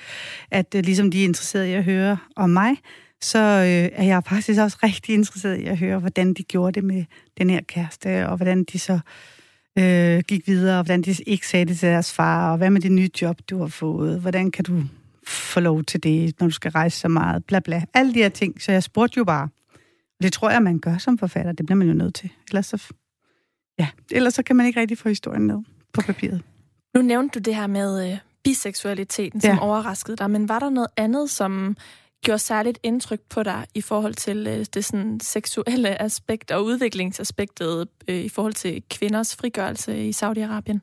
at 0.50 0.74
øh, 0.74 0.84
ligesom 0.84 1.10
de 1.10 1.20
er 1.20 1.24
interesserede 1.24 1.70
i 1.70 1.72
at 1.72 1.84
høre 1.84 2.16
om 2.36 2.50
mig, 2.50 2.76
så 3.20 3.38
øh, 3.38 3.98
er 4.00 4.04
jeg 4.04 4.22
faktisk 4.24 4.60
også 4.60 4.78
rigtig 4.82 5.14
interesseret 5.14 5.56
i 5.56 5.64
at 5.64 5.78
høre, 5.78 5.98
hvordan 5.98 6.34
de 6.34 6.42
gjorde 6.42 6.72
det 6.72 6.84
med 6.84 7.04
den 7.38 7.50
her 7.50 7.60
kæreste, 7.60 8.28
og 8.28 8.36
hvordan 8.36 8.64
de 8.64 8.78
så 8.78 8.98
øh, 9.78 10.22
gik 10.28 10.46
videre, 10.46 10.78
og 10.78 10.84
hvordan 10.84 11.02
de 11.02 11.14
ikke 11.26 11.48
sagde 11.48 11.64
det 11.64 11.78
til 11.78 11.88
deres 11.88 12.12
far, 12.12 12.50
og 12.50 12.56
hvad 12.56 12.70
med 12.70 12.80
det 12.80 12.92
nye 12.92 13.10
job, 13.22 13.40
du 13.50 13.58
har 13.58 13.66
fået, 13.66 14.20
hvordan 14.20 14.50
kan 14.50 14.64
du 14.64 14.82
få 15.26 15.60
lov 15.60 15.84
til 15.84 16.02
det, 16.02 16.40
når 16.40 16.46
du 16.46 16.52
skal 16.52 16.70
rejse 16.70 17.00
så 17.00 17.08
meget, 17.08 17.44
bla 17.44 17.60
bla. 17.60 17.82
Alle 17.94 18.14
de 18.14 18.18
her 18.18 18.28
ting, 18.28 18.62
så 18.62 18.72
jeg 18.72 18.82
spurgte 18.82 19.18
jo 19.18 19.24
bare. 19.24 19.48
Det 20.22 20.32
tror 20.32 20.50
jeg, 20.50 20.62
man 20.62 20.78
gør 20.78 20.98
som 20.98 21.18
forfatter, 21.18 21.52
det 21.52 21.66
bliver 21.66 21.76
man 21.76 21.88
jo 21.88 21.94
nødt 21.94 22.14
til. 22.14 22.30
Ellers 22.48 22.66
så, 22.66 22.92
ja, 23.78 23.88
ellers 24.10 24.34
så 24.34 24.42
kan 24.42 24.56
man 24.56 24.66
ikke 24.66 24.80
rigtig 24.80 24.98
få 24.98 25.08
historien 25.08 25.46
ned 25.46 25.58
på 25.92 26.00
papiret. 26.00 26.42
Nu 26.94 27.02
nævnte 27.02 27.38
du 27.38 27.42
det 27.42 27.54
her 27.54 27.66
med 27.66 28.12
øh, 28.12 28.18
biseksualiteten, 28.44 29.40
som 29.40 29.50
ja. 29.50 29.58
overraskede 29.58 30.16
dig, 30.16 30.30
men 30.30 30.48
var 30.48 30.58
der 30.58 30.70
noget 30.70 30.88
andet, 30.96 31.30
som 31.30 31.76
gjorde 32.24 32.38
særligt 32.38 32.78
indtryk 32.82 33.20
på 33.20 33.42
dig 33.42 33.66
i 33.74 33.80
forhold 33.80 34.14
til 34.14 34.46
øh, 34.46 34.66
det 34.74 34.84
sådan 34.84 35.20
seksuelle 35.20 36.02
aspekt 36.02 36.50
og 36.50 36.64
udviklingsaspektet 36.64 37.88
øh, 38.08 38.16
i 38.16 38.28
forhold 38.28 38.54
til 38.54 38.82
kvinders 38.90 39.36
frigørelse 39.36 40.08
i 40.08 40.10
Saudi-Arabien? 40.10 40.78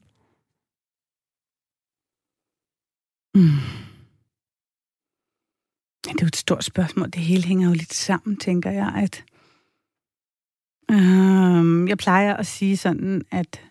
Mm. 3.35 3.90
Ja, 6.07 6.11
det 6.11 6.21
er 6.21 6.25
jo 6.25 6.27
et 6.27 6.35
stort 6.35 6.63
spørgsmål. 6.63 7.09
Det 7.09 7.21
hele 7.21 7.43
hænger 7.43 7.67
jo 7.67 7.73
lidt 7.73 7.93
sammen, 7.93 8.37
tænker 8.37 8.71
jeg. 8.71 8.93
At, 8.95 9.23
øh, 10.91 11.89
jeg 11.89 11.97
plejer 11.97 12.33
at 12.33 12.47
sige 12.47 12.77
sådan, 12.77 13.21
at 13.31 13.61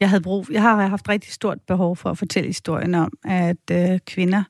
jeg 0.00 0.08
havde 0.08 0.22
brug, 0.22 0.46
jeg 0.50 0.62
har 0.62 0.86
haft 0.86 1.08
rigtig 1.08 1.32
stort 1.32 1.58
behov 1.66 1.96
for 1.96 2.10
at 2.10 2.18
fortælle 2.18 2.46
historien 2.46 2.94
om, 2.94 3.12
at 3.24 3.70
øh, 3.70 3.98
kvinder, 4.06 4.42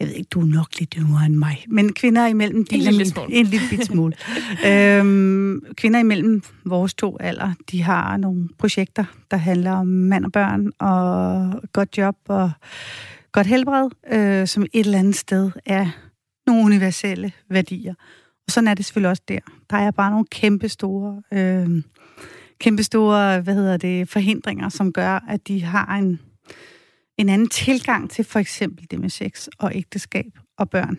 jeg 0.00 0.08
ved 0.08 0.14
ikke, 0.14 0.28
du 0.28 0.40
er 0.40 0.46
nok 0.46 0.78
lidt 0.78 0.94
yngre 0.98 1.26
end 1.26 1.34
mig, 1.34 1.64
men 1.68 1.92
kvinder 1.92 2.26
imellem 2.26 2.66
en 2.70 2.80
lille 2.80 3.06
smule. 3.06 3.34
En 3.34 3.46
lille 3.46 3.84
smule. 3.84 4.14
øhm, 4.68 5.60
kvinder 5.76 6.00
imellem 6.00 6.42
vores 6.64 6.94
to 6.94 7.16
alder, 7.20 7.52
de 7.70 7.82
har 7.82 8.16
nogle 8.16 8.48
projekter, 8.58 9.04
der 9.30 9.36
handler 9.36 9.72
om 9.72 9.86
mand 9.86 10.24
og 10.24 10.32
børn, 10.32 10.72
og 10.78 11.62
godt 11.72 11.98
job 11.98 12.16
og 12.28 12.50
godt 13.32 13.46
helbred, 13.46 13.90
øh, 14.12 14.46
som 14.46 14.62
et 14.62 14.86
eller 14.86 14.98
andet 14.98 15.16
sted 15.16 15.50
er 15.66 15.86
nogle 16.46 16.64
universelle 16.64 17.32
værdier. 17.50 17.94
Og 18.46 18.52
sådan 18.52 18.68
er 18.68 18.74
det 18.74 18.84
selvfølgelig 18.84 19.10
også 19.10 19.22
der. 19.28 19.38
Der 19.70 19.76
er 19.76 19.90
bare 19.90 20.10
nogle 20.10 20.26
kæmpe 20.30 20.68
store, 20.68 21.22
øh, 21.32 21.82
kæmpe 22.58 22.82
store 22.82 23.40
hvad 23.40 23.54
hedder 23.54 23.76
det, 23.76 24.08
forhindringer, 24.08 24.68
som 24.68 24.92
gør, 24.92 25.24
at 25.28 25.48
de 25.48 25.62
har 25.62 25.96
en, 25.96 26.20
en 27.18 27.28
anden 27.28 27.48
tilgang 27.48 28.10
til 28.10 28.24
for 28.24 28.38
eksempel 28.38 28.86
det 28.90 29.00
med 29.00 29.08
sex 29.08 29.48
og 29.58 29.72
ægteskab 29.74 30.38
og 30.58 30.70
børn. 30.70 30.98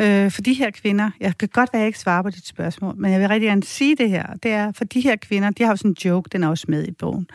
Øh, 0.00 0.30
for 0.30 0.42
de 0.42 0.54
her 0.54 0.70
kvinder, 0.70 1.10
jeg 1.20 1.38
kan 1.38 1.48
godt 1.48 1.72
være, 1.72 1.80
at 1.80 1.82
jeg 1.82 1.86
ikke 1.86 1.98
svarer 1.98 2.22
på 2.22 2.30
dit 2.30 2.46
spørgsmål, 2.46 2.96
men 2.96 3.12
jeg 3.12 3.20
vil 3.20 3.28
rigtig 3.28 3.48
gerne 3.48 3.62
sige 3.62 3.96
det 3.96 4.10
her. 4.10 4.34
Det 4.34 4.50
er, 4.50 4.72
for 4.72 4.84
de 4.84 5.00
her 5.00 5.16
kvinder, 5.16 5.50
de 5.50 5.62
har 5.62 5.70
jo 5.70 5.76
sådan 5.76 5.90
en 5.90 5.96
joke, 6.04 6.28
den 6.32 6.42
er 6.42 6.48
også 6.48 6.64
med 6.68 6.88
i 6.88 6.90
bogen, 6.90 7.26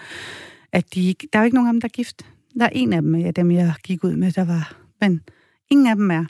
at 0.72 0.96
de, 0.96 1.16
der 1.34 1.40
er 1.40 1.44
jo 1.44 1.46
ikke 1.46 1.56
nogen 1.56 1.68
af 1.68 1.74
dem, 1.74 1.82
der 1.82 1.88
er 1.88 1.90
gift. 1.90 2.26
Der 2.60 2.66
er 2.66 2.70
en 2.72 2.94
af 2.94 3.02
dem, 3.02 3.16
ja, 3.16 3.32
dem 3.32 3.52
jeg 3.52 3.74
gik 3.84 4.04
ud 4.04 4.16
med, 4.16 4.32
der 4.32 4.46
var, 4.46 4.76
men 5.02 5.22
ingen 5.70 5.88
af 5.88 5.96
dem 5.96 6.12
er. 6.12 6.26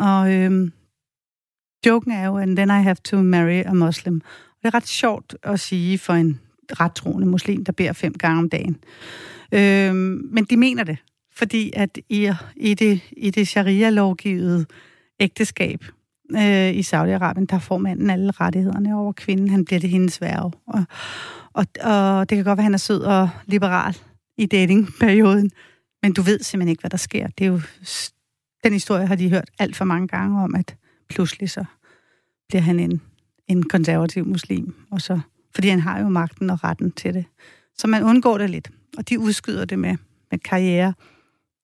Og 0.00 0.32
øhm, 0.32 0.72
joken 1.86 2.12
er 2.12 2.26
jo, 2.26 2.38
and 2.38 2.56
then 2.56 2.68
I 2.68 2.82
have 2.82 2.96
to 3.04 3.22
marry 3.22 3.62
a 3.66 3.72
muslim. 3.72 4.22
Og 4.24 4.56
det 4.62 4.68
er 4.68 4.74
ret 4.74 4.88
sjovt 4.88 5.36
at 5.42 5.60
sige 5.60 5.98
for 5.98 6.12
en 6.12 6.40
ret 6.70 6.94
troende 6.94 7.26
muslim, 7.26 7.64
der 7.64 7.72
beder 7.72 7.92
fem 7.92 8.12
gange 8.12 8.38
om 8.38 8.48
dagen. 8.48 8.78
Øhm, 9.52 10.28
men 10.30 10.44
de 10.44 10.56
mener 10.56 10.84
det, 10.84 10.98
fordi 11.34 11.72
at 11.76 11.98
i, 12.08 12.32
i 12.56 12.74
det, 12.74 13.00
i 13.16 13.30
det 13.30 13.48
sharia-lovgivede 13.48 14.66
ægteskab 15.20 15.84
øh, 16.36 16.74
i 16.74 16.80
Saudi-Arabien, 16.80 17.44
der 17.44 17.58
får 17.58 17.78
manden 17.78 18.10
alle 18.10 18.30
rettighederne 18.30 18.96
over 18.96 19.12
kvinden. 19.12 19.48
Han 19.48 19.64
bliver 19.64 19.80
det 19.80 19.90
hendes 19.90 20.20
værve. 20.20 20.52
Og, 20.66 20.84
og, 21.52 21.66
og 21.80 22.30
det 22.30 22.36
kan 22.36 22.44
godt 22.44 22.56
være, 22.56 22.62
at 22.62 22.64
han 22.64 22.74
er 22.74 22.78
sød 22.78 23.00
og 23.00 23.28
liberal 23.46 23.96
i 24.38 24.46
datingperioden, 24.46 25.50
men 26.02 26.12
du 26.12 26.22
ved 26.22 26.38
simpelthen 26.38 26.68
ikke, 26.68 26.80
hvad 26.80 26.90
der 26.90 26.96
sker. 26.96 27.26
Det 27.26 27.44
er 27.44 27.48
jo 27.48 27.60
den 28.64 28.72
historie 28.72 29.06
har 29.06 29.14
de 29.14 29.30
hørt 29.30 29.50
alt 29.58 29.76
for 29.76 29.84
mange 29.84 30.08
gange 30.08 30.42
om, 30.42 30.54
at 30.54 30.76
pludselig 31.08 31.50
så 31.50 31.64
bliver 32.48 32.62
han 32.62 32.80
en, 32.80 33.00
en 33.48 33.62
konservativ 33.62 34.26
muslim, 34.26 34.74
og 34.90 35.00
så, 35.00 35.20
fordi 35.54 35.68
han 35.68 35.80
har 35.80 36.00
jo 36.00 36.08
magten 36.08 36.50
og 36.50 36.64
retten 36.64 36.92
til 36.92 37.14
det. 37.14 37.24
Så 37.78 37.86
man 37.86 38.02
undgår 38.02 38.38
det 38.38 38.50
lidt, 38.50 38.70
og 38.98 39.08
de 39.08 39.18
udskyder 39.18 39.64
det 39.64 39.78
med, 39.78 39.96
med 40.30 40.38
karriere, 40.38 40.94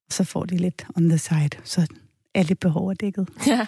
og 0.07 0.13
så 0.13 0.25
får 0.25 0.45
de 0.45 0.57
lidt 0.57 0.87
on 0.97 1.09
the 1.09 1.19
side, 1.19 1.51
så 1.65 1.87
alle 2.35 2.55
behov 2.55 2.89
er 2.89 2.95
dækket. 2.95 3.29
Ja, 3.47 3.67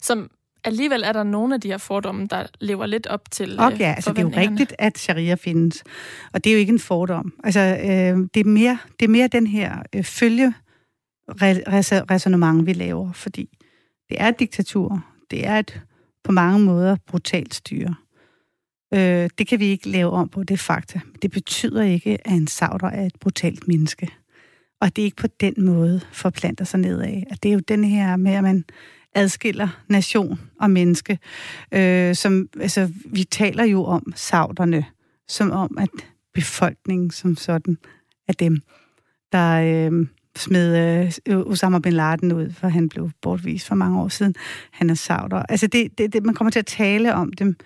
som 0.00 0.30
alligevel 0.64 1.02
er 1.02 1.12
der 1.12 1.22
nogle 1.22 1.54
af 1.54 1.60
de 1.60 1.68
her 1.68 1.78
fordomme, 1.78 2.26
der 2.26 2.46
lever 2.60 2.86
lidt 2.86 3.06
op 3.06 3.30
til 3.30 3.60
Og 3.60 3.72
ja, 3.78 3.92
altså 3.96 4.10
det 4.10 4.18
er 4.18 4.22
jo 4.22 4.32
rigtigt, 4.36 4.74
at 4.78 4.98
sharia 4.98 5.34
findes. 5.34 5.84
Og 6.32 6.44
det 6.44 6.50
er 6.50 6.54
jo 6.54 6.58
ikke 6.58 6.72
en 6.72 6.78
fordom. 6.78 7.32
Altså, 7.44 7.60
øh, 7.60 8.28
det, 8.34 8.40
er 8.40 8.44
mere, 8.44 8.78
det 9.00 9.04
er 9.06 9.10
mere 9.10 9.28
den 9.28 9.46
her 9.46 9.82
øh, 9.94 10.04
følge 10.04 10.54
resonemang, 12.10 12.66
vi 12.66 12.72
laver, 12.72 13.12
fordi 13.12 13.58
det 14.08 14.20
er 14.20 14.28
et 14.28 14.38
diktatur. 14.38 15.04
Det 15.30 15.46
er 15.46 15.58
et 15.58 15.80
på 16.24 16.32
mange 16.32 16.64
måder 16.64 16.96
brutalt 17.06 17.54
styre. 17.54 17.94
Øh, 18.94 19.30
det 19.38 19.46
kan 19.46 19.60
vi 19.60 19.64
ikke 19.64 19.88
lave 19.88 20.10
om 20.10 20.28
på, 20.28 20.42
det 20.42 20.54
er 20.54 20.58
fakta. 20.58 21.00
Det 21.22 21.30
betyder 21.30 21.82
ikke, 21.82 22.18
at 22.24 22.32
en 22.32 22.46
sauder 22.46 22.86
er 22.86 23.06
et 23.06 23.16
brutalt 23.20 23.68
menneske. 23.68 24.08
Og 24.80 24.96
det 24.96 25.02
er 25.02 25.04
ikke 25.04 25.16
på 25.16 25.26
den 25.40 25.54
måde 25.58 26.00
forplanter 26.12 26.64
sig 26.64 26.80
nedad. 26.80 27.22
At 27.30 27.42
det 27.42 27.48
er 27.48 27.52
jo 27.52 27.60
den 27.60 27.84
her 27.84 28.16
med, 28.16 28.32
at 28.32 28.42
man 28.42 28.64
adskiller 29.14 29.68
nation 29.88 30.40
og 30.60 30.70
menneske. 30.70 31.18
Øh, 31.72 32.14
som, 32.14 32.48
altså, 32.60 32.92
vi 33.04 33.24
taler 33.24 33.64
jo 33.64 33.84
om 33.84 34.12
sauderne, 34.16 34.84
som 35.28 35.50
om, 35.50 35.78
at 35.78 35.90
befolkningen 36.34 37.10
som 37.10 37.36
sådan 37.36 37.78
er 38.28 38.32
dem, 38.32 38.60
der, 39.32 39.60
øh, 39.90 40.06
smed 40.36 41.10
øh, 41.26 41.38
Osama 41.38 41.78
bin 41.78 41.92
Laden 41.92 42.32
ud, 42.32 42.50
for 42.52 42.68
han 42.68 42.88
blev 42.88 43.10
bortvist 43.22 43.66
for 43.66 43.74
mange 43.74 44.00
år 44.00 44.08
siden. 44.08 44.34
Han 44.70 44.90
er 44.90 44.94
sauder. 44.94 45.42
Altså, 45.48 45.66
det, 45.66 45.98
det, 45.98 46.12
det, 46.12 46.24
man 46.24 46.34
kommer 46.34 46.50
til 46.50 46.58
at 46.58 46.66
tale 46.66 47.14
om 47.14 47.32
dem 47.32 47.56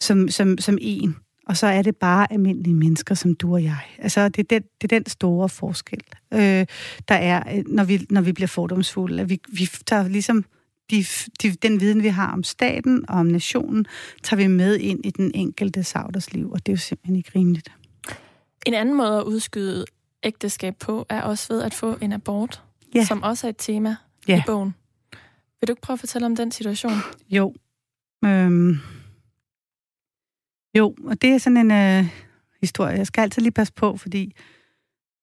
som, 0.00 0.28
som, 0.28 0.58
som 0.58 0.78
en, 0.80 1.16
og 1.46 1.56
så 1.56 1.66
er 1.66 1.82
det 1.82 1.96
bare 1.96 2.32
almindelige 2.32 2.74
mennesker 2.74 3.14
som 3.14 3.34
du 3.34 3.52
og 3.52 3.64
jeg. 3.64 3.78
Altså, 3.98 4.28
det 4.28 4.38
er 4.38 4.58
den, 4.58 4.62
det 4.82 4.92
er 4.92 4.98
den 4.98 5.06
store 5.06 5.48
forskel, 5.48 6.00
øh, 6.34 6.66
der 7.08 7.14
er, 7.14 7.56
øh, 7.56 7.64
når 7.66 7.84
vi, 7.84 8.06
når 8.10 8.20
vi 8.20 8.32
bliver 8.32 8.48
fordomsfulde. 8.48 9.22
At 9.22 9.30
vi, 9.30 9.40
vi 9.48 9.70
tager 9.86 10.08
ligesom 10.08 10.44
de, 10.90 11.04
de, 11.42 11.50
den 11.50 11.80
viden, 11.80 12.02
vi 12.02 12.08
har 12.08 12.32
om 12.32 12.42
staten 12.42 13.04
og 13.08 13.18
om 13.18 13.26
nationen, 13.26 13.86
tager 14.22 14.42
vi 14.42 14.46
med 14.46 14.78
ind 14.78 15.06
i 15.06 15.10
den 15.10 15.30
enkelte 15.34 15.84
sauders 15.84 16.32
liv, 16.32 16.50
og 16.50 16.66
det 16.66 16.72
er 16.72 16.76
jo 16.76 16.80
simpelthen 16.80 17.16
ikke 17.16 17.30
rimeligt. 17.34 17.72
En 18.66 18.74
anden 18.74 18.96
måde 18.96 19.16
at 19.18 19.22
udskyde 19.22 19.84
ægteskab 20.22 20.76
på, 20.76 21.06
er 21.08 21.22
også 21.22 21.52
ved 21.52 21.62
at 21.62 21.74
få 21.74 21.96
en 22.00 22.12
abort, 22.12 22.62
ja. 22.94 23.04
som 23.04 23.22
også 23.22 23.46
er 23.46 23.48
et 23.48 23.56
tema 23.58 23.96
ja. 24.28 24.38
i 24.38 24.42
bogen. 24.46 24.74
Vil 25.60 25.68
du 25.68 25.72
ikke 25.72 25.82
prøve 25.82 25.94
at 25.94 26.00
fortælle 26.00 26.26
om 26.26 26.36
den 26.36 26.52
situation? 26.52 26.92
Jo. 27.30 27.54
Øhm. 28.24 28.78
Jo, 30.78 30.94
og 31.04 31.22
det 31.22 31.30
er 31.30 31.38
sådan 31.38 31.56
en 31.56 31.70
øh, 31.70 32.10
historie, 32.60 32.96
jeg 32.96 33.06
skal 33.06 33.22
altid 33.22 33.42
lige 33.42 33.52
passe 33.52 33.72
på, 33.72 33.96
fordi 33.96 34.32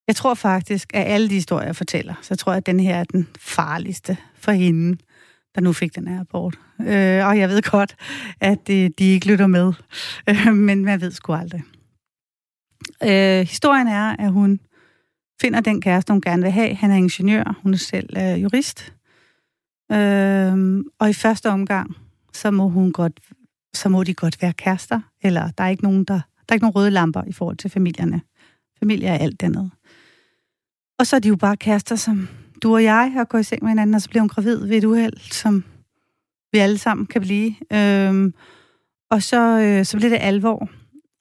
jeg 0.08 0.16
tror 0.16 0.34
faktisk, 0.34 0.92
at 0.94 1.08
alle 1.08 1.30
de 1.30 1.34
historier, 1.34 1.66
jeg 1.66 1.76
fortæller, 1.76 2.14
så 2.22 2.36
tror 2.36 2.52
jeg, 2.52 2.58
at 2.58 2.66
den 2.66 2.80
her 2.80 2.96
er 2.96 3.04
den 3.04 3.28
farligste 3.38 4.18
for 4.36 4.52
hende, 4.52 4.98
der 5.56 5.62
nu 5.62 5.74
fik 5.74 5.96
den 5.96 6.08
her 6.08 6.20
abort. 6.20 6.60
Øh, 6.80 7.28
og 7.28 7.40
jeg 7.40 7.50
ved 7.50 7.62
godt, 7.72 7.96
at 8.40 8.70
øh, 8.70 8.90
de 9.00 9.06
ikke 9.06 9.28
lytter 9.28 9.48
med, 9.48 9.74
øh, 10.30 10.54
men 10.54 10.86
man 10.86 11.02
ved 11.02 11.12
sgu 11.12 11.34
aldrig. 11.34 11.64
Øh, 13.04 13.48
historien 13.48 13.88
er, 13.88 14.16
at 14.20 14.32
hun 14.32 14.60
finder 15.42 15.60
den 15.62 15.82
kæreste, 15.82 16.14
hun 16.14 16.22
gerne 16.22 16.42
vil 16.42 16.52
have. 16.52 16.76
Han 16.76 16.92
er 16.92 16.96
ingeniør, 16.96 17.60
hun 17.64 17.74
er 17.74 17.78
selv 17.78 18.18
øh, 18.18 18.42
jurist. 18.44 18.94
Øh, 19.92 20.84
og 21.00 21.10
i 21.10 21.14
første 21.14 21.50
omgang, 21.50 21.96
så 22.34 22.52
må 22.52 22.68
hun 22.68 22.92
godt, 22.92 23.20
så 23.74 23.90
må 23.90 24.04
de 24.04 24.14
godt 24.14 24.42
være 24.42 24.54
kærester, 24.54 25.02
eller 25.22 25.52
der 25.58 25.64
er 25.64 25.70
ikke 25.70 25.84
nogen, 25.84 26.04
der, 26.04 26.14
der 26.14 26.50
er 26.50 26.54
ikke 26.54 26.64
nogen 26.64 26.76
røde 26.76 26.92
lamper 26.92 27.24
i 27.28 27.32
forhold 27.32 27.58
til 27.58 27.70
familierne. 27.70 28.22
Familie 28.80 29.08
er 29.08 29.18
alt 29.18 29.44
andet. 29.44 29.72
Og 31.00 31.08
så 31.08 31.16
er 31.16 31.20
de 31.20 31.28
jo 31.28 31.36
bare 31.36 31.58
kærester, 31.58 31.96
som 31.96 32.28
du 32.64 32.74
og 32.74 32.84
jeg 32.84 33.12
har 33.12 33.24
gået 33.24 33.42
i 33.42 33.44
seng 33.44 33.64
med 33.64 33.70
hinanden, 33.70 33.96
og 33.96 34.02
så 34.02 34.10
bliver 34.10 34.22
hun 34.22 34.30
gravid 34.30 34.68
ved 34.68 34.78
et 34.78 34.84
uheld, 34.84 35.18
som 35.32 35.64
vi 36.52 36.58
alle 36.58 36.78
sammen 36.78 37.06
kan 37.06 37.22
blive. 37.22 37.56
Øhm, 37.74 38.34
og 39.12 39.24
så, 39.24 39.60
øh, 39.60 39.86
så 39.86 39.98
bliver 39.98 40.10
det 40.10 40.20
alvor. 40.22 40.70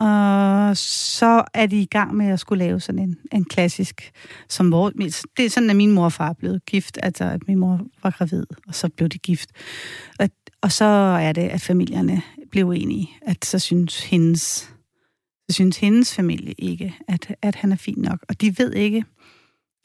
Og 0.00 0.76
så 0.76 1.44
er 1.54 1.66
de 1.66 1.80
i 1.80 1.86
gang 1.86 2.14
med 2.14 2.26
at 2.26 2.40
skulle 2.40 2.64
lave 2.64 2.80
sådan 2.80 2.98
en, 2.98 3.16
en 3.32 3.44
klassisk, 3.44 4.12
som 4.48 4.68
hvor, 4.68 4.90
det 5.36 5.44
er 5.44 5.50
sådan, 5.50 5.70
at 5.70 5.76
min 5.76 5.92
mor 5.92 6.04
og 6.04 6.12
far 6.12 6.28
er 6.28 6.32
blevet 6.32 6.66
gift, 6.66 6.98
altså 7.02 7.24
at 7.24 7.48
min 7.48 7.58
mor 7.58 7.80
var 8.02 8.10
gravid, 8.10 8.46
og 8.66 8.74
så 8.74 8.88
blev 8.88 9.08
de 9.08 9.18
gift. 9.18 9.50
Og, 10.18 10.30
og 10.62 10.72
så 10.72 10.84
er 11.20 11.32
det, 11.32 11.48
at 11.48 11.60
familierne 11.60 12.22
blev 12.50 12.70
enige, 12.70 13.10
at 13.22 13.44
så 13.44 13.58
synes 13.58 14.04
hendes, 14.04 14.40
så 15.48 15.54
synes 15.54 15.76
hendes 15.76 16.14
familie 16.14 16.52
ikke, 16.52 16.94
at, 17.08 17.34
at 17.42 17.54
han 17.54 17.72
er 17.72 17.76
fin 17.76 17.98
nok. 17.98 18.24
Og 18.28 18.40
de 18.40 18.58
ved 18.58 18.72
ikke, 18.72 19.04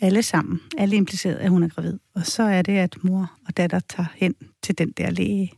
alle 0.02 0.23
sammen, 0.23 0.60
alle 0.78 0.95
impliceret, 0.95 1.36
at 1.36 1.49
hun 1.49 1.63
er 1.63 1.67
gravid. 1.67 1.99
Og 2.15 2.26
så 2.26 2.43
er 2.43 2.62
det, 2.62 2.78
at 2.78 3.03
mor 3.03 3.32
og 3.47 3.57
datter 3.57 3.80
tager 3.80 4.07
hen 4.16 4.36
til 4.64 4.78
den 4.78 4.91
der 4.91 5.09
læge, 5.09 5.51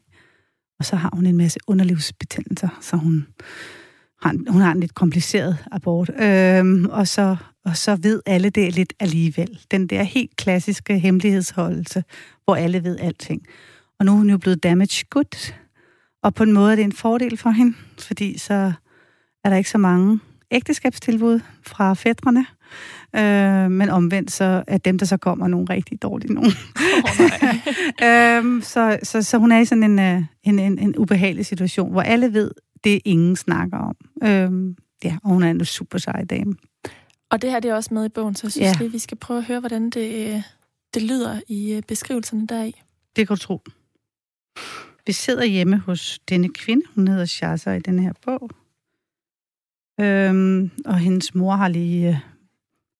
og 0.79 0.85
så 0.85 0.95
har 0.95 1.09
hun 1.13 1.25
en 1.25 1.37
masse 1.37 1.59
underlivsbetændelser, 1.67 2.69
så 2.81 2.97
hun 2.97 3.27
har, 4.25 4.51
hun 4.51 4.61
har 4.61 4.71
en 4.71 4.79
lidt 4.79 4.95
kompliceret 4.95 5.57
abort. 5.71 6.09
Øhm, 6.19 6.85
og, 6.85 7.07
så, 7.07 7.35
og 7.65 7.77
så 7.77 7.95
ved 7.95 8.21
alle 8.25 8.49
det 8.49 8.75
lidt 8.75 8.93
alligevel. 8.99 9.59
Den 9.71 9.87
der 9.87 10.03
helt 10.03 10.35
klassiske 10.35 10.99
hemmelighedsholdelse, 10.99 12.03
hvor 12.43 12.55
alle 12.55 12.83
ved 12.83 12.99
alting. 12.99 13.41
Og 13.99 14.05
nu 14.05 14.11
er 14.11 14.15
hun 14.15 14.29
jo 14.29 14.37
blevet 14.37 14.63
damaged 14.63 15.09
good. 15.09 15.53
Og 16.23 16.33
på 16.33 16.43
en 16.43 16.53
måde 16.53 16.71
er 16.71 16.75
det 16.75 16.85
en 16.85 16.91
fordel 16.91 17.37
for 17.37 17.49
hende, 17.49 17.77
fordi 17.99 18.37
så 18.37 18.73
er 19.43 19.49
der 19.49 19.55
ikke 19.55 19.69
så 19.69 19.77
mange 19.77 20.19
ægteskabstilbud 20.51 21.39
fra 21.63 21.93
fædrene. 21.93 22.45
Øh, 23.15 23.71
men 23.71 23.89
omvendt 23.89 24.31
så 24.31 24.63
er 24.67 24.77
dem, 24.77 24.97
der 24.97 25.05
så 25.05 25.17
kommer, 25.17 25.47
nogle 25.47 25.67
rigtig 25.69 26.01
dårlige 26.01 26.33
nogen. 26.33 26.51
Oh, 27.03 28.07
øhm, 28.07 28.61
så, 28.61 28.97
så, 29.03 29.21
så 29.21 29.37
hun 29.37 29.51
er 29.51 29.59
i 29.59 29.65
sådan 29.65 29.83
en, 29.83 29.99
øh, 29.99 30.23
en, 30.43 30.59
en, 30.59 30.79
en 30.79 30.97
ubehagelig 30.97 31.45
situation, 31.45 31.91
hvor 31.91 32.01
alle 32.01 32.33
ved, 32.33 32.51
det 32.85 33.01
ingen 33.05 33.35
snakker 33.35 33.77
om. 33.77 33.95
Øhm, 34.23 34.77
ja, 35.03 35.17
og 35.23 35.29
hun 35.29 35.43
er 35.43 35.49
en 35.49 35.65
super 35.65 35.97
sej 35.97 36.23
dame. 36.23 36.55
Og 37.29 37.41
det 37.41 37.51
her 37.51 37.59
det 37.59 37.71
er 37.71 37.75
også 37.75 37.93
med 37.93 38.05
i 38.05 38.09
bogen, 38.09 38.35
så 38.35 38.47
jeg 38.47 38.51
synes 38.51 38.67
ja. 38.67 38.77
lige, 38.79 38.91
vi 38.91 38.99
skal 38.99 39.17
prøve 39.17 39.37
at 39.37 39.45
høre, 39.45 39.59
hvordan 39.59 39.89
det, 39.89 40.43
det 40.93 41.01
lyder 41.01 41.41
i 41.47 41.73
øh, 41.73 41.83
beskrivelserne 41.87 42.47
deri. 42.47 42.81
Det 43.15 43.27
kan 43.27 43.35
du 43.37 43.41
tro. 43.41 43.61
Vi 45.05 45.11
sidder 45.11 45.45
hjemme 45.45 45.77
hos 45.77 46.19
denne 46.29 46.49
kvinde, 46.49 46.85
hun 46.95 47.07
hedder 47.07 47.25
Shaza 47.25 47.71
i 47.71 47.79
den 47.79 47.99
her 47.99 48.13
bog. 48.25 48.49
Øhm, 49.99 50.71
og 50.85 50.99
hendes 50.99 51.35
mor 51.35 51.55
har 51.55 51.67
lige 51.67 52.09
øh, 52.09 52.15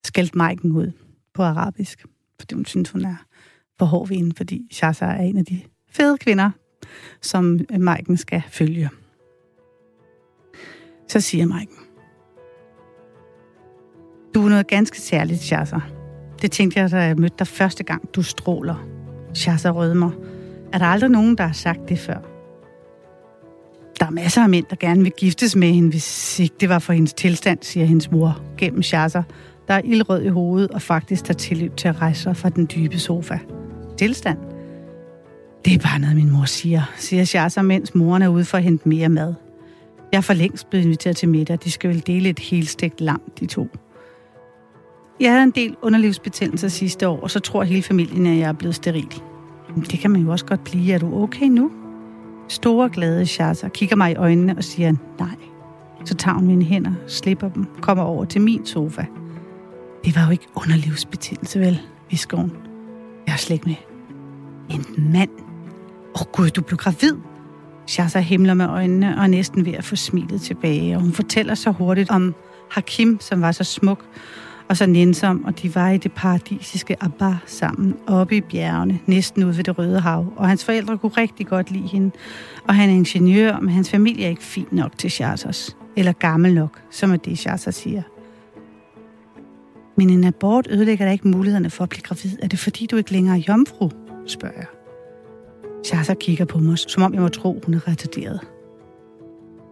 skældt 0.06 0.36
Maiken 0.36 0.72
ud 0.72 0.92
på 1.34 1.44
arabisk, 1.44 2.06
fordi 2.40 2.56
hun 2.56 2.66
synes, 2.66 2.90
hun 2.90 3.06
er 3.06 3.16
for 3.78 3.86
hård 3.86 4.08
ved 4.08 4.16
hende, 4.16 4.36
fordi 4.36 4.68
Shaza 4.72 5.06
er 5.06 5.22
en 5.22 5.38
af 5.38 5.46
de 5.46 5.62
fede 5.90 6.18
kvinder, 6.18 6.52
som 7.22 7.60
Maiken 7.80 8.18
skal 8.18 8.44
følge. 8.50 8.90
Så 11.08 11.22
siger 11.22 11.46
Maiken, 11.46 11.78
du 14.36 14.46
er 14.46 14.50
noget 14.50 14.68
ganske 14.68 15.02
særligt, 15.02 15.42
Shaza. 15.42 15.80
Det 16.42 16.52
tænkte 16.52 16.80
jeg, 16.80 16.92
da 16.92 16.98
jeg 16.98 17.18
mødte 17.18 17.36
dig 17.40 17.48
første 17.48 17.84
gang, 17.84 18.16
du 18.16 18.22
stråler. 18.24 18.88
Shaza 19.34 19.70
rødmer. 19.70 20.12
Er 20.74 20.78
der 20.78 20.86
aldrig 20.86 21.10
nogen, 21.10 21.38
der 21.38 21.46
har 21.46 21.54
sagt 21.54 21.90
det 21.90 22.00
før? 22.00 22.18
Der 24.00 24.06
er 24.06 24.10
masser 24.10 24.44
af 24.44 24.50
mænd, 24.50 24.66
der 24.70 24.76
gerne 24.76 25.04
vil 25.04 25.12
giftes 25.18 25.56
med 25.56 25.68
hende, 25.68 25.90
hvis 25.90 26.40
ikke 26.40 26.56
det 26.60 26.70
var 26.70 26.80
for 26.80 26.94
hendes 26.94 27.14
tilstand, 27.14 27.60
siger 27.62 27.86
hendes 27.86 28.12
mor 28.12 28.42
gennem 28.58 28.84
Shaza, 28.84 29.24
der 29.68 29.74
er 29.74 29.82
ildrød 29.84 30.24
i 30.24 30.28
hovedet 30.28 30.72
og 30.72 30.82
faktisk 30.82 31.24
tager 31.24 31.38
tilløb 31.38 31.76
til 31.78 31.88
at 31.88 32.02
rejse 32.02 32.22
sig 32.22 32.38
fra 32.38 32.50
den 32.50 32.70
dybe 32.76 33.00
sofa. 33.00 33.40
Tilstand? 33.98 34.38
Det 35.66 35.74
er 35.74 35.80
bare 35.80 36.00
noget, 36.00 36.16
min 36.16 36.32
mor 36.32 36.46
siger, 36.46 36.82
siger 36.98 37.26
Shaza, 37.26 37.62
mens 37.62 37.96
moren 37.96 38.22
er 38.22 38.28
ude 38.28 38.46
for 38.46 38.58
at 38.58 38.64
hente 38.64 38.90
mere 38.90 39.10
mad. 39.10 39.34
Jeg 40.16 40.20
er 40.20 40.24
for 40.24 40.34
længst 40.34 40.70
blevet 40.70 40.86
inviteret 40.86 41.16
til 41.16 41.30
middag. 41.30 41.58
De 41.64 41.72
skal 41.72 41.90
vel 41.90 42.08
dele 42.08 42.30
et 42.30 42.40
helt 42.40 42.70
stegt 42.70 43.02
lam, 43.02 43.22
de 43.40 43.46
to. 43.46 43.68
Jeg 45.20 45.32
havde 45.32 45.44
en 45.44 45.52
del 45.52 45.76
underlivsbetændelser 45.82 46.68
sidste 46.68 47.08
år, 47.08 47.20
og 47.20 47.32
så 47.32 47.40
tror 47.40 47.64
hele 47.64 47.84
familien, 47.84 48.26
at 48.26 48.38
jeg 48.38 48.50
er 48.50 48.54
blevet 48.54 48.76
steril. 48.76 49.22
Det 49.92 50.00
kan 50.00 50.12
man 50.12 50.22
jo 50.22 50.32
også 50.32 50.46
godt 50.46 50.64
blive. 50.64 50.94
Er 50.94 50.98
du 50.98 51.24
okay 51.24 51.46
nu? 51.46 51.72
Store 52.48 52.90
glade 52.90 53.26
Shaza 53.26 53.68
kigger 53.68 53.96
mig 53.96 54.12
i 54.12 54.16
øjnene 54.16 54.58
og 54.58 54.64
siger 54.64 54.94
nej. 55.20 55.36
Så 56.06 56.16
tager 56.16 56.36
hun 56.36 56.48
mine 56.48 56.64
hænder, 56.64 56.94
slipper 57.08 57.50
dem, 57.50 57.66
kommer 57.82 58.04
over 58.04 58.26
til 58.26 58.42
min 58.42 58.66
sofa. 58.66 59.06
Det 60.06 60.16
var 60.16 60.26
jo 60.26 60.32
ikke 60.32 60.48
underlivsbetændelse, 60.56 61.60
vel, 61.60 61.82
visker 62.10 62.38
hun. 62.38 62.52
Jeg 63.28 63.34
er 63.34 63.38
slet 63.38 63.56
ikke 63.56 63.68
med. 63.68 63.76
En 64.70 65.12
mand. 65.14 65.30
Åh 66.16 66.22
oh, 66.22 66.28
gud, 66.32 66.50
du 66.50 66.62
blev 66.62 66.78
gravid. 66.78 67.16
Shaza 67.88 68.20
himler 68.20 68.54
med 68.54 68.68
øjnene 68.68 69.18
og 69.18 69.24
er 69.24 69.28
næsten 69.28 69.66
ved 69.66 69.74
at 69.74 69.84
få 69.84 69.96
smilet 69.96 70.42
tilbage, 70.42 70.96
og 70.96 71.02
hun 71.02 71.12
fortæller 71.12 71.56
så 71.56 71.72
hurtigt 71.72 72.10
om 72.10 72.36
Hakim, 72.72 73.18
som 73.22 73.42
var 73.42 73.52
så 73.52 73.64
smuk, 73.64 74.06
og 74.70 74.78
så 74.78 74.86
nænsom, 74.86 75.46
og 75.46 75.62
de 75.62 75.76
var 75.76 75.90
i 75.90 75.98
det 75.98 76.12
paradisiske 76.12 77.04
Abba 77.04 77.38
sammen, 77.46 77.96
oppe 78.08 78.38
i 78.38 78.42
bjergene, 78.42 79.00
næsten 79.06 79.44
ude 79.44 79.58
ved 79.58 79.64
det 79.64 79.78
Røde 79.78 80.00
Hav. 80.00 80.34
Og 80.36 80.48
hans 80.48 80.66
forældre 80.66 80.98
kunne 80.98 81.12
rigtig 81.18 81.48
godt 81.48 81.72
lide 81.72 81.88
hende, 81.88 82.12
og 82.68 82.76
han 82.76 82.90
er 82.90 82.94
ingeniør, 82.94 83.60
men 83.60 83.70
hans 83.70 83.90
familie 83.90 84.26
er 84.26 84.30
ikke 84.30 84.44
fin 84.44 84.68
nok 84.72 84.98
til 84.98 85.12
Shazas. 85.12 85.78
Eller 85.96 86.12
gammel 86.12 86.54
nok, 86.54 86.82
som 86.92 87.12
er 87.12 87.18
det, 87.18 87.40
Charter 87.40 87.72
siger. 87.72 88.02
Men 89.98 90.10
en 90.10 90.24
abort 90.24 90.68
ødelægger 90.70 91.06
da 91.06 91.12
ikke 91.12 91.28
mulighederne 91.28 91.70
for 91.70 91.84
at 91.84 91.90
blive 91.90 92.02
gravid. 92.02 92.38
Er 92.42 92.48
det 92.48 92.60
fordi, 92.60 92.86
du 92.86 92.96
ikke 92.98 93.12
længere 93.12 93.38
er 93.38 93.44
jomfru? 93.48 93.90
spørger 94.28 94.56
jeg. 94.58 94.75
Charter 95.86 96.14
kigger 96.14 96.46
på 96.46 96.60
mig, 96.60 96.78
som 96.78 97.04
om 97.04 97.14
jeg 97.14 97.22
må 97.22 97.28
tro, 97.28 97.62
hun 97.66 97.74
er 97.74 97.88
retarderet. 97.88 98.40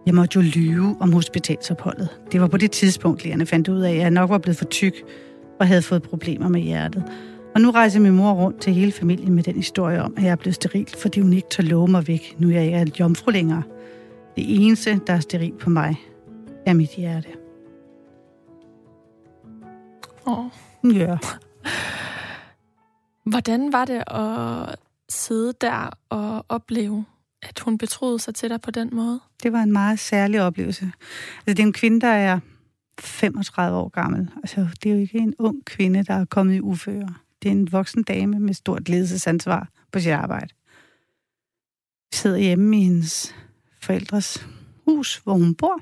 Jeg 0.06 0.14
måtte 0.14 0.36
jo 0.36 0.44
lyve 0.54 0.96
om 1.00 1.12
hospitalsopholdet. 1.12 2.08
Det 2.32 2.40
var 2.40 2.48
på 2.48 2.56
det 2.56 2.70
tidspunkt, 2.70 3.24
lægerne 3.24 3.46
fandt 3.46 3.68
ud 3.68 3.80
af, 3.80 3.90
at 3.90 3.98
jeg 3.98 4.10
nok 4.10 4.30
var 4.30 4.38
blevet 4.38 4.56
for 4.56 4.64
tyk 4.64 4.94
og 5.60 5.66
havde 5.66 5.82
fået 5.82 6.02
problemer 6.02 6.48
med 6.48 6.60
hjertet. 6.60 7.04
Og 7.54 7.60
nu 7.60 7.70
rejser 7.70 8.00
min 8.00 8.12
mor 8.12 8.32
rundt 8.32 8.60
til 8.60 8.72
hele 8.72 8.92
familien 8.92 9.34
med 9.34 9.42
den 9.42 9.54
historie 9.54 10.02
om, 10.02 10.14
at 10.16 10.22
jeg 10.22 10.30
er 10.30 10.36
blevet 10.36 10.54
steril, 10.54 10.88
fordi 10.98 11.20
hun 11.20 11.32
ikke 11.32 11.48
tør 11.50 11.62
love 11.62 11.88
mig 11.88 12.08
væk, 12.08 12.36
nu 12.38 12.50
jeg 12.50 12.64
ikke 12.64 12.76
er 12.76 12.84
jomfru 13.00 13.30
længere. 13.30 13.62
Det 14.36 14.64
eneste, 14.64 15.00
der 15.06 15.12
er 15.12 15.20
steril 15.20 15.52
på 15.52 15.70
mig, 15.70 15.96
er 16.66 16.74
mit 16.74 16.90
hjerte. 16.90 17.28
Åh. 20.26 20.44
Ja. 20.96 21.16
Hvordan 23.24 23.72
var 23.72 23.84
det 23.84 24.02
at 24.06 24.76
sidde 25.14 25.52
der 25.60 25.90
og 26.08 26.46
opleve, 26.48 27.04
at 27.42 27.58
hun 27.58 27.78
betroede 27.78 28.18
sig 28.18 28.34
til 28.34 28.50
dig 28.50 28.60
på 28.60 28.70
den 28.70 28.88
måde? 28.92 29.20
Det 29.42 29.52
var 29.52 29.62
en 29.62 29.72
meget 29.72 29.98
særlig 29.98 30.42
oplevelse. 30.42 30.92
Altså, 31.36 31.54
det 31.54 31.58
er 31.58 31.66
en 31.66 31.72
kvinde, 31.72 32.00
der 32.00 32.08
er 32.08 32.40
35 33.00 33.78
år 33.78 33.88
gammel. 33.88 34.30
Altså, 34.36 34.68
det 34.82 34.90
er 34.90 34.94
jo 34.94 35.00
ikke 35.00 35.18
en 35.18 35.34
ung 35.38 35.64
kvinde, 35.64 36.04
der 36.04 36.14
er 36.14 36.24
kommet 36.24 36.54
i 36.54 36.60
uføre. 36.60 37.14
Det 37.42 37.48
er 37.48 37.52
en 37.52 37.72
voksen 37.72 38.02
dame 38.02 38.40
med 38.40 38.54
stort 38.54 38.88
ledelsesansvar 38.88 39.68
på 39.92 40.00
sit 40.00 40.12
arbejde. 40.12 40.54
Vi 42.10 42.16
sidder 42.16 42.36
hjemme 42.38 42.80
i 42.80 42.84
hendes 42.84 43.34
forældres 43.80 44.46
hus, 44.84 45.16
hvor 45.24 45.32
hun 45.32 45.54
bor, 45.54 45.80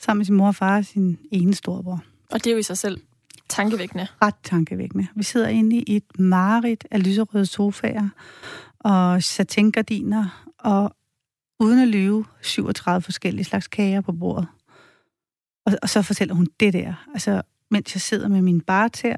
sammen 0.00 0.18
med 0.18 0.24
sin 0.24 0.34
mor 0.34 0.46
og 0.46 0.54
far 0.54 0.76
og 0.76 0.84
sin 0.84 1.18
ene 1.30 1.54
storebror. 1.54 2.04
Og 2.30 2.44
det 2.44 2.46
er 2.46 2.54
jo 2.54 2.58
i 2.58 2.62
sig 2.62 2.78
selv 2.78 3.00
tankevækkende. 3.48 4.06
Ret 4.22 4.34
tankevækkende. 4.42 5.06
Vi 5.16 5.22
sidder 5.22 5.48
inde 5.48 5.76
i 5.76 5.96
et 5.96 6.18
mareridt 6.18 6.86
af 6.90 7.04
lyserøde 7.04 7.46
sofaer 7.46 8.08
og 8.80 9.22
satingardiner 9.22 10.50
og 10.58 10.96
uden 11.60 11.78
at 11.78 11.88
lyve 11.88 12.24
37 12.42 13.02
forskellige 13.02 13.44
slags 13.44 13.68
kager 13.68 14.00
på 14.00 14.12
bordet. 14.12 14.48
Og, 15.66 15.72
og 15.82 15.88
så 15.88 16.02
fortæller 16.02 16.34
hun 16.34 16.48
det 16.60 16.72
der. 16.72 17.08
Altså, 17.12 17.42
mens 17.70 17.94
jeg 17.94 18.00
sidder 18.00 18.28
med 18.28 18.42
min 18.42 18.60
barter 18.60 19.16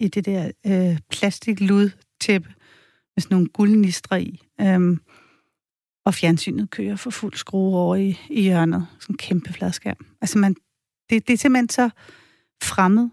i 0.00 0.08
det 0.08 0.24
der 0.24 0.50
øh, 0.66 0.98
plastikludtæppe 1.10 2.48
med 3.16 3.22
sådan 3.22 3.34
nogle 3.34 3.48
guldnistre 3.48 4.22
i. 4.22 4.42
Øhm, 4.60 5.00
og 6.04 6.14
fjernsynet 6.14 6.70
kører 6.70 6.96
for 6.96 7.10
fuld 7.10 7.34
skrue 7.34 7.76
over 7.76 7.96
i, 7.96 8.18
i 8.30 8.42
hjørnet. 8.42 8.86
Sådan 9.00 9.14
en 9.14 9.18
kæmpe 9.18 9.52
fladskærm. 9.52 10.06
Altså, 10.20 10.38
man, 10.38 10.54
det, 11.10 11.28
det 11.28 11.32
er 11.32 11.38
simpelthen 11.38 11.68
så 11.68 11.90
fremmed, 12.62 13.08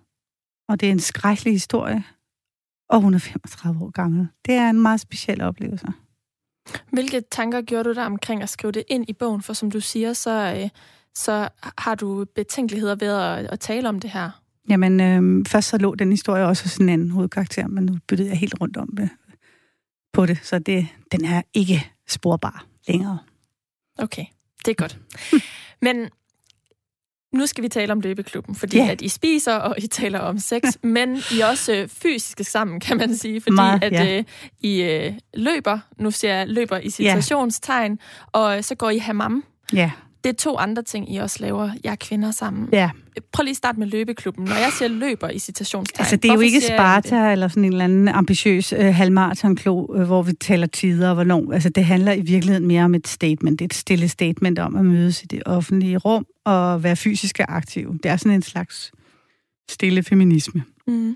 og 0.67 0.79
det 0.79 0.87
er 0.87 0.91
en 0.91 0.99
skrækkelig 0.99 1.53
historie. 1.53 2.03
Og 2.89 3.01
hun 3.01 3.13
er 3.13 3.19
35 3.19 3.85
år 3.85 3.91
gammel. 3.91 4.27
Det 4.45 4.53
er 4.53 4.69
en 4.69 4.81
meget 4.81 4.99
speciel 4.99 5.41
oplevelse. 5.41 5.87
Hvilke 6.91 7.21
tanker 7.31 7.61
gjorde 7.61 7.89
du 7.89 7.93
der 7.93 8.05
omkring 8.05 8.41
at 8.41 8.49
skrive 8.49 8.71
det 8.71 8.83
ind 8.87 9.05
i 9.09 9.13
bogen? 9.13 9.41
For 9.41 9.53
som 9.53 9.71
du 9.71 9.79
siger, 9.79 10.13
så, 10.13 10.55
øh, 10.61 10.69
så 11.15 11.49
har 11.77 11.95
du 11.95 12.25
betænkeligheder 12.35 12.95
ved 12.95 13.07
at, 13.07 13.45
at 13.45 13.59
tale 13.59 13.89
om 13.89 13.99
det 13.99 14.09
her. 14.09 14.41
Jamen, 14.69 14.99
øh, 14.99 15.45
først 15.45 15.69
så 15.69 15.77
lå 15.77 15.95
den 15.95 16.11
historie 16.11 16.45
også 16.45 16.63
hos 16.63 16.77
en 16.77 16.89
anden 16.89 17.11
hovedkarakter, 17.11 17.67
men 17.67 17.85
nu 17.85 17.97
byttede 18.07 18.29
jeg 18.29 18.37
helt 18.37 18.61
rundt 18.61 18.77
om 18.77 18.89
det 18.97 19.09
på 20.13 20.25
det, 20.25 20.39
så 20.43 20.59
det, 20.59 20.87
den 21.11 21.25
er 21.25 21.41
ikke 21.53 21.91
sporbar 22.07 22.65
længere. 22.87 23.19
Okay, 23.97 24.25
det 24.65 24.71
er 24.71 24.75
godt. 24.75 24.99
men 25.85 26.09
nu 27.37 27.45
skal 27.47 27.63
vi 27.63 27.69
tale 27.69 27.91
om 27.91 27.99
løbeklubben, 28.01 28.55
fordi 28.55 28.77
Ja. 28.77 28.87
at 28.91 29.01
I 29.01 29.07
spiser, 29.09 29.53
og 29.55 29.75
I 29.77 29.87
taler 29.87 30.19
om 30.19 30.39
sex, 30.39 30.63
men 30.83 31.17
I 31.31 31.39
er 31.39 31.45
også 31.45 31.73
øh, 31.73 31.87
fysiske 31.87 32.43
sammen, 32.43 32.79
kan 32.79 32.97
man 32.97 33.15
sige, 33.17 33.41
fordi 33.41 33.55
Meget, 33.55 33.83
at 33.83 33.91
ja. 33.93 34.17
øh, 34.17 34.23
I 34.61 34.81
øh, 34.81 35.13
løber, 35.33 35.79
nu 35.97 36.11
ser 36.11 36.33
jeg 36.33 36.47
løber 36.47 36.77
i 36.77 36.89
citationstegn, 36.89 37.99
og 38.31 38.57
øh, 38.57 38.63
så 38.63 38.75
går 38.75 38.89
I 38.89 38.97
hammam. 38.97 39.43
Ja, 39.73 39.91
Det 40.25 40.31
er 40.31 40.37
to 40.37 40.57
andre 40.57 40.83
ting, 40.83 41.13
I 41.13 41.17
også 41.17 41.37
laver, 41.39 41.69
jeg 41.83 41.91
er 41.91 41.95
kvinder 41.95 42.31
sammen. 42.31 42.69
ja. 42.71 42.89
Prøv 43.31 43.43
lige 43.43 43.51
at 43.51 43.57
starte 43.57 43.79
med 43.79 43.87
løbeklubben. 43.87 44.45
Når 44.45 44.55
jeg 44.55 44.71
siger 44.77 44.89
løber 44.89 45.29
i 45.29 45.39
citationstegn, 45.39 46.01
Altså, 46.01 46.15
det 46.15 46.29
er 46.29 46.33
jo 46.33 46.39
ikke? 46.39 46.61
Sparta 46.61 47.31
eller 47.31 47.47
sådan 47.47 47.63
en 47.65 47.71
eller 47.71 47.83
anden 47.83 48.07
ambitiøs 48.07 48.73
øh, 48.73 48.95
halvmarathon-klo, 48.95 49.95
øh, 49.95 50.03
hvor 50.03 50.21
vi 50.21 50.33
taler 50.33 50.67
tider 50.67 51.09
og 51.09 51.15
hvornår. 51.15 51.53
Altså, 51.53 51.69
det 51.69 51.85
handler 51.85 52.11
i 52.13 52.21
virkeligheden 52.21 52.67
mere 52.67 52.83
om 52.83 52.95
et 52.95 53.07
statement. 53.07 53.59
Det 53.59 53.65
er 53.65 53.67
et 53.67 53.73
stille 53.73 54.07
statement 54.07 54.59
om 54.59 54.75
at 54.75 54.85
mødes 54.85 55.23
i 55.23 55.25
det 55.25 55.43
offentlige 55.45 55.97
rum 55.97 56.25
og 56.45 56.83
være 56.83 56.95
fysisk 56.95 57.39
aktiv. 57.47 57.93
Det 58.03 58.11
er 58.11 58.17
sådan 58.17 58.31
en 58.31 58.41
slags 58.41 58.91
stille 59.69 60.03
feminisme. 60.03 60.63
Mm. 60.87 61.15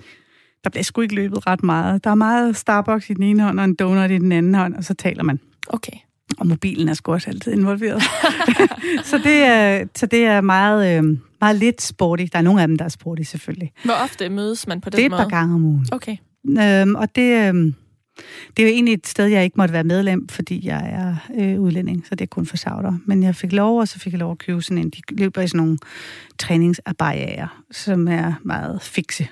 Der 0.64 0.70
bliver 0.70 0.84
sgu 0.84 1.01
ikke 1.01 1.16
løbet 1.16 1.47
ret 1.47 1.64
meget. 1.64 2.03
Der 2.03 2.10
er 2.10 2.16
meget 2.16 2.55
Starbucks 2.55 3.10
i 3.10 3.14
den 3.14 3.24
ene 3.24 3.43
hånd 3.43 3.60
og 3.60 3.66
en 3.66 3.76
donut 3.76 4.12
i 4.12 4.18
den 4.18 4.32
anden 4.32 4.55
hånd, 4.55 4.76
og 4.76 4.84
så 4.84 4.93
taler 4.93 5.24
man. 5.24 5.39
Okay. 5.68 5.97
Og 6.38 6.48
mobilen 6.48 6.90
er 6.90 6.94
sgu 6.94 7.12
også 7.12 7.30
altid 7.30 7.52
involveret. 7.54 8.02
så, 9.10 9.18
det 9.24 9.36
er, 9.44 9.86
så 9.96 10.06
det 10.06 10.26
er 10.26 10.42
meget, 10.42 10.98
øh, 10.98 11.18
meget 11.42 11.56
lidt 11.56 11.82
sporty. 11.82 12.24
Der 12.34 12.38
er 12.40 12.44
nogle 12.44 12.62
af 12.62 12.68
dem, 12.68 12.78
der 12.78 12.86
er 12.86 12.90
sporty 12.90 13.22
selvfølgelig. 13.22 13.72
Hvor 13.86 13.94
ofte 13.94 14.30
mødes 14.30 14.68
man 14.68 14.82
på 14.82 14.90
den 14.90 14.98
Det 14.98 15.02
er 15.02 15.06
et 15.06 15.12
måde? 15.12 15.22
par 15.22 15.30
gange 15.30 15.56
om 15.56 15.64
ugen. 15.66 15.88
Okay. 15.92 16.18
Øhm, 16.48 16.96
og 16.96 17.16
det, 17.16 17.48
øhm, 17.48 17.74
det 18.58 18.64
er 18.64 18.68
jo 18.68 18.74
egentlig 18.74 18.94
et 18.94 19.08
sted, 19.08 19.26
jeg 19.26 19.44
ikke 19.44 19.58
måtte 19.58 19.74
være 19.74 19.84
medlem, 19.84 20.28
fordi 20.28 20.68
jeg 20.68 20.90
er 20.92 21.16
øh, 21.40 21.62
udlænding, 21.62 22.08
så 22.08 22.16
det 22.16 22.22
er 22.26 22.28
kun 22.28 22.46
for 22.46 22.58
sauter. 22.58 22.94
Men 23.06 23.24
jeg 23.24 23.36
fik 23.36 23.52
lov, 23.54 23.80
og 23.80 23.88
så 23.88 24.00
fik 24.00 24.14
jeg 24.14 24.20
lov 24.20 24.32
at 24.32 24.38
købe 24.38 24.62
sådan 24.62 24.78
en. 24.78 24.90
De 24.90 25.02
løber 25.12 25.42
i 25.42 25.48
sådan 25.48 25.58
nogle 25.58 25.78
træningsabajager, 26.40 27.64
som 27.72 28.08
er 28.08 28.34
meget 28.44 28.82
fikse. 28.82 29.28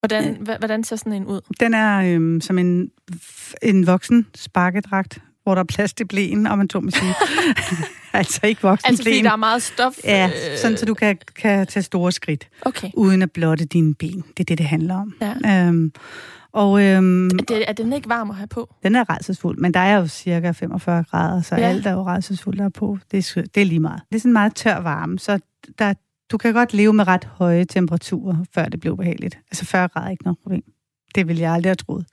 Hvordan, 0.00 0.36
hva- 0.36 0.58
hvordan 0.58 0.84
ser 0.84 0.96
sådan 0.96 1.12
en 1.12 1.26
ud? 1.26 1.40
Den 1.60 1.74
er 1.74 2.14
øhm, 2.14 2.40
som 2.40 2.58
en, 2.58 2.90
en 3.62 3.86
voksen 3.86 4.26
sparkedragt, 4.34 5.18
hvor 5.44 5.54
der 5.54 5.60
er 5.60 5.64
plads 5.64 5.92
til 5.94 6.04
blæen, 6.08 6.46
om 6.46 6.58
man 6.58 6.68
tror, 6.68 6.80
man 6.80 6.90
sige. 6.92 7.14
altså 8.12 8.40
ikke 8.46 8.62
voksen 8.62 8.88
Altså, 8.88 9.02
fordi 9.02 9.22
der 9.22 9.32
er 9.32 9.36
meget 9.36 9.62
stof. 9.62 9.92
Ja, 10.04 10.26
øh, 10.26 10.58
sådan 10.58 10.76
så 10.76 10.86
du 10.86 10.94
kan, 10.94 11.18
kan 11.36 11.66
tage 11.66 11.82
store 11.82 12.12
skridt. 12.12 12.48
Okay. 12.62 12.90
uden 12.94 13.22
at 13.22 13.32
blotte 13.32 13.64
dine 13.64 13.94
ben. 13.94 14.24
Det 14.36 14.40
er 14.40 14.44
det, 14.44 14.58
det 14.58 14.66
handler 14.66 14.94
om. 14.94 15.14
Ja. 15.44 15.66
Øhm, 15.66 15.92
Og, 16.52 16.82
øhm, 16.82 17.26
er, 17.26 17.30
det, 17.48 17.64
er 17.68 17.72
den 17.72 17.92
ikke 17.92 18.08
varm 18.08 18.30
at 18.30 18.36
have 18.36 18.46
på? 18.46 18.74
Den 18.82 18.94
er 18.94 19.10
redselsfuld, 19.10 19.58
men 19.58 19.74
der 19.74 19.80
er 19.80 19.96
jo 19.96 20.06
cirka 20.06 20.50
45 20.50 21.04
grader, 21.10 21.42
så 21.42 21.56
ja. 21.56 21.62
alt 21.62 21.86
er 21.86 21.92
jo 21.92 22.06
redselsfuldt 22.06 22.58
der 22.58 22.68
på. 22.68 22.98
Det 23.10 23.36
er, 23.36 23.42
det 23.54 23.60
er 23.60 23.64
lige 23.64 23.80
meget. 23.80 24.00
Det 24.08 24.16
er 24.16 24.20
sådan 24.20 24.32
meget 24.32 24.54
tør 24.54 24.76
varme, 24.80 25.18
så 25.18 25.38
der, 25.78 25.94
du 26.30 26.38
kan 26.38 26.54
godt 26.54 26.74
leve 26.74 26.92
med 26.92 27.06
ret 27.06 27.24
høje 27.24 27.64
temperaturer, 27.64 28.36
før 28.54 28.64
det 28.64 28.80
bliver 28.80 28.96
behageligt. 28.96 29.38
Altså 29.50 29.64
40 29.64 29.88
grader 29.88 30.06
er 30.06 30.10
ikke 30.10 30.24
noget 30.24 30.38
problem. 30.42 30.62
Det 31.14 31.28
ville 31.28 31.42
jeg 31.42 31.52
aldrig 31.52 31.68
have 31.70 31.74
troet. 31.74 32.06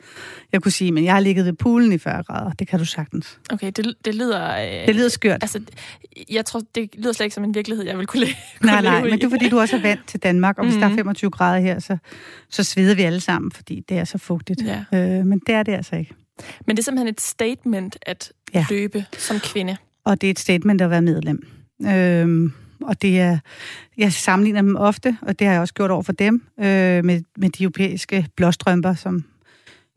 Jeg 0.52 0.62
kunne 0.62 0.72
sige, 0.72 0.92
men 0.92 1.06
jeg 1.06 1.14
har 1.14 1.20
ligget 1.20 1.46
ved 1.46 1.54
poolen 1.54 1.92
i 1.92 1.98
40 1.98 2.24
grader. 2.24 2.52
Det 2.52 2.68
kan 2.68 2.80
du 2.80 2.86
sagtens. 2.86 3.40
Okay, 3.54 3.72
det, 3.76 3.94
det 4.06 4.16
lyder... 4.16 4.56
Øh, 4.56 4.88
det 4.88 4.96
lyder 4.96 5.10
skørt. 5.10 5.44
Altså, 5.44 5.62
jeg 6.30 6.46
tror, 6.46 6.62
det 6.76 6.90
lyder 6.98 7.12
slet 7.12 7.26
ikke 7.26 7.34
som 7.34 7.44
en 7.44 7.56
virkelighed, 7.56 7.86
jeg 7.86 7.98
vil 7.98 8.08
kunne, 8.08 8.20
leve 8.20 8.36
Nej, 8.64 8.82
nej, 8.82 9.04
men 9.04 9.12
det 9.12 9.24
er 9.24 9.30
fordi, 9.30 9.50
du 9.50 9.60
også 9.60 9.76
er 9.76 9.82
vant 9.82 10.08
til 10.08 10.20
Danmark, 10.20 10.58
og 10.58 10.66
hvis 10.66 10.76
mm. 10.76 10.82
der 10.82 10.90
er 10.90 10.96
25 10.96 11.28
mhm. 11.28 11.32
grader 11.32 11.60
her, 11.60 11.80
så, 11.80 11.98
så 12.50 12.64
sveder 12.64 12.96
vi 12.96 13.02
alle 13.02 13.20
sammen, 13.20 13.52
fordi 13.52 13.84
det 13.90 13.98
er 13.98 14.04
så 14.04 14.18
fugtigt. 14.18 14.62
Ja. 14.62 14.84
Øh, 14.94 15.26
men 15.26 15.42
det 15.48 15.56
er 15.56 15.64
det 15.64 15.72
altså 15.72 15.96
ikke. 15.96 16.14
Men 16.68 16.76
det 16.76 16.82
er 16.82 16.84
simpelthen 16.84 17.08
et 17.08 17.22
statement 17.22 17.98
at 18.02 18.32
ja. 18.54 18.66
løbe 18.70 19.06
som 19.18 19.40
kvinde. 19.40 19.78
Og 20.06 20.22
det 20.22 20.28
er 20.28 20.32
et 20.32 20.40
statement 20.40 20.82
at 20.82 20.90
være 20.90 21.02
medlem. 21.02 21.48
Øh, 21.86 22.52
og 22.84 23.02
det 23.02 23.20
er, 23.20 23.40
jeg 23.98 24.14
sammenligner 24.14 24.62
dem 24.62 24.76
ofte, 24.76 25.18
og 25.22 25.40
det 25.40 25.48
har 25.48 25.54
jeg 25.54 25.62
også 25.62 25.74
gjort 25.74 25.92
over 25.92 26.02
for 26.02 26.12
dem, 26.12 26.44
øh, 26.60 27.06
med, 27.06 27.22
med 27.38 27.50
de 27.50 27.64
europæiske 27.64 28.28
blåstrømper, 28.36 28.94
som, 28.94 29.24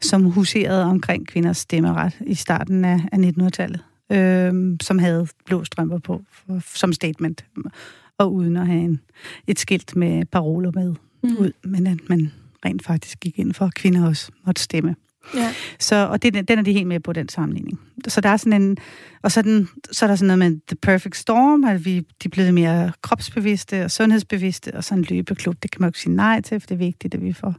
som 0.01 0.25
huserede 0.25 0.85
omkring 0.85 1.27
kvinders 1.27 1.59
stemmeret 1.59 2.13
i 2.27 2.35
starten 2.35 2.85
af, 2.85 3.01
af 3.13 3.19
1900-tallet, 3.19 3.81
øh, 4.13 4.77
som 4.83 4.99
havde 4.99 5.29
blå 5.47 5.65
strømper 5.65 5.99
på 5.99 6.23
for, 6.31 6.61
som 6.79 6.93
statement, 6.93 7.45
og 8.19 8.35
uden 8.35 8.57
at 8.57 8.67
have 8.67 8.81
en, 8.81 9.01
et 9.47 9.59
skilt 9.59 9.97
med 9.97 10.25
paroler 10.25 10.73
med 10.75 10.95
mm. 11.23 11.37
ud, 11.39 11.53
men 11.65 11.87
at 11.87 11.99
man 12.09 12.33
rent 12.65 12.85
faktisk 12.85 13.21
gik 13.21 13.39
ind 13.39 13.53
for, 13.53 13.65
at 13.65 13.75
kvinder 13.75 14.07
også 14.09 14.33
måtte 14.47 14.63
stemme. 14.63 14.97
Ja. 15.35 15.55
Så, 15.79 16.07
og 16.07 16.23
det, 16.23 16.49
den 16.49 16.59
er 16.59 16.63
de 16.63 16.73
helt 16.73 16.87
med 16.87 17.01
på, 17.01 17.13
den 17.13 17.29
sammenligning. 17.29 17.81
Så 18.09 18.21
der 18.21 18.29
er 18.29 18.37
sådan 18.37 18.63
en... 18.63 18.77
Og 19.23 19.33
så, 19.33 19.43
den, 19.43 19.69
så 19.93 20.05
er 20.05 20.09
der 20.09 20.17
sådan 20.17 20.37
noget 20.37 20.39
med 20.53 20.61
The 20.69 20.77
Perfect 20.77 21.17
Storm, 21.17 21.65
at 21.65 21.85
vi, 21.85 21.99
de 21.99 22.05
er 22.25 22.29
blevet 22.29 22.55
mere 22.55 22.93
kropsbevidste 23.03 23.85
og 23.85 23.91
sundhedsbevidste, 23.91 24.75
og 24.75 24.85
sådan 24.85 24.99
en 24.99 25.07
løbeklub, 25.11 25.57
det 25.63 25.71
kan 25.71 25.81
man 25.81 25.87
jo 25.87 25.89
ikke 25.89 26.01
sige 26.01 26.15
nej 26.15 26.41
til, 26.41 26.61
for 26.61 26.67
det 26.67 26.75
er 26.75 26.79
vigtigt, 26.79 27.15
at 27.15 27.23
vi 27.23 27.33
får 27.33 27.55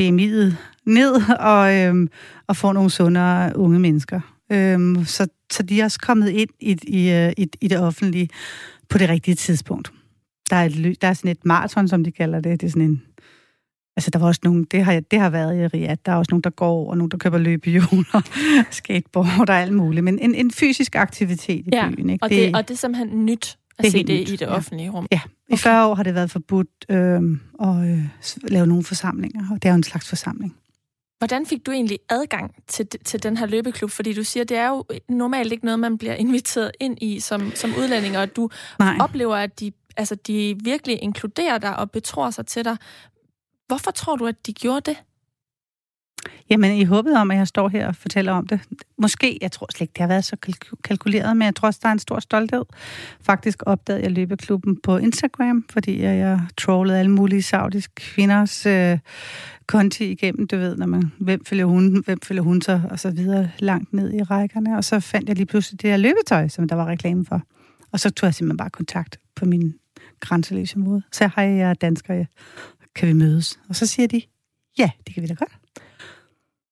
BMI'et 0.00 0.54
ned 0.86 1.22
og, 1.40 1.74
øhm, 1.74 2.08
og 2.46 2.56
får 2.56 2.72
nogle 2.72 2.90
sundere 2.90 3.56
unge 3.56 3.78
mennesker. 3.78 4.20
Øhm, 4.52 5.04
så, 5.04 5.26
så 5.52 5.62
de 5.62 5.80
er 5.80 5.84
også 5.84 6.00
kommet 6.00 6.28
ind 6.28 6.50
i, 6.60 6.78
i, 6.82 7.10
øh, 7.10 7.32
i, 7.36 7.48
i 7.60 7.68
det 7.68 7.80
offentlige 7.80 8.28
på 8.88 8.98
det 8.98 9.08
rigtige 9.08 9.34
tidspunkt. 9.34 9.92
Der 10.50 10.56
er, 10.56 10.64
et, 10.64 11.02
der 11.02 11.08
er 11.08 11.14
sådan 11.14 11.30
et 11.30 11.44
maraton, 11.44 11.88
som 11.88 12.04
de 12.04 12.12
kalder 12.12 12.40
det. 12.40 12.60
Det 12.60 12.66
er 12.66 12.70
sådan 12.70 12.90
en 12.90 13.02
Altså, 13.96 14.10
der 14.10 14.18
var 14.18 14.26
også 14.26 14.40
nogen, 14.44 14.64
det 14.64 14.84
har, 14.84 15.00
det 15.00 15.20
har 15.20 15.30
været 15.30 15.56
i 15.56 15.66
Riyadh, 15.66 15.96
der 16.06 16.12
er 16.12 16.16
også 16.16 16.30
nogen, 16.30 16.42
der 16.42 16.50
går, 16.50 16.90
og 16.90 16.98
nogen, 16.98 17.10
der 17.10 17.16
køber 17.16 17.38
løbehjul 17.38 18.06
og 18.12 18.22
skateboard 18.70 19.48
og 19.48 19.60
alt 19.60 19.72
muligt. 19.72 20.04
Men 20.04 20.18
en, 20.18 20.34
en 20.34 20.50
fysisk 20.50 20.94
aktivitet 20.94 21.66
i 21.66 21.70
ja, 21.72 21.90
byen, 21.90 22.10
ikke? 22.10 22.24
Og 22.24 22.30
det, 22.30 22.38
det, 22.38 22.56
og 22.56 22.68
det 22.68 22.74
er 22.74 22.78
simpelthen 22.78 23.26
nyt 23.26 23.58
at 23.78 23.84
det 23.84 23.92
se 23.92 24.04
det 24.04 24.20
nyt. 24.20 24.30
i 24.30 24.36
det 24.36 24.48
offentlige 24.48 24.90
rum. 24.90 25.06
Ja, 25.12 25.20
i 25.48 25.52
okay. 25.52 25.62
40 25.62 25.86
år 25.88 25.94
har 25.94 26.02
det 26.02 26.14
været 26.14 26.30
forbudt 26.30 26.68
øh, 26.88 27.22
at 27.62 27.90
øh, 27.90 28.04
lave 28.42 28.66
nogle 28.66 28.84
forsamlinger, 28.84 29.44
og 29.50 29.62
det 29.62 29.68
er 29.68 29.72
jo 29.72 29.76
en 29.76 29.82
slags 29.82 30.08
forsamling. 30.08 30.56
Hvordan 31.18 31.46
fik 31.46 31.66
du 31.66 31.70
egentlig 31.70 31.98
adgang 32.08 32.54
til, 32.66 32.86
til 33.04 33.22
den 33.22 33.36
her 33.36 33.46
løbeklub? 33.46 33.90
Fordi 33.90 34.12
du 34.12 34.24
siger, 34.24 34.44
det 34.44 34.56
er 34.56 34.68
jo 34.68 34.84
normalt 35.08 35.52
ikke 35.52 35.64
noget, 35.64 35.80
man 35.80 35.98
bliver 35.98 36.14
inviteret 36.14 36.70
ind 36.80 36.98
i 37.00 37.20
som, 37.20 37.52
som 37.54 37.70
udlænding, 37.78 38.18
og 38.18 38.36
du 38.36 38.50
Nej. 38.78 38.96
oplever, 39.00 39.36
at 39.36 39.60
de, 39.60 39.72
altså, 39.96 40.14
de 40.14 40.56
virkelig 40.64 41.02
inkluderer 41.02 41.58
dig 41.58 41.76
og 41.76 41.90
betror 41.90 42.30
sig 42.30 42.46
til 42.46 42.64
dig. 42.64 42.76
Hvorfor 43.66 43.90
tror 43.90 44.16
du, 44.16 44.26
at 44.26 44.46
de 44.46 44.52
gjorde 44.52 44.90
det? 44.90 44.96
Jamen, 46.50 46.76
i 46.76 46.84
håbet 46.84 47.16
om, 47.16 47.30
at 47.30 47.36
jeg 47.36 47.48
står 47.48 47.68
her 47.68 47.86
og 47.86 47.96
fortæller 47.96 48.32
om 48.32 48.46
det. 48.46 48.60
Måske, 48.98 49.38
jeg 49.40 49.52
tror 49.52 49.66
slet 49.70 49.80
ikke, 49.80 49.92
det 49.92 50.00
har 50.00 50.08
været 50.08 50.24
så 50.24 50.36
kalkuleret, 50.84 51.36
men 51.36 51.44
jeg 51.46 51.54
tror 51.54 51.66
også, 51.66 51.80
der 51.82 51.88
er 51.88 51.92
en 51.92 51.98
stor 51.98 52.20
stolthed. 52.20 52.64
Faktisk 53.20 53.62
opdagede 53.66 54.02
jeg 54.02 54.10
løbeklubben 54.10 54.80
på 54.80 54.96
Instagram, 54.96 55.64
fordi 55.70 56.02
jeg 56.02 56.40
trollede 56.58 56.98
alle 56.98 57.10
mulige 57.10 57.42
saudiske 57.42 57.94
kvinders 57.94 58.66
øh, 58.66 58.98
konti 59.66 60.04
igennem, 60.04 60.46
du 60.46 60.56
ved, 60.56 60.76
når 60.76 60.86
man, 60.86 61.12
hvem 61.18 61.44
følger 61.44 61.64
hun, 61.64 62.02
hvem 62.04 62.18
følger 62.20 62.42
hun 62.42 62.62
så, 62.62 62.80
og 62.90 63.00
så 63.00 63.10
videre 63.10 63.50
langt 63.58 63.92
ned 63.92 64.14
i 64.14 64.22
rækkerne. 64.22 64.76
Og 64.76 64.84
så 64.84 65.00
fandt 65.00 65.28
jeg 65.28 65.36
lige 65.36 65.46
pludselig 65.46 65.82
det 65.82 65.90
her 65.90 65.96
løbetøj, 65.96 66.48
som 66.48 66.68
der 66.68 66.76
var 66.76 66.86
reklame 66.86 67.26
for. 67.26 67.42
Og 67.92 68.00
så 68.00 68.10
tog 68.10 68.26
jeg 68.26 68.34
simpelthen 68.34 68.56
bare 68.56 68.70
kontakt 68.70 69.18
på 69.34 69.44
min 69.44 69.74
grænseløse 70.20 70.78
måde. 70.78 71.02
Så 71.12 71.30
hej, 71.36 71.44
jeg 71.44 71.70
er 71.70 71.74
dansker, 71.74 72.24
kan 72.94 73.08
vi 73.08 73.12
mødes? 73.12 73.58
Og 73.68 73.76
så 73.76 73.86
siger 73.86 74.08
de, 74.08 74.22
ja, 74.78 74.90
det 75.06 75.14
kan 75.14 75.22
vi 75.22 75.28
da 75.28 75.34
godt. 75.34 75.52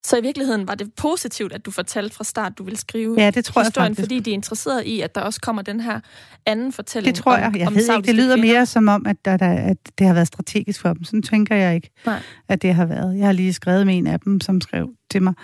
Så 0.06 0.18
i 0.18 0.22
virkeligheden 0.22 0.68
var 0.68 0.74
det 0.74 0.94
positivt, 0.94 1.52
at 1.52 1.64
du 1.66 1.70
fortalte 1.70 2.16
fra 2.16 2.24
start, 2.24 2.58
du 2.58 2.64
ville 2.64 2.78
skrive 2.78 3.20
ja, 3.20 3.30
det 3.30 3.44
tror 3.44 3.62
historien, 3.62 3.90
jeg 3.90 3.96
fordi 3.96 4.20
de 4.20 4.30
er 4.30 4.34
interesseret 4.34 4.84
i, 4.84 5.00
at 5.00 5.14
der 5.14 5.20
også 5.20 5.40
kommer 5.40 5.62
den 5.62 5.80
her 5.80 6.00
anden 6.46 6.72
fortælling 6.72 7.16
Det 7.16 7.24
tror 7.24 7.36
jeg. 7.36 7.52
Jeg 7.56 7.66
om, 7.66 7.74
ved 7.74 7.82
ikke, 7.96 8.06
det 8.06 8.14
lyder 8.14 8.36
kvinder. 8.36 8.52
mere 8.52 8.66
som 8.66 8.88
om, 8.88 9.06
at, 9.06 9.16
der, 9.24 9.36
der, 9.36 9.52
at 9.52 9.76
det 9.98 10.06
har 10.06 10.14
været 10.14 10.26
strategisk 10.26 10.80
for 10.80 10.92
dem. 10.92 11.04
Sådan 11.04 11.22
tænker 11.22 11.56
jeg 11.56 11.74
ikke, 11.74 11.90
Nej. 12.06 12.22
at 12.48 12.62
det 12.62 12.74
har 12.74 12.86
været. 12.86 13.18
Jeg 13.18 13.26
har 13.26 13.32
lige 13.32 13.52
skrevet 13.52 13.86
med 13.86 13.98
en 13.98 14.06
af 14.06 14.20
dem, 14.20 14.40
som 14.40 14.60
skrev 14.60 14.90
til 15.10 15.22
mig, 15.22 15.34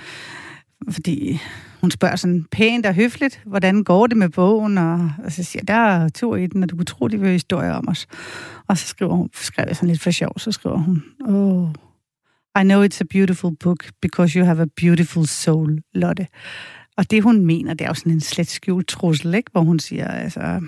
fordi 0.90 1.40
hun 1.80 1.90
spørger 1.90 2.16
sådan 2.16 2.46
pænt 2.50 2.86
og 2.86 2.94
høfligt, 2.94 3.40
hvordan 3.46 3.84
går 3.84 4.06
det 4.06 4.16
med 4.16 4.28
bogen? 4.28 4.78
Og, 4.78 5.12
og 5.24 5.32
så 5.32 5.44
siger 5.44 5.60
jeg, 5.62 5.68
der 5.68 5.74
er 5.74 6.08
to 6.08 6.34
i 6.34 6.46
den, 6.46 6.62
og 6.62 6.70
du 6.70 6.76
kunne 6.76 6.84
tro, 6.84 7.08
de 7.08 7.20
vil 7.20 7.30
historie 7.30 7.72
om 7.72 7.88
os. 7.88 8.06
Og 8.66 8.78
så 8.78 8.86
skriver 8.86 9.14
hun, 9.14 9.30
skrev 9.34 9.64
jeg 9.68 9.76
sådan 9.76 9.88
lidt 9.88 10.00
for 10.00 10.10
sjov, 10.10 10.38
så 10.38 10.52
skriver 10.52 10.78
hun, 10.78 11.02
oh, 11.26 11.68
I 12.62 12.64
know 12.64 12.84
it's 12.84 13.00
a 13.00 13.04
beautiful 13.10 13.56
book, 13.60 13.84
because 14.02 14.38
you 14.38 14.44
have 14.44 14.62
a 14.62 14.66
beautiful 14.76 15.26
soul, 15.26 15.82
Lotte. 15.94 16.26
Og 16.96 17.10
det, 17.10 17.22
hun 17.22 17.46
mener, 17.46 17.74
det 17.74 17.84
er 17.84 17.88
jo 17.88 17.94
sådan 17.94 18.12
en 18.12 18.20
slet 18.20 18.48
skjult 18.48 18.88
trussel, 18.88 19.34
ikke? 19.34 19.50
hvor 19.52 19.60
hun 19.60 19.78
siger, 19.78 20.08
altså, 20.08 20.60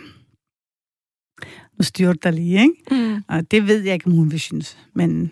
nu 1.79 1.83
styrer 1.83 2.13
dig 2.13 2.33
lige, 2.33 2.61
ikke? 2.61 2.75
Mm. 2.91 3.23
Og 3.29 3.51
det 3.51 3.67
ved 3.67 3.83
jeg 3.83 3.95
ikke, 3.95 4.07
om 4.07 4.13
hun 4.13 4.31
vil 4.31 4.41
synes, 4.41 4.79
men 4.95 5.31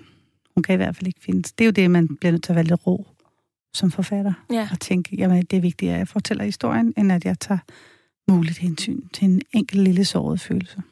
hun 0.55 0.63
kan 0.63 0.73
i 0.73 0.77
hvert 0.77 0.97
fald 0.97 1.07
ikke 1.07 1.21
findes. 1.21 1.53
Det 1.53 1.65
er 1.65 1.67
jo 1.67 1.73
det, 1.73 1.91
man 1.91 2.17
bliver 2.17 2.33
nødt 2.33 2.43
til 2.43 2.53
at 2.53 2.57
være 2.57 2.65
lidt 2.65 2.87
ro 2.87 3.07
som 3.79 3.91
forfatter. 3.91 4.33
Ja. 4.53 4.69
Og 4.73 4.81
tænke, 4.81 5.17
jamen 5.17 5.45
det 5.45 5.57
er 5.57 5.61
vigtigt, 5.61 5.93
at 5.93 5.99
jeg 5.99 6.09
fortæller 6.09 6.45
historien, 6.45 6.95
end 6.97 7.13
at 7.13 7.25
jeg 7.25 7.41
tager 7.41 7.59
muligt 8.29 8.59
hensyn 8.59 9.01
til 9.13 9.25
en 9.25 9.43
enkelt 9.53 9.83
lille 9.83 10.05
såret 10.05 10.41
følelse. 10.41 10.83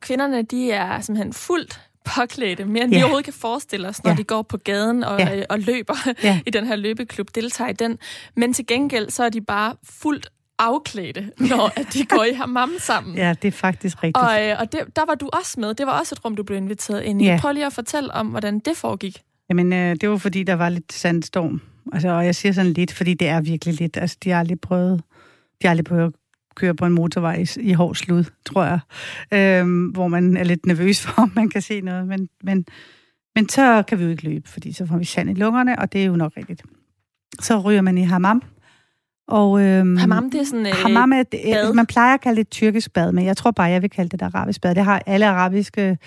Kvinderne, 0.00 0.42
de 0.42 0.70
er 0.70 1.00
simpelthen 1.00 1.32
fuldt 1.32 1.80
påklædte, 2.04 2.64
mere 2.64 2.84
end 2.84 2.92
ja. 2.92 2.98
vi 2.98 3.02
overhovedet 3.02 3.24
kan 3.24 3.34
forestille 3.34 3.88
os, 3.88 4.04
når 4.04 4.10
ja. 4.10 4.16
de 4.16 4.24
går 4.24 4.42
på 4.42 4.56
gaden 4.56 5.04
og, 5.04 5.20
ja. 5.20 5.42
og 5.48 5.58
løber 5.58 5.94
ja. 6.22 6.40
i 6.46 6.50
den 6.50 6.66
her 6.66 6.76
løbeklub, 6.76 7.34
deltager 7.34 7.70
i 7.70 7.72
den. 7.72 7.98
Men 8.36 8.52
til 8.52 8.66
gengæld, 8.66 9.10
så 9.10 9.24
er 9.24 9.28
de 9.28 9.40
bare 9.40 9.74
fuldt 9.82 10.28
afklædte, 10.58 11.32
når 11.50 11.72
at 11.76 11.86
de 11.92 12.04
går 12.04 12.24
i 12.24 12.32
hammam 12.32 12.72
sammen. 12.78 13.16
Ja, 13.16 13.34
det 13.42 13.48
er 13.48 13.52
faktisk 13.52 14.02
rigtigt. 14.02 14.24
Og, 14.24 14.48
øh, 14.48 14.56
og 14.60 14.72
det, 14.72 14.96
der 14.96 15.06
var 15.06 15.14
du 15.14 15.30
også 15.32 15.60
med. 15.60 15.74
Det 15.74 15.86
var 15.86 15.98
også 15.98 16.14
et 16.14 16.24
rum, 16.24 16.36
du 16.36 16.42
blev 16.42 16.58
inviteret 16.58 17.02
ind 17.02 17.22
i. 17.22 17.24
Ja. 17.24 17.38
Prøv 17.40 17.52
lige 17.52 17.66
at 17.66 17.72
fortælle 17.72 18.12
om, 18.12 18.26
hvordan 18.26 18.58
det 18.58 18.76
foregik. 18.76 19.22
Jamen, 19.50 19.72
øh, 19.72 19.96
det 20.00 20.10
var 20.10 20.16
fordi, 20.16 20.42
der 20.42 20.54
var 20.54 20.68
lidt 20.68 20.92
sandstorm. 20.92 21.60
Altså, 21.92 22.08
og 22.08 22.26
jeg 22.26 22.34
siger 22.34 22.52
sådan 22.52 22.72
lidt, 22.72 22.92
fordi 22.92 23.14
det 23.14 23.28
er 23.28 23.40
virkelig 23.40 23.74
lidt. 23.74 23.96
Altså, 23.96 24.16
de 24.24 24.30
har 24.30 24.38
aldrig 24.38 24.60
prøvet, 24.60 25.02
de 25.62 25.66
har 25.66 25.70
aldrig 25.70 25.84
prøvet 25.84 26.04
at 26.04 26.12
køre 26.54 26.74
på 26.74 26.86
en 26.86 26.92
motorvej 26.92 27.34
i, 27.34 27.60
i 27.60 27.72
hård 27.72 27.94
slud, 27.94 28.24
tror 28.46 28.64
jeg. 28.64 28.80
Øhm, 29.32 29.86
hvor 29.86 30.08
man 30.08 30.36
er 30.36 30.44
lidt 30.44 30.66
nervøs 30.66 31.00
for, 31.06 31.22
om 31.22 31.32
man 31.36 31.48
kan 31.48 31.62
se 31.62 31.80
noget. 31.80 32.08
Men, 32.08 32.28
men, 32.42 32.66
men 33.34 33.48
så 33.48 33.82
kan 33.88 33.98
vi 33.98 34.04
jo 34.04 34.10
ikke 34.10 34.24
løbe, 34.24 34.48
fordi 34.48 34.72
så 34.72 34.86
får 34.86 34.98
vi 34.98 35.04
sand 35.04 35.30
i 35.30 35.34
lungerne, 35.34 35.78
og 35.78 35.92
det 35.92 36.00
er 36.00 36.06
jo 36.06 36.16
nok 36.16 36.32
rigtigt. 36.36 36.62
Så 37.40 37.58
ryger 37.60 37.80
man 37.80 37.98
i 37.98 38.02
hammam. 38.02 38.42
Og, 39.28 39.62
øhm, 39.62 39.96
hammam, 39.96 40.30
det 40.30 40.40
er 40.40 40.44
sådan 40.44 40.66
øh, 40.66 40.72
hammam 40.72 41.12
er, 41.12 41.22
bad. 41.22 41.74
Man 41.74 41.86
plejer 41.86 42.14
at 42.14 42.20
kalde 42.20 42.36
det 42.36 42.40
et 42.40 42.50
tyrkisk 42.50 42.92
bad, 42.92 43.12
men 43.12 43.24
jeg 43.24 43.36
tror 43.36 43.50
bare, 43.50 43.66
jeg 43.66 43.82
vil 43.82 43.90
kalde 43.90 44.08
det 44.08 44.22
et 44.22 44.34
arabisk 44.34 44.60
bad. 44.60 44.74
Det 44.74 44.84
har 44.84 45.02
alle 45.06 45.26
arabiske 45.26 45.98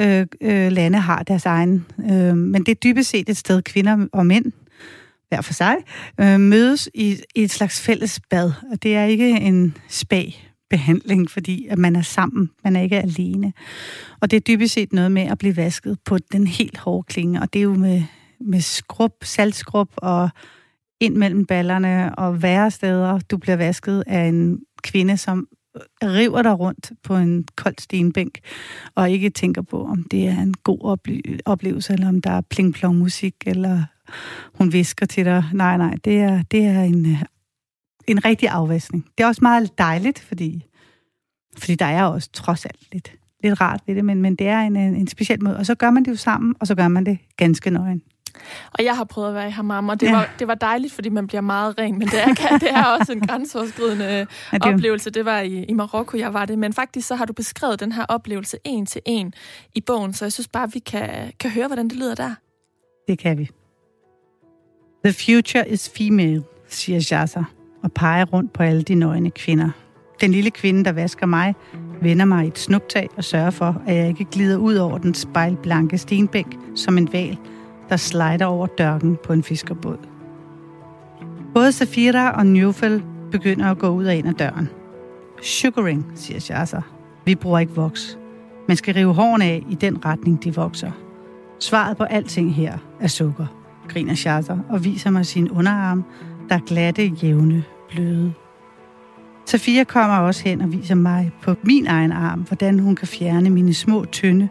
øh, 0.00 0.26
øh, 0.40 0.72
lande 0.72 0.98
har 0.98 1.22
deres 1.22 1.46
egen. 1.46 1.86
Øh, 2.10 2.36
men 2.36 2.66
det 2.66 2.68
er 2.68 2.74
dybest 2.74 3.10
set 3.10 3.28
et 3.28 3.36
sted, 3.36 3.62
kvinder 3.62 4.06
og 4.12 4.26
mænd, 4.26 4.52
hver 5.28 5.40
for 5.40 5.52
sig, 5.52 5.76
øh, 6.20 6.40
mødes 6.40 6.88
i, 6.94 7.16
i 7.34 7.42
et 7.42 7.50
slags 7.50 7.80
fælles 7.80 8.20
bad. 8.30 8.52
Og 8.72 8.82
det 8.82 8.96
er 8.96 9.04
ikke 9.04 9.30
en 9.30 9.76
spag 9.88 10.52
behandling, 10.70 11.30
fordi 11.30 11.66
at 11.70 11.78
man 11.78 11.96
er 11.96 12.02
sammen, 12.02 12.50
man 12.64 12.76
er 12.76 12.80
ikke 12.80 12.98
alene. 12.98 13.52
Og 14.20 14.30
det 14.30 14.36
er 14.36 14.40
dybest 14.40 14.74
set 14.74 14.92
noget 14.92 15.12
med 15.12 15.22
at 15.22 15.38
blive 15.38 15.56
vasket 15.56 15.98
på 16.04 16.18
den 16.32 16.46
helt 16.46 16.78
hårde 16.78 17.06
klinge, 17.06 17.40
og 17.40 17.52
det 17.52 17.58
er 17.58 17.62
jo 17.62 17.74
med, 17.74 18.02
med 18.40 18.60
skrub, 18.60 19.12
saltskrub 19.22 19.88
og 19.96 20.28
ind 21.00 21.16
mellem 21.16 21.46
ballerne 21.46 22.18
og 22.18 22.42
værre 22.42 22.70
steder. 22.70 23.18
Du 23.18 23.36
bliver 23.36 23.56
vasket 23.56 24.04
af 24.06 24.24
en 24.24 24.58
kvinde, 24.82 25.16
som 25.16 25.46
river 26.02 26.42
dig 26.42 26.58
rundt 26.58 26.92
på 27.02 27.16
en 27.16 27.48
kold 27.56 27.74
stenbænk, 27.78 28.38
og 28.94 29.10
ikke 29.10 29.30
tænker 29.30 29.62
på, 29.62 29.84
om 29.84 30.04
det 30.10 30.28
er 30.28 30.42
en 30.42 30.54
god 30.54 30.98
oplevelse, 31.44 31.92
eller 31.92 32.08
om 32.08 32.20
der 32.20 32.30
er 32.30 32.40
pling 32.40 32.76
musik 32.84 33.34
eller 33.46 33.84
hun 34.54 34.72
visker 34.72 35.06
til 35.06 35.24
dig. 35.24 35.44
Nej, 35.52 35.76
nej, 35.76 35.94
det 36.04 36.16
er, 36.16 36.42
det 36.42 36.64
er 36.64 36.82
en, 36.82 37.06
øh, 37.06 37.22
en 38.06 38.24
rigtig 38.24 38.48
afvaskning. 38.48 39.06
Det 39.18 39.24
er 39.24 39.28
også 39.28 39.40
meget 39.42 39.78
dejligt, 39.78 40.18
fordi, 40.18 40.64
fordi 41.58 41.74
der 41.74 41.86
er 41.86 42.04
også 42.04 42.30
trods 42.32 42.66
alt 42.66 42.88
lidt, 42.92 43.12
lidt 43.42 43.60
rart 43.60 43.80
ved 43.86 43.94
det, 43.94 44.04
men, 44.04 44.22
men 44.22 44.36
det 44.36 44.46
er 44.46 44.60
en, 44.60 44.76
øh, 44.76 45.00
en 45.00 45.08
speciel 45.08 45.44
måde. 45.44 45.56
Og 45.56 45.66
så 45.66 45.74
gør 45.74 45.90
man 45.90 46.04
det 46.04 46.10
jo 46.10 46.16
sammen, 46.16 46.54
og 46.60 46.66
så 46.66 46.74
gør 46.74 46.88
man 46.88 47.06
det 47.06 47.18
ganske 47.36 47.70
nøgen. 47.70 48.02
Og 48.72 48.84
jeg 48.84 48.96
har 48.96 49.04
prøvet 49.04 49.28
at 49.28 49.34
være 49.34 49.48
i 49.48 49.50
hammam, 49.50 49.88
og 49.88 50.00
det, 50.00 50.06
ja. 50.06 50.12
var, 50.12 50.28
det 50.38 50.48
var 50.48 50.54
dejligt, 50.54 50.92
fordi 50.92 51.08
man 51.08 51.26
bliver 51.26 51.40
meget 51.40 51.78
ren, 51.78 51.98
men 51.98 52.08
det 52.08 52.20
er, 52.20 52.58
det 52.58 52.70
er 52.70 52.84
også 52.84 53.12
en 53.12 53.20
grænseoverskridende 53.20 54.04
ja, 54.04 54.24
det... 54.52 54.62
oplevelse. 54.62 55.10
Det 55.10 55.24
var 55.24 55.40
i, 55.40 55.64
i 55.64 55.72
Marokko, 55.72 56.16
jeg 56.18 56.34
var 56.34 56.44
det. 56.44 56.58
Men 56.58 56.72
faktisk 56.72 57.08
så 57.08 57.14
har 57.14 57.24
du 57.24 57.32
beskrevet 57.32 57.80
den 57.80 57.92
her 57.92 58.04
oplevelse 58.04 58.58
en 58.64 58.86
til 58.86 59.00
en 59.04 59.34
i 59.74 59.80
bogen, 59.80 60.12
så 60.12 60.24
jeg 60.24 60.32
synes 60.32 60.48
bare, 60.48 60.72
vi 60.72 60.78
kan, 60.78 61.32
kan 61.40 61.50
høre, 61.50 61.66
hvordan 61.66 61.88
det 61.88 61.96
lyder 61.96 62.14
der. 62.14 62.34
Det 63.08 63.18
kan 63.18 63.38
vi. 63.38 63.50
The 65.04 65.12
future 65.12 65.68
is 65.68 65.90
female, 65.96 66.42
siger 66.68 67.08
Jasa, 67.10 67.42
og 67.82 67.92
peger 67.92 68.24
rundt 68.24 68.52
på 68.52 68.62
alle 68.62 68.82
de 68.82 68.94
nøgne 68.94 69.30
kvinder. 69.30 69.70
Den 70.20 70.32
lille 70.32 70.50
kvinde, 70.50 70.84
der 70.84 70.92
vasker 70.92 71.26
mig, 71.26 71.54
vender 72.02 72.24
mig 72.24 72.44
i 72.44 72.48
et 72.48 72.58
snuptag 72.58 73.08
og 73.16 73.24
sørger 73.24 73.50
for, 73.50 73.82
at 73.86 73.96
jeg 73.96 74.08
ikke 74.08 74.24
glider 74.24 74.56
ud 74.56 74.74
over 74.74 74.98
den 74.98 75.14
spejlblanke 75.14 75.98
stenbæk 75.98 76.46
som 76.74 76.98
en 76.98 77.12
val, 77.12 77.38
der 77.88 77.96
slider 77.96 78.44
over 78.44 78.66
dørken 78.66 79.18
på 79.24 79.32
en 79.32 79.42
fiskerbåd. 79.42 79.98
Både 81.54 81.72
Safira 81.72 82.30
og 82.30 82.46
Newfell 82.46 83.02
begynder 83.30 83.70
at 83.70 83.78
gå 83.78 83.88
ud 83.88 84.04
og 84.04 84.16
ind 84.16 84.28
af 84.28 84.34
døren. 84.34 84.68
Sugaring, 85.42 86.06
siger 86.14 86.40
Shasa. 86.40 86.80
Vi 87.24 87.34
bruger 87.34 87.58
ikke 87.58 87.74
voks. 87.74 88.18
Man 88.68 88.76
skal 88.76 88.94
rive 88.94 89.14
hårene 89.14 89.44
af 89.44 89.64
i 89.70 89.74
den 89.74 90.04
retning, 90.04 90.44
de 90.44 90.54
vokser. 90.54 90.90
Svaret 91.60 91.96
på 91.96 92.04
alting 92.04 92.54
her 92.54 92.78
er 93.00 93.06
sukker, 93.08 93.46
griner 93.88 94.14
Shasa 94.14 94.56
og 94.68 94.84
viser 94.84 95.10
mig 95.10 95.26
sin 95.26 95.50
underarm, 95.50 96.04
der 96.48 96.54
er 96.54 96.60
glatte, 96.66 97.06
jævne, 97.06 97.64
bløde. 97.90 98.32
Safia 99.46 99.84
kommer 99.84 100.16
også 100.16 100.44
hen 100.44 100.60
og 100.60 100.72
viser 100.72 100.94
mig 100.94 101.32
på 101.42 101.54
min 101.62 101.86
egen 101.86 102.12
arm, 102.12 102.40
hvordan 102.40 102.78
hun 102.78 102.96
kan 102.96 103.08
fjerne 103.08 103.50
mine 103.50 103.74
små, 103.74 104.04
tynde, 104.04 104.48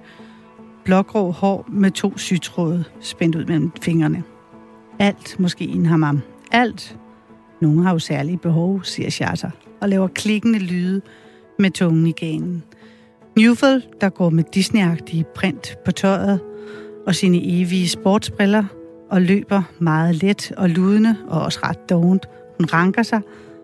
blågrå 0.85 1.31
hår 1.31 1.65
med 1.67 1.91
to 1.91 2.17
sytråde 2.17 2.83
spændt 2.99 3.35
ud 3.35 3.45
mellem 3.45 3.71
fingrene. 3.81 4.23
Alt 4.99 5.39
måske 5.39 5.65
en 5.65 5.85
hamam. 5.85 6.21
Alt. 6.51 6.97
Nogle 7.61 7.83
har 7.83 7.91
jo 7.91 7.99
særlige 7.99 8.37
behov, 8.37 8.83
siger 8.83 9.09
Charter, 9.09 9.49
og 9.81 9.89
laver 9.89 10.07
klikkende 10.07 10.59
lyde 10.59 11.01
med 11.59 11.71
tungen 11.71 12.07
i 12.07 12.11
ganen. 12.11 12.63
Newfell, 13.37 13.85
der 14.01 14.09
går 14.09 14.29
med 14.29 14.43
disney 14.53 15.23
print 15.35 15.77
på 15.85 15.91
tøjet 15.91 16.39
og 17.07 17.15
sine 17.15 17.37
evige 17.43 17.89
sportsbriller, 17.89 18.63
og 19.09 19.21
løber 19.21 19.63
meget 19.79 20.23
let 20.23 20.51
og 20.57 20.69
ludende 20.69 21.15
og 21.27 21.41
også 21.41 21.59
ret 21.63 21.89
dovent. 21.89 22.25
Hun 22.57 22.65
ranker 22.65 23.03
sig 23.03 23.21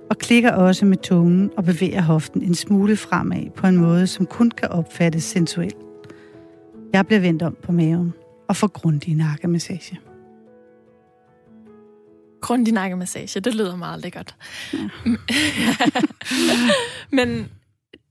og 0.10 0.18
klikker 0.18 0.52
også 0.52 0.86
med 0.86 0.98
tungen 0.98 1.52
og 1.58 1.64
bevæger 1.64 2.02
hoften 2.02 2.42
en 2.42 2.56
smule 2.56 2.98
fremad 2.98 3.50
på 3.56 3.68
en 3.68 3.78
måde, 3.78 4.08
som 4.08 4.26
kun 4.26 4.52
kan 4.52 4.70
opfattes 4.70 5.24
sensuelt. 5.24 5.91
Jeg 6.94 7.08
bliver 7.08 7.20
vendt 7.20 7.42
om 7.42 7.58
på 7.64 7.72
maven 7.72 8.14
og 8.50 8.56
får 8.56 8.68
grundig 8.68 9.16
nakkemassage. 9.16 10.00
Grundig 12.42 12.74
nakkemassage, 12.74 13.40
det 13.40 13.56
lyder 13.56 13.76
meget 13.76 14.02
lækkert. 14.02 14.36
Ja. 14.74 14.78
Men 17.18 17.52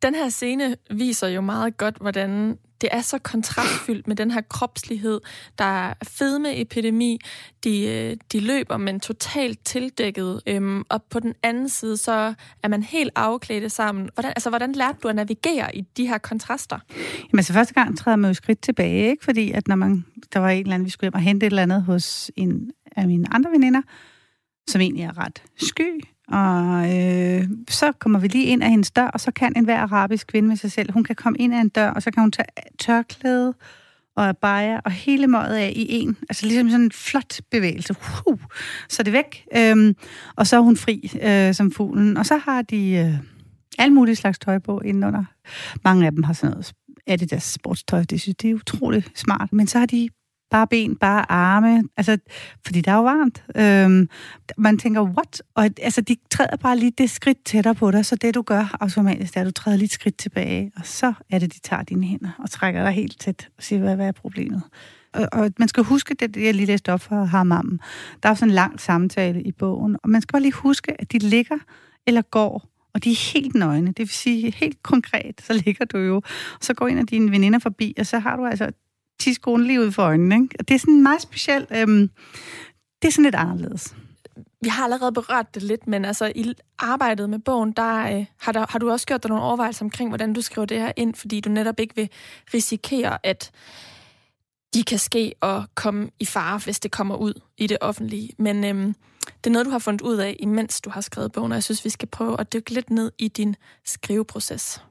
den 0.03 0.15
her 0.15 0.29
scene 0.29 0.77
viser 0.91 1.29
jo 1.29 1.41
meget 1.41 1.77
godt, 1.77 1.97
hvordan 2.01 2.59
det 2.81 2.89
er 2.93 3.01
så 3.01 3.19
kontrastfyldt 3.19 4.09
med 4.09 4.17
den 4.17 4.31
her 4.31 4.41
kropslighed. 4.41 5.21
Der 5.59 5.65
er 5.65 5.95
fedmeepidemi, 6.03 7.19
de, 7.65 7.87
øh, 7.87 8.17
de 8.33 8.41
løber, 8.41 8.77
men 8.77 9.01
totalt 9.01 9.65
tildækket. 9.65 10.41
Øhm, 10.47 10.85
og 10.89 11.03
på 11.03 11.21
den 11.21 11.35
anden 11.43 11.69
side, 11.69 11.97
så 11.97 12.35
er 12.63 12.69
man 12.69 12.83
helt 12.83 13.11
afklædt 13.17 13.73
sammen. 13.73 14.11
Hvordan, 14.15 14.33
altså, 14.37 14.49
hvordan 14.49 14.73
lærte 14.73 14.99
du 15.03 15.09
at 15.09 15.17
navigere 15.17 15.77
i 15.77 15.81
de 15.97 16.07
her 16.07 16.19
kontraster? 16.19 16.79
Jamen, 17.33 17.43
så 17.43 17.53
første 17.53 17.75
gang 17.75 17.99
træder 17.99 18.17
man 18.17 18.31
jo 18.31 18.35
skridt 18.35 18.63
tilbage, 18.63 19.11
ikke? 19.11 19.25
fordi 19.25 19.51
at 19.51 19.69
når 19.69 19.77
man, 19.77 20.05
der 20.33 20.41
var 20.41 20.49
en 20.49 20.61
eller 20.61 20.75
anden, 20.75 20.87
vi 20.87 20.91
skulle 20.91 21.05
hjem 21.05 21.15
og 21.15 21.21
hente 21.21 21.47
et 21.47 21.51
eller 21.51 21.63
andet 21.63 21.83
hos 21.83 22.31
en 22.37 22.71
af 22.97 23.07
mine 23.07 23.35
andre 23.35 23.51
veninder, 23.51 23.83
som 24.69 24.81
egentlig 24.81 25.05
er 25.05 25.19
ret 25.19 25.43
sky, 25.57 26.01
og 26.31 26.97
øh, 26.97 27.45
så 27.71 27.93
kommer 27.93 28.19
vi 28.19 28.29
lige 28.29 28.45
ind 28.45 28.63
af 28.63 28.71
hendes 28.71 28.91
dør, 28.91 29.07
og 29.07 29.21
så 29.21 29.31
kan 29.31 29.53
enhver 29.57 29.79
arabisk 29.79 30.27
kvinde 30.27 30.49
med 30.49 30.57
sig 30.57 30.73
selv, 30.73 30.93
hun 30.93 31.05
kan 31.05 31.17
komme 31.17 31.39
ind 31.39 31.55
af 31.55 31.61
en 31.61 31.69
dør, 31.69 31.91
og 31.91 32.03
så 32.03 32.11
kan 32.11 32.23
hun 32.23 32.33
tage 32.33 32.47
tørklæde 32.79 33.55
og 34.17 34.29
abaya 34.29 34.81
og 34.85 34.91
hele 34.91 35.27
møget 35.27 35.57
af 35.57 35.73
i 35.77 35.87
en. 35.91 36.17
Altså 36.29 36.47
ligesom 36.47 36.71
sådan 36.71 36.85
en 36.85 36.93
flot 36.93 37.41
bevægelse. 37.51 37.95
Uh, 38.27 38.39
så 38.89 39.03
er 39.03 39.05
det 39.05 39.13
væk. 39.13 39.45
Øhm, 39.57 39.95
og 40.37 40.47
så 40.47 40.57
er 40.57 40.61
hun 40.61 40.77
fri 40.77 41.13
øh, 41.23 41.55
som 41.55 41.73
fuglen. 41.73 42.17
Og 42.17 42.27
så 42.27 42.37
har 42.37 42.63
de 42.63 42.93
øh, 42.93 43.15
alle 43.79 43.95
mulige 43.95 44.17
slags 44.17 44.39
tøj 44.39 44.59
på 44.59 44.81
indenunder. 44.81 45.25
Mange 45.85 46.07
af 46.07 46.13
dem 46.13 46.23
har 46.23 46.33
sådan 46.33 46.51
noget 46.51 46.73
Adidas 47.07 47.43
sportstøj. 47.43 48.03
Det 48.03 48.21
synes 48.21 48.37
det 48.37 48.51
er 48.51 48.55
utroligt 48.55 49.19
smart. 49.19 49.53
Men 49.53 49.67
så 49.67 49.79
har 49.79 49.87
de 49.87 50.09
bare 50.51 50.67
ben, 50.67 50.97
bare 50.97 51.33
arme, 51.33 51.83
altså, 51.97 52.19
fordi 52.65 52.81
der 52.81 52.93
er 52.93 52.97
jo 52.97 53.03
varmt. 53.03 53.45
Øhm, 53.57 54.09
man 54.59 54.79
tænker, 54.79 55.03
what? 55.03 55.43
Og 55.55 55.71
altså, 55.83 56.01
de 56.01 56.17
træder 56.31 56.57
bare 56.57 56.79
lige 56.79 56.93
det 56.99 57.11
skridt 57.11 57.45
tættere 57.45 57.75
på 57.75 57.91
dig, 57.91 58.07
så 58.07 58.17
det 58.17 58.35
du 58.35 58.43
gør 58.43 58.77
automatisk, 58.81 59.37
er, 59.37 59.41
at 59.41 59.47
du 59.47 59.51
træder 59.51 59.77
lige 59.77 59.85
et 59.85 59.93
skridt 59.93 60.17
tilbage, 60.17 60.73
og 60.77 60.83
så 60.85 61.13
er 61.31 61.39
det, 61.39 61.55
de 61.55 61.61
tager 61.61 61.83
dine 61.83 62.07
hænder 62.07 62.31
og 62.39 62.51
trækker 62.51 62.83
dig 62.83 62.93
helt 62.93 63.21
tæt 63.21 63.49
og 63.57 63.63
siger, 63.63 63.81
hvad, 63.81 63.97
hvad 63.97 64.09
er 64.09 64.13
problemet? 64.13 64.63
Og, 65.15 65.29
og 65.33 65.53
man 65.59 65.69
skal 65.69 65.85
huske, 65.85 66.15
det 66.15 66.37
jeg 66.37 66.55
lige 66.55 66.67
læste 66.67 66.93
op 66.93 67.01
for 67.01 67.25
Hammam, 67.25 67.81
der 68.23 68.29
er 68.29 68.35
sådan 68.35 68.49
en 68.49 68.55
lang 68.55 68.81
samtale 68.81 69.43
i 69.43 69.53
bogen, 69.53 69.97
og 70.03 70.11
man 70.11 70.23
skal 70.23 70.33
bare 70.33 70.43
lige 70.43 70.53
huske, 70.53 71.01
at 71.01 71.13
de 71.13 71.19
ligger 71.19 71.59
eller 72.07 72.23
går 72.23 72.71
og 72.95 73.05
de 73.05 73.11
er 73.11 73.33
helt 73.33 73.55
nøgne. 73.55 73.87
Det 73.87 73.99
vil 73.99 74.09
sige, 74.09 74.51
helt 74.51 74.83
konkret, 74.83 75.41
så 75.41 75.53
ligger 75.65 75.85
du 75.85 75.99
jo, 75.99 76.17
og 76.17 76.59
så 76.61 76.75
går 76.75 76.89
en 76.89 76.99
af 76.99 77.07
dine 77.07 77.31
veninder 77.31 77.59
forbi, 77.59 77.95
og 77.99 78.07
så 78.07 78.19
har 78.19 78.37
du 78.37 78.47
altså 78.47 78.71
tidskolen 79.21 79.67
lige 79.67 79.81
ud 79.81 79.93
for 79.93 80.03
øjnene. 80.03 80.35
Ikke? 80.35 80.49
Og 80.59 80.69
det 80.69 80.75
er 80.75 80.79
sådan 80.79 81.03
meget 81.03 81.23
specielt. 81.23 81.69
Øhm, 81.77 82.11
det 83.03 83.09
er 83.09 83.13
sådan 83.13 83.25
lidt 83.25 83.35
anderledes. 83.35 83.95
Vi 84.63 84.69
har 84.69 84.85
allerede 84.85 85.13
berørt 85.13 85.55
det 85.55 85.63
lidt, 85.63 85.87
men 85.87 86.05
altså 86.05 86.33
i 86.35 86.55
arbejdet 86.79 87.31
med 87.31 87.39
bogen, 87.39 87.73
der, 87.73 88.17
øh, 88.17 88.27
har, 88.41 88.53
der 88.53 88.67
har 88.69 88.79
du 88.79 88.91
også 88.91 89.07
gjort 89.07 89.23
dig 89.23 89.29
nogle 89.29 89.45
overvejelser 89.45 89.85
omkring, 89.85 90.11
hvordan 90.11 90.33
du 90.33 90.41
skriver 90.41 90.67
det 90.67 90.81
her 90.81 90.93
ind, 90.97 91.15
fordi 91.15 91.41
du 91.41 91.51
netop 91.51 91.81
ikke 91.81 91.97
vil 91.97 92.09
risikere, 92.55 93.19
at 93.23 93.51
de 94.75 94.83
kan 94.83 94.99
ske 94.99 95.33
og 95.41 95.65
komme 95.75 96.11
i 96.21 96.25
fare, 96.25 96.59
hvis 96.59 96.81
det 96.81 96.91
kommer 96.91 97.17
ud 97.17 97.41
i 97.59 97.67
det 97.67 97.79
offentlige. 97.81 98.31
Men 98.39 98.65
øhm, 98.65 98.95
det 99.45 99.47
er 99.47 99.51
noget, 99.51 99.67
du 99.67 99.71
har 99.71 99.79
fundet 99.79 100.01
ud 100.01 100.17
af, 100.17 100.37
imens 100.41 100.81
du 100.81 100.91
har 100.91 101.01
skrevet 101.01 101.33
bogen, 101.33 101.53
og 101.53 101.57
jeg 101.57 101.65
synes, 101.65 101.85
vi 101.85 101.91
skal 101.91 102.09
prøve 102.09 102.41
at 102.41 102.53
dykke 102.53 102.71
lidt 102.71 102.91
ned 102.91 103.13
i 103.19 103.29
din 103.29 103.57
skriveproces. 103.85 104.83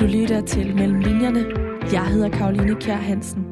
Du 0.00 0.06
lytter 0.06 0.46
til 0.46 0.74
Mellem 0.74 1.00
Linjerne. 1.00 1.44
Jeg 1.92 2.06
hedder 2.06 2.28
Karoline 2.28 2.80
Kjær 2.80 2.96
Hansen. 2.96 3.44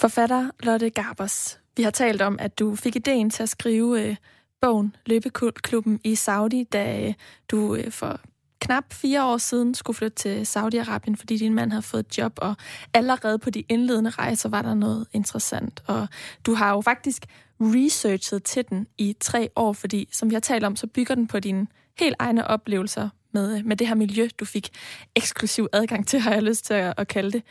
Forfatter 0.00 0.50
Lotte 0.62 0.90
Garbers. 0.90 1.60
Vi 1.76 1.82
har 1.82 1.90
talt 1.90 2.22
om, 2.22 2.36
at 2.40 2.58
du 2.58 2.76
fik 2.76 2.96
ideen 2.96 3.30
til 3.30 3.42
at 3.42 3.48
skrive 3.48 4.02
øh, 4.02 4.16
bogen 4.60 4.96
Løbeklubben 5.06 6.00
i 6.04 6.14
Saudi, 6.14 6.64
da 6.64 7.06
øh, 7.06 7.14
du 7.50 7.74
øh, 7.74 7.90
for 7.90 8.20
knap 8.60 8.92
fire 8.92 9.24
år 9.24 9.36
siden 9.36 9.74
skulle 9.74 9.96
flytte 9.96 10.16
til 10.16 10.42
Saudi-Arabien, 10.42 11.16
fordi 11.16 11.36
din 11.36 11.54
mand 11.54 11.70
havde 11.70 11.82
fået 11.82 12.06
et 12.06 12.18
job, 12.18 12.32
og 12.36 12.54
allerede 12.94 13.38
på 13.38 13.50
de 13.50 13.64
indledende 13.68 14.10
rejser 14.10 14.48
var 14.48 14.62
der 14.62 14.74
noget 14.74 15.06
interessant. 15.12 15.82
Og 15.86 16.08
du 16.46 16.54
har 16.54 16.70
jo 16.70 16.80
faktisk 16.80 17.26
researchet 17.60 18.44
til 18.44 18.64
den 18.68 18.86
i 18.98 19.16
tre 19.20 19.50
år, 19.56 19.72
fordi 19.72 20.08
som 20.12 20.30
vi 20.30 20.34
har 20.34 20.40
talt 20.40 20.64
om, 20.64 20.76
så 20.76 20.86
bygger 20.86 21.14
den 21.14 21.26
på 21.26 21.40
dine 21.40 21.66
helt 21.98 22.16
egne 22.18 22.46
oplevelser 22.46 23.08
med, 23.32 23.58
øh, 23.58 23.66
med 23.66 23.76
det 23.76 23.88
her 23.88 23.94
miljø, 23.94 24.28
du 24.40 24.44
fik 24.44 24.68
eksklusiv 25.16 25.66
adgang 25.72 26.06
til, 26.06 26.20
har 26.20 26.32
jeg 26.32 26.42
lyst 26.42 26.64
til 26.64 26.74
at, 26.74 26.94
at 26.96 27.08
kalde 27.08 27.32
det. 27.32 27.42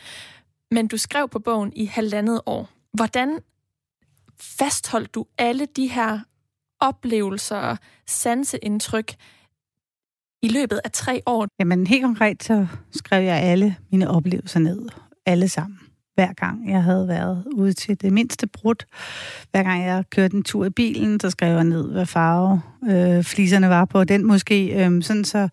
Men 0.71 0.87
du 0.87 0.97
skrev 0.97 1.29
på 1.29 1.39
bogen 1.39 1.73
i 1.75 1.85
halvandet 1.85 2.41
år. 2.45 2.69
Hvordan 2.93 3.39
fastholdt 4.39 5.15
du 5.15 5.25
alle 5.37 5.65
de 5.65 5.87
her 5.87 6.19
oplevelser 6.79 7.57
og 7.57 7.77
sanseindtryk 8.07 9.15
i 10.41 10.47
løbet 10.47 10.79
af 10.83 10.91
tre 10.91 11.21
år? 11.25 11.47
Jamen 11.59 11.87
helt 11.87 12.03
konkret 12.03 12.43
så 12.43 12.67
skrev 12.91 13.23
jeg 13.23 13.37
alle 13.37 13.75
mine 13.91 14.09
oplevelser 14.09 14.59
ned. 14.59 14.89
Alle 15.25 15.49
sammen 15.49 15.79
hver 16.19 16.33
gang 16.33 16.69
jeg 16.69 16.83
havde 16.83 17.07
været 17.07 17.43
ude 17.51 17.73
til 17.73 18.01
det 18.01 18.13
mindste 18.13 18.47
brud. 18.47 18.85
Hver 19.51 19.63
gang 19.63 19.83
jeg 19.83 20.03
kørte 20.09 20.35
en 20.35 20.43
tur 20.43 20.65
i 20.65 20.69
bilen, 20.69 21.19
så 21.19 21.29
skrev 21.29 21.55
jeg 21.55 21.63
ned, 21.63 21.91
hvad 21.91 22.05
farve 22.05 22.61
øh, 22.89 23.23
fliserne 23.23 23.69
var 23.69 23.85
på 23.85 24.03
den 24.03 24.25
måske, 24.25 24.85
øh, 24.85 25.03
sådan 25.03 25.25
så 25.25 25.49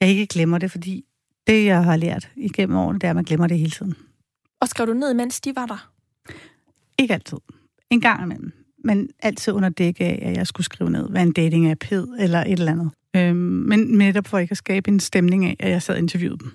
jeg 0.00 0.08
ikke 0.08 0.26
glemmer 0.26 0.58
det, 0.58 0.70
fordi 0.70 1.04
det, 1.46 1.64
jeg 1.64 1.84
har 1.84 1.96
lært 1.96 2.30
igennem 2.36 2.76
årene, 2.76 2.98
det 2.98 3.04
er, 3.04 3.10
at 3.10 3.16
man 3.16 3.24
glemmer 3.24 3.46
det 3.46 3.58
hele 3.58 3.70
tiden. 3.70 3.94
Og 4.60 4.68
skrev 4.68 4.86
du 4.86 4.92
ned, 4.92 5.14
mens 5.14 5.40
de 5.40 5.56
var 5.56 5.66
der? 5.66 5.90
Ikke 6.98 7.14
altid. 7.14 7.38
En 7.90 8.00
gang 8.00 8.22
imellem. 8.22 8.52
Men 8.84 9.08
altid 9.22 9.52
under 9.52 9.68
dække 9.68 10.04
af, 10.04 10.22
at 10.22 10.36
jeg 10.36 10.46
skulle 10.46 10.64
skrive 10.64 10.90
ned, 10.90 11.10
hvad 11.10 11.22
en 11.22 11.32
dating 11.32 11.70
app 11.70 11.84
hed, 11.84 12.08
eller 12.18 12.38
et 12.38 12.52
eller 12.52 12.72
andet. 12.72 12.90
Øhm, 13.16 13.36
men 13.36 13.80
netop 13.80 14.26
for 14.26 14.38
ikke 14.38 14.52
at 14.52 14.58
skabe 14.58 14.90
en 14.90 15.00
stemning 15.00 15.44
af, 15.44 15.56
at 15.58 15.70
jeg 15.70 15.82
sad 15.82 15.94
og 15.94 16.00
interviewede 16.00 16.38
dem. 16.38 16.52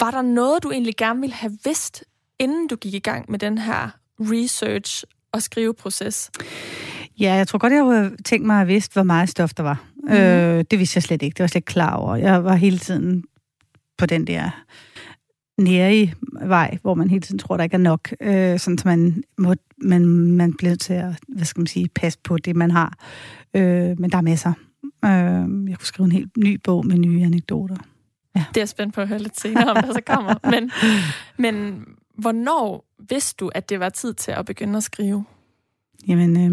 Var 0.00 0.10
der 0.10 0.22
noget, 0.22 0.62
du 0.62 0.70
egentlig 0.70 0.96
gerne 0.96 1.20
ville 1.20 1.34
have 1.34 1.58
vidst 1.64 2.04
inden 2.40 2.68
du 2.68 2.76
gik 2.76 2.94
i 2.94 2.98
gang 2.98 3.30
med 3.30 3.38
den 3.38 3.58
her 3.58 3.90
research 4.20 5.04
og 5.32 5.42
skriveproces? 5.42 6.30
Ja, 7.20 7.34
jeg 7.34 7.48
tror 7.48 7.58
godt, 7.58 7.72
jeg 7.72 7.84
havde 7.84 8.16
tænkt 8.24 8.46
mig 8.46 8.60
at 8.60 8.68
vidste, 8.68 8.92
hvor 8.92 9.02
meget 9.02 9.28
stof 9.28 9.54
der 9.54 9.62
var. 9.62 9.84
Mm. 10.02 10.12
Øh, 10.12 10.64
det 10.70 10.78
vidste 10.78 10.96
jeg 10.96 11.02
slet 11.02 11.22
ikke. 11.22 11.34
Det 11.34 11.42
var 11.42 11.46
slet 11.46 11.56
ikke 11.56 11.66
klar 11.66 11.94
over. 11.94 12.16
Jeg 12.16 12.44
var 12.44 12.54
hele 12.54 12.78
tiden 12.78 13.24
på 13.98 14.06
den 14.06 14.26
der 14.26 14.64
nære 15.58 16.10
vej, 16.42 16.78
hvor 16.82 16.94
man 16.94 17.10
hele 17.10 17.20
tiden 17.20 17.38
tror, 17.38 17.56
der 17.56 17.64
ikke 17.64 17.74
er 17.74 17.78
nok, 17.78 18.14
øh, 18.20 18.58
sådan 18.58 18.78
så 18.78 18.88
man, 18.88 19.22
må, 19.38 19.54
man, 19.82 20.06
man 20.06 20.54
bliver 20.54 20.74
til 20.74 20.92
at, 20.92 21.14
hvad 21.28 21.44
skal 21.44 21.60
man 21.60 21.66
sige, 21.66 21.88
passe 21.88 22.18
på 22.24 22.38
det, 22.38 22.56
man 22.56 22.70
har. 22.70 22.98
Øh, 23.54 24.00
men 24.00 24.10
der 24.10 24.18
er 24.18 24.22
masser. 24.22 24.52
Øh, 25.04 25.70
jeg 25.70 25.78
kunne 25.78 25.86
skrive 25.86 26.04
en 26.04 26.12
helt 26.12 26.36
ny 26.36 26.60
bog 26.64 26.86
med 26.86 26.98
nye 26.98 27.24
anekdoter. 27.24 27.76
Ja. 28.36 28.44
Det 28.48 28.56
er 28.56 28.60
jeg 28.60 28.68
spændt 28.68 28.94
på 28.94 29.00
at 29.00 29.08
høre 29.08 29.18
lidt 29.18 29.40
senere, 29.40 29.70
om 29.70 29.76
der 29.82 29.92
så 29.92 30.00
kommer. 30.06 30.34
Men, 30.50 30.70
men 31.36 31.84
hvornår 32.20 32.84
vidste 33.08 33.36
du, 33.40 33.50
at 33.54 33.68
det 33.68 33.80
var 33.80 33.88
tid 33.88 34.14
til 34.14 34.30
at 34.30 34.46
begynde 34.46 34.76
at 34.76 34.82
skrive? 34.82 35.24
Jamen, 36.08 36.36
øh, 36.36 36.52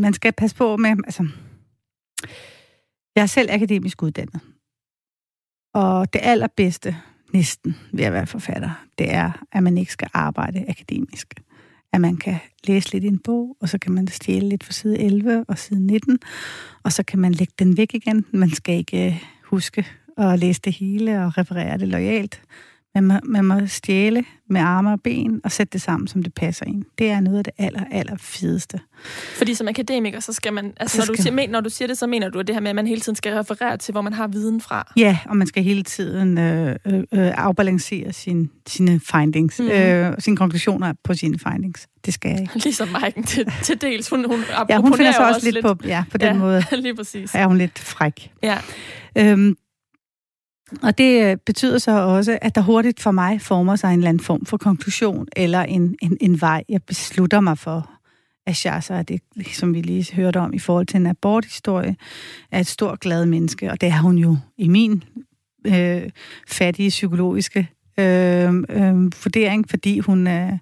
man 0.00 0.12
skal 0.12 0.32
passe 0.32 0.56
på 0.56 0.76
med, 0.76 0.90
altså, 0.90 1.28
jeg 3.16 3.22
er 3.22 3.26
selv 3.26 3.50
akademisk 3.50 4.02
uddannet. 4.02 4.40
Og 5.74 6.12
det 6.12 6.20
allerbedste, 6.22 6.96
næsten 7.32 7.76
ved 7.92 8.04
at 8.04 8.12
være 8.12 8.26
forfatter, 8.26 8.86
det 8.98 9.12
er, 9.12 9.46
at 9.52 9.62
man 9.62 9.78
ikke 9.78 9.92
skal 9.92 10.08
arbejde 10.12 10.64
akademisk. 10.68 11.34
At 11.92 12.00
man 12.00 12.16
kan 12.16 12.38
læse 12.64 12.92
lidt 12.92 13.04
i 13.04 13.06
en 13.06 13.18
bog, 13.18 13.56
og 13.60 13.68
så 13.68 13.78
kan 13.78 13.92
man 13.92 14.08
stjæle 14.08 14.48
lidt 14.48 14.64
fra 14.64 14.72
side 14.72 14.98
11 14.98 15.44
og 15.48 15.58
side 15.58 15.86
19, 15.86 16.18
og 16.82 16.92
så 16.92 17.02
kan 17.02 17.18
man 17.18 17.32
lægge 17.32 17.52
den 17.58 17.76
væk 17.76 17.94
igen. 17.94 18.24
Man 18.32 18.50
skal 18.50 18.74
ikke 18.74 19.06
øh, 19.06 19.24
huske 19.44 19.86
at 20.16 20.38
læse 20.38 20.60
det 20.60 20.72
hele 20.72 21.24
og 21.24 21.38
referere 21.38 21.78
det 21.78 21.88
lojalt. 21.88 22.42
Man 22.96 23.04
må, 23.04 23.14
man 23.24 23.44
må 23.44 23.66
stjæle 23.66 24.24
med 24.50 24.60
arme 24.60 24.92
og 24.92 25.00
ben 25.02 25.40
og 25.44 25.52
sætte 25.52 25.72
det 25.72 25.82
sammen, 25.82 26.08
som 26.08 26.22
det 26.22 26.34
passer 26.34 26.66
ind. 26.66 26.84
Det 26.98 27.10
er 27.10 27.20
noget 27.20 27.38
af 27.38 27.44
det 27.44 27.52
aller, 27.58 27.80
aller 27.90 28.16
fedeste. 28.20 28.80
Fordi 29.36 29.54
som 29.54 29.68
akademiker, 29.68 30.20
så 30.20 30.32
skal 30.32 30.52
man... 30.52 30.72
Altså, 30.76 30.98
når, 30.98 31.04
du 31.04 31.22
siger, 31.22 31.48
når 31.48 31.60
du 31.60 31.70
siger 31.70 31.88
det, 31.88 31.98
så 31.98 32.06
mener 32.06 32.28
du 32.28 32.38
at 32.38 32.46
det 32.46 32.54
her 32.54 32.60
med, 32.60 32.70
at 32.70 32.76
man 32.76 32.86
hele 32.86 33.00
tiden 33.00 33.16
skal 33.16 33.34
referere 33.34 33.76
til, 33.76 33.92
hvor 33.92 34.00
man 34.00 34.12
har 34.12 34.26
viden 34.26 34.60
fra? 34.60 34.92
Ja, 34.96 35.18
og 35.26 35.36
man 35.36 35.46
skal 35.46 35.62
hele 35.62 35.82
tiden 35.82 36.38
øh, 36.38 36.76
øh, 36.86 36.94
øh 36.98 37.04
afbalancere 37.12 38.12
sin, 38.12 38.50
sine 38.66 39.00
findings, 39.00 39.60
mm. 39.60 39.68
øh, 39.68 40.14
sine 40.18 40.36
konklusioner 40.36 40.92
på 41.04 41.14
sine 41.14 41.38
findings. 41.38 41.86
Det 42.06 42.14
skal 42.14 42.30
jeg 42.30 42.40
ikke. 42.40 42.54
Ligesom 42.54 42.88
Maiken 42.88 43.24
til, 43.24 43.52
til 43.62 43.80
dels. 43.80 44.08
Hun, 44.08 44.24
hun 44.24 44.44
ja, 44.68 44.78
hun 44.78 44.94
finder 44.96 45.12
sig 45.12 45.28
også 45.28 45.40
lidt, 45.44 45.54
lidt 45.54 45.66
på, 45.66 45.76
ja, 45.84 46.04
på 46.10 46.18
den 46.18 46.28
ja, 46.28 46.34
måde. 46.34 46.64
lige 46.82 46.94
præcis. 46.94 47.34
Er 47.34 47.46
hun 47.46 47.58
lidt 47.58 47.78
fræk. 47.78 48.30
Ja. 48.42 48.58
Øhm, 49.18 49.56
og 50.82 50.98
det 50.98 51.24
øh, 51.24 51.36
betyder 51.46 51.78
så 51.78 51.90
også, 51.90 52.38
at 52.42 52.54
der 52.54 52.60
hurtigt 52.60 53.00
for 53.00 53.10
mig 53.10 53.40
former 53.40 53.76
sig 53.76 53.92
en 53.92 53.98
eller 53.98 54.08
anden 54.08 54.24
form 54.24 54.44
for 54.44 54.56
konklusion, 54.56 55.26
eller 55.36 55.62
en, 55.62 55.96
en, 56.02 56.16
en 56.20 56.40
vej, 56.40 56.64
jeg 56.68 56.82
beslutter 56.82 57.40
mig 57.40 57.58
for. 57.58 57.90
At 58.46 58.66
er 58.66 59.02
det, 59.08 59.20
som 59.52 59.74
vi 59.74 59.80
lige 59.80 60.14
hørte 60.14 60.38
om 60.40 60.52
i 60.54 60.58
forhold 60.58 60.86
til 60.86 60.96
en 60.96 61.06
aborthistorie, 61.06 61.96
er 62.50 62.60
et 62.60 62.66
stort 62.66 63.00
glad 63.00 63.26
menneske, 63.26 63.70
og 63.70 63.80
det 63.80 63.88
er 63.88 63.98
hun 63.98 64.18
jo 64.18 64.36
i 64.58 64.68
min 64.68 65.04
øh, 65.66 66.10
fattige 66.48 66.88
psykologiske 66.88 67.68
øh, 67.98 68.54
øh, 68.68 68.94
vurdering, 69.24 69.70
fordi 69.70 69.98
hun, 69.98 70.26
øh, 70.26 70.52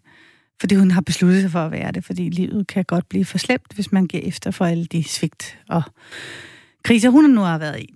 fordi 0.60 0.74
hun 0.74 0.90
har 0.90 1.00
besluttet 1.00 1.42
sig 1.42 1.50
for 1.50 1.58
at 1.58 1.72
være 1.72 1.92
det, 1.92 2.04
fordi 2.04 2.30
livet 2.30 2.66
kan 2.66 2.84
godt 2.84 3.08
blive 3.08 3.24
for 3.24 3.38
slemt, 3.38 3.72
hvis 3.74 3.92
man 3.92 4.06
giver 4.06 4.22
efter 4.22 4.50
for 4.50 4.64
alle 4.64 4.84
de 4.84 5.04
svigt 5.04 5.58
og 5.68 5.82
kriser, 6.82 7.10
hun 7.10 7.24
nu 7.24 7.40
har 7.40 7.58
været 7.58 7.80
i. 7.80 7.94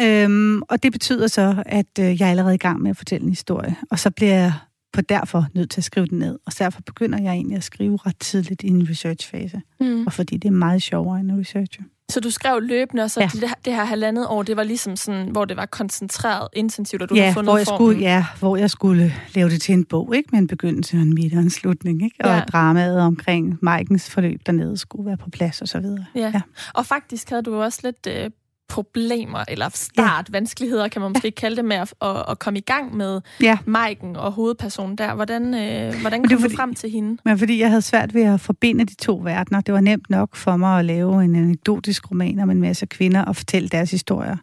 Øhm, 0.00 0.62
og 0.62 0.82
det 0.82 0.92
betyder 0.92 1.26
så, 1.26 1.62
at 1.66 1.86
øh, 2.00 2.20
jeg 2.20 2.26
er 2.26 2.30
allerede 2.30 2.54
i 2.54 2.58
gang 2.58 2.82
med 2.82 2.90
at 2.90 2.96
fortælle 2.96 3.24
en 3.24 3.30
historie, 3.30 3.76
og 3.90 3.98
så 3.98 4.10
bliver 4.10 4.34
jeg 4.34 4.52
på 4.92 5.00
derfor 5.00 5.46
nødt 5.54 5.70
til 5.70 5.80
at 5.80 5.84
skrive 5.84 6.06
den 6.06 6.18
ned. 6.18 6.38
Og 6.46 6.52
derfor 6.58 6.80
begynder 6.80 7.22
jeg 7.22 7.32
egentlig 7.32 7.56
at 7.56 7.64
skrive 7.64 7.98
ret 8.06 8.18
tidligt 8.18 8.62
i 8.62 8.68
en 8.68 8.90
researchfase. 8.90 9.62
Mm. 9.80 10.06
Og 10.06 10.12
fordi 10.12 10.36
det 10.36 10.48
er 10.48 10.52
meget 10.52 10.82
sjovere 10.82 11.20
end 11.20 11.32
at 11.32 11.38
researche. 11.38 11.84
Så 12.10 12.20
du 12.20 12.30
skrev 12.30 12.60
løbende, 12.60 13.02
og 13.02 13.10
så 13.10 13.20
ja. 13.20 13.30
det, 13.32 13.54
det 13.64 13.74
her 13.74 13.84
halvandet 13.84 14.26
år, 14.28 14.42
det 14.42 14.56
var 14.56 14.62
ligesom 14.62 14.96
sådan, 14.96 15.28
hvor 15.28 15.44
det 15.44 15.56
var 15.56 15.66
koncentreret 15.66 16.48
intensivt, 16.52 17.02
og 17.02 17.08
du 17.08 17.14
ja, 17.14 17.22
havde 17.22 17.34
fundet 17.34 17.50
hvor 17.50 17.58
jeg 17.58 17.66
Skulle, 17.66 17.98
ja, 17.98 18.26
hvor 18.38 18.56
jeg 18.56 18.70
skulle 18.70 19.14
lave 19.34 19.50
det 19.50 19.62
til 19.62 19.72
en 19.72 19.84
bog, 19.84 20.16
ikke? 20.16 20.28
med 20.32 20.38
en 20.38 20.46
begyndelse 20.46 20.96
og 20.96 21.02
en 21.02 21.14
midt 21.14 21.34
og 21.34 21.40
en 21.40 21.50
slutning. 21.50 22.04
Ikke? 22.04 22.16
Ja. 22.24 22.40
Og 22.40 22.48
dramaet 22.48 23.00
omkring 23.00 23.58
Majkens 23.62 24.10
forløb 24.10 24.40
dernede 24.46 24.76
skulle 24.76 25.06
være 25.06 25.16
på 25.16 25.30
plads 25.30 25.62
og 25.62 25.68
så 25.68 25.80
videre. 25.80 26.04
Ja. 26.14 26.30
ja. 26.34 26.40
Og 26.74 26.86
faktisk 26.86 27.30
havde 27.30 27.42
du 27.42 27.62
også 27.62 27.80
lidt 27.82 28.06
øh, 28.06 28.30
problemer, 28.74 29.44
eller 29.48 29.68
start, 29.74 30.28
ja. 30.28 30.32
vanskeligheder, 30.32 30.88
kan 30.88 31.02
man 31.02 31.12
måske 31.12 31.26
ja. 31.26 31.40
kalde 31.40 31.56
det, 31.56 31.64
med 31.64 31.76
at, 31.76 31.94
at, 32.02 32.24
at 32.28 32.38
komme 32.38 32.58
i 32.58 32.62
gang 32.62 32.96
med 32.96 33.20
ja. 33.42 33.58
Maiken 33.66 34.16
og 34.16 34.32
hovedpersonen 34.32 34.98
der. 34.98 35.14
Hvordan, 35.14 35.54
øh, 35.54 36.00
hvordan 36.00 36.24
kom 36.28 36.42
du 36.42 36.48
frem 36.56 36.74
til 36.74 36.90
hende? 36.90 37.18
Men 37.24 37.38
fordi 37.38 37.60
jeg 37.60 37.68
havde 37.68 37.82
svært 37.82 38.14
ved 38.14 38.22
at 38.22 38.40
forbinde 38.40 38.84
de 38.84 38.94
to 38.94 39.20
verdener. 39.24 39.60
Det 39.60 39.74
var 39.74 39.80
nemt 39.80 40.10
nok 40.10 40.36
for 40.36 40.56
mig 40.56 40.78
at 40.78 40.84
lave 40.84 41.24
en 41.24 41.36
anekdotisk 41.36 42.10
roman 42.10 42.38
om 42.38 42.50
en 42.50 42.60
masse 42.60 42.86
kvinder 42.86 43.24
og 43.24 43.36
fortælle 43.36 43.68
deres 43.68 43.90
historier. 43.90 44.36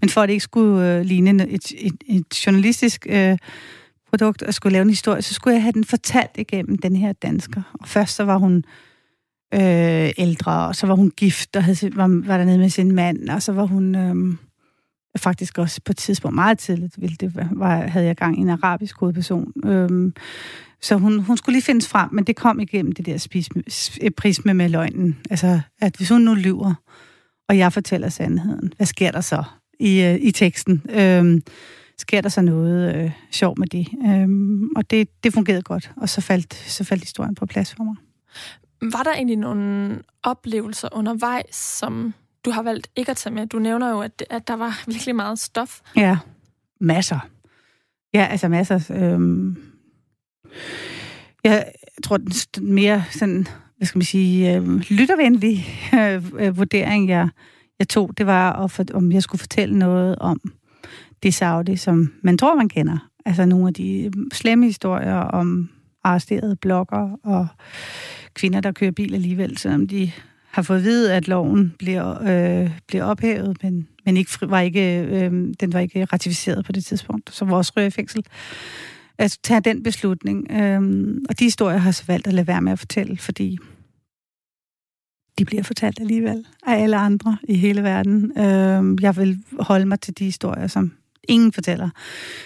Men 0.00 0.10
for 0.10 0.20
at 0.20 0.28
det 0.28 0.32
ikke 0.32 0.44
skulle 0.44 0.94
øh, 0.94 1.00
ligne 1.00 1.48
et, 1.48 1.72
et, 1.78 1.94
et 2.08 2.46
journalistisk 2.46 3.06
øh, 3.10 3.38
produkt, 4.10 4.42
og 4.42 4.54
skulle 4.54 4.72
lave 4.72 4.82
en 4.82 4.90
historie, 4.90 5.22
så 5.22 5.34
skulle 5.34 5.54
jeg 5.54 5.62
have 5.62 5.72
den 5.72 5.84
fortalt 5.84 6.30
igennem 6.38 6.78
den 6.78 6.96
her 6.96 7.12
dansker. 7.12 7.62
Og 7.80 7.88
først 7.88 8.14
så 8.14 8.24
var 8.24 8.36
hun 8.36 8.64
øh, 9.54 10.10
ældre, 10.18 10.66
og 10.66 10.76
så 10.76 10.86
var 10.86 10.94
hun 10.94 11.10
gift 11.16 11.56
og 11.56 11.64
havde, 11.64 11.96
var, 11.96 12.26
var 12.26 12.38
dernede 12.38 12.58
med 12.58 12.68
sin 12.68 12.94
mand, 12.94 13.28
og 13.28 13.42
så 13.42 13.52
var 13.52 13.64
hun 13.64 13.94
øh, 13.94 14.36
faktisk 15.18 15.58
også 15.58 15.80
på 15.84 15.92
et 15.92 15.96
tidspunkt 15.96 16.34
meget 16.34 16.58
tidligt, 16.58 17.00
ville 17.00 17.16
det 17.16 17.48
var, 17.52 17.86
havde 17.86 18.06
jeg 18.06 18.16
gang 18.16 18.38
i 18.38 18.40
en 18.40 18.50
arabisk 18.50 19.00
hovedperson. 19.00 19.52
Øh, 19.64 20.12
så 20.80 20.96
hun, 20.96 21.18
hun 21.18 21.36
skulle 21.36 21.54
lige 21.54 21.64
findes 21.64 21.88
frem, 21.88 22.08
men 22.12 22.24
det 22.24 22.36
kom 22.36 22.60
igennem 22.60 22.92
det 22.92 23.06
der 23.06 23.16
spisme, 23.18 23.62
prisme 24.16 24.54
med 24.54 24.68
løgnen. 24.68 25.18
Altså, 25.30 25.60
at 25.80 25.96
hvis 25.96 26.08
hun 26.08 26.20
nu 26.20 26.34
lyver, 26.34 26.74
og 27.48 27.58
jeg 27.58 27.72
fortæller 27.72 28.08
sandheden, 28.08 28.72
hvad 28.76 28.86
sker 28.86 29.10
der 29.10 29.20
så 29.20 29.44
i, 29.80 30.00
øh, 30.00 30.18
i 30.20 30.30
teksten? 30.30 30.82
Øh, 30.90 31.40
sker 31.98 32.20
der 32.20 32.28
så 32.28 32.42
noget 32.42 32.94
øh, 32.94 33.10
sjovt 33.30 33.58
med 33.58 33.66
det? 33.66 33.88
Øh, 34.06 34.28
og 34.76 34.90
det, 34.90 35.08
det 35.24 35.32
fungerede 35.32 35.62
godt, 35.62 35.92
og 35.96 36.08
så 36.08 36.20
faldt, 36.20 36.54
så 36.54 36.84
faldt 36.84 37.02
historien 37.02 37.34
på 37.34 37.46
plads 37.46 37.74
for 37.74 37.84
mig. 37.84 37.94
Var 38.82 39.02
der 39.02 39.12
egentlig 39.12 39.36
nogle 39.36 39.98
oplevelser 40.22 40.88
undervejs, 40.92 41.54
som 41.54 42.14
du 42.44 42.50
har 42.50 42.62
valgt 42.62 42.90
ikke 42.96 43.10
at 43.10 43.16
tage 43.16 43.34
med? 43.34 43.46
Du 43.46 43.58
nævner 43.58 43.90
jo, 43.90 44.00
at, 44.00 44.24
at 44.30 44.48
der 44.48 44.54
var 44.54 44.82
virkelig 44.92 45.16
meget 45.16 45.38
stof. 45.38 45.80
Ja, 45.96 46.18
masser. 46.80 47.18
Ja, 48.14 48.26
altså 48.30 48.48
masser. 48.48 48.80
Øhm 48.90 49.56
jeg 51.44 51.72
tror, 52.04 52.16
den 52.16 52.74
mere 52.74 53.04
sådan, 53.10 53.46
hvad 53.76 53.86
skal 53.86 53.98
man 53.98 54.04
sige, 54.04 54.56
øhm, 54.56 54.76
øh, 54.76 54.84
lyttervenlig 54.90 55.66
øh, 56.40 56.56
vurdering, 56.56 57.08
jeg, 57.08 57.28
jeg 57.78 57.88
tog, 57.88 58.18
det 58.18 58.26
var, 58.26 58.52
at 58.52 58.70
for, 58.70 58.84
om 58.94 59.12
jeg 59.12 59.22
skulle 59.22 59.40
fortælle 59.40 59.78
noget 59.78 60.16
om 60.16 60.40
det 61.22 61.34
Saudi, 61.34 61.76
som 61.76 62.12
man 62.22 62.38
tror, 62.38 62.54
man 62.54 62.68
kender. 62.68 63.08
Altså 63.24 63.44
nogle 63.44 63.68
af 63.68 63.74
de 63.74 64.04
øhm, 64.04 64.30
slemme 64.32 64.66
historier 64.66 65.16
om 65.16 65.68
arresterede 66.04 66.56
blokker 66.56 67.16
og 67.24 67.46
kvinder, 68.38 68.60
der 68.60 68.72
kører 68.72 68.90
bil 68.90 69.14
alligevel, 69.14 69.58
selvom 69.58 69.86
de 69.86 70.10
har 70.50 70.62
fået 70.62 70.78
at 70.78 70.84
vide, 70.84 71.14
at 71.14 71.28
loven 71.28 71.74
bliver, 71.78 72.22
øh, 72.22 72.70
bliver 72.86 73.04
ophævet, 73.04 73.56
men, 73.62 73.88
men 74.04 74.16
ikke, 74.16 74.30
var 74.42 74.60
ikke, 74.60 75.02
øh, 75.02 75.32
den 75.60 75.72
var 75.72 75.78
ikke 75.78 76.04
ratificeret 76.04 76.64
på 76.64 76.72
det 76.72 76.84
tidspunkt, 76.84 77.34
så 77.34 77.44
vores 77.44 77.76
ryger 77.76 77.86
i 77.86 77.90
fængsel. 77.90 78.24
At 79.18 79.38
tage 79.42 79.60
den 79.60 79.82
beslutning. 79.82 80.50
Øh, 80.50 80.80
og 81.28 81.38
de 81.38 81.44
historier 81.44 81.78
har 81.78 81.90
så 81.90 82.04
valgt 82.06 82.26
at 82.26 82.34
lade 82.34 82.46
være 82.46 82.60
med 82.60 82.72
at 82.72 82.78
fortælle, 82.78 83.16
fordi 83.16 83.58
de 85.38 85.44
bliver 85.44 85.62
fortalt 85.62 86.00
alligevel 86.00 86.44
af 86.66 86.82
alle 86.82 86.96
andre 86.96 87.36
i 87.48 87.54
hele 87.54 87.82
verden. 87.82 88.38
Øh, 88.38 89.02
jeg 89.02 89.16
vil 89.16 89.38
holde 89.60 89.86
mig 89.86 90.00
til 90.00 90.18
de 90.18 90.24
historier, 90.24 90.66
som 90.66 90.92
ingen 91.28 91.52
fortæller. 91.52 91.90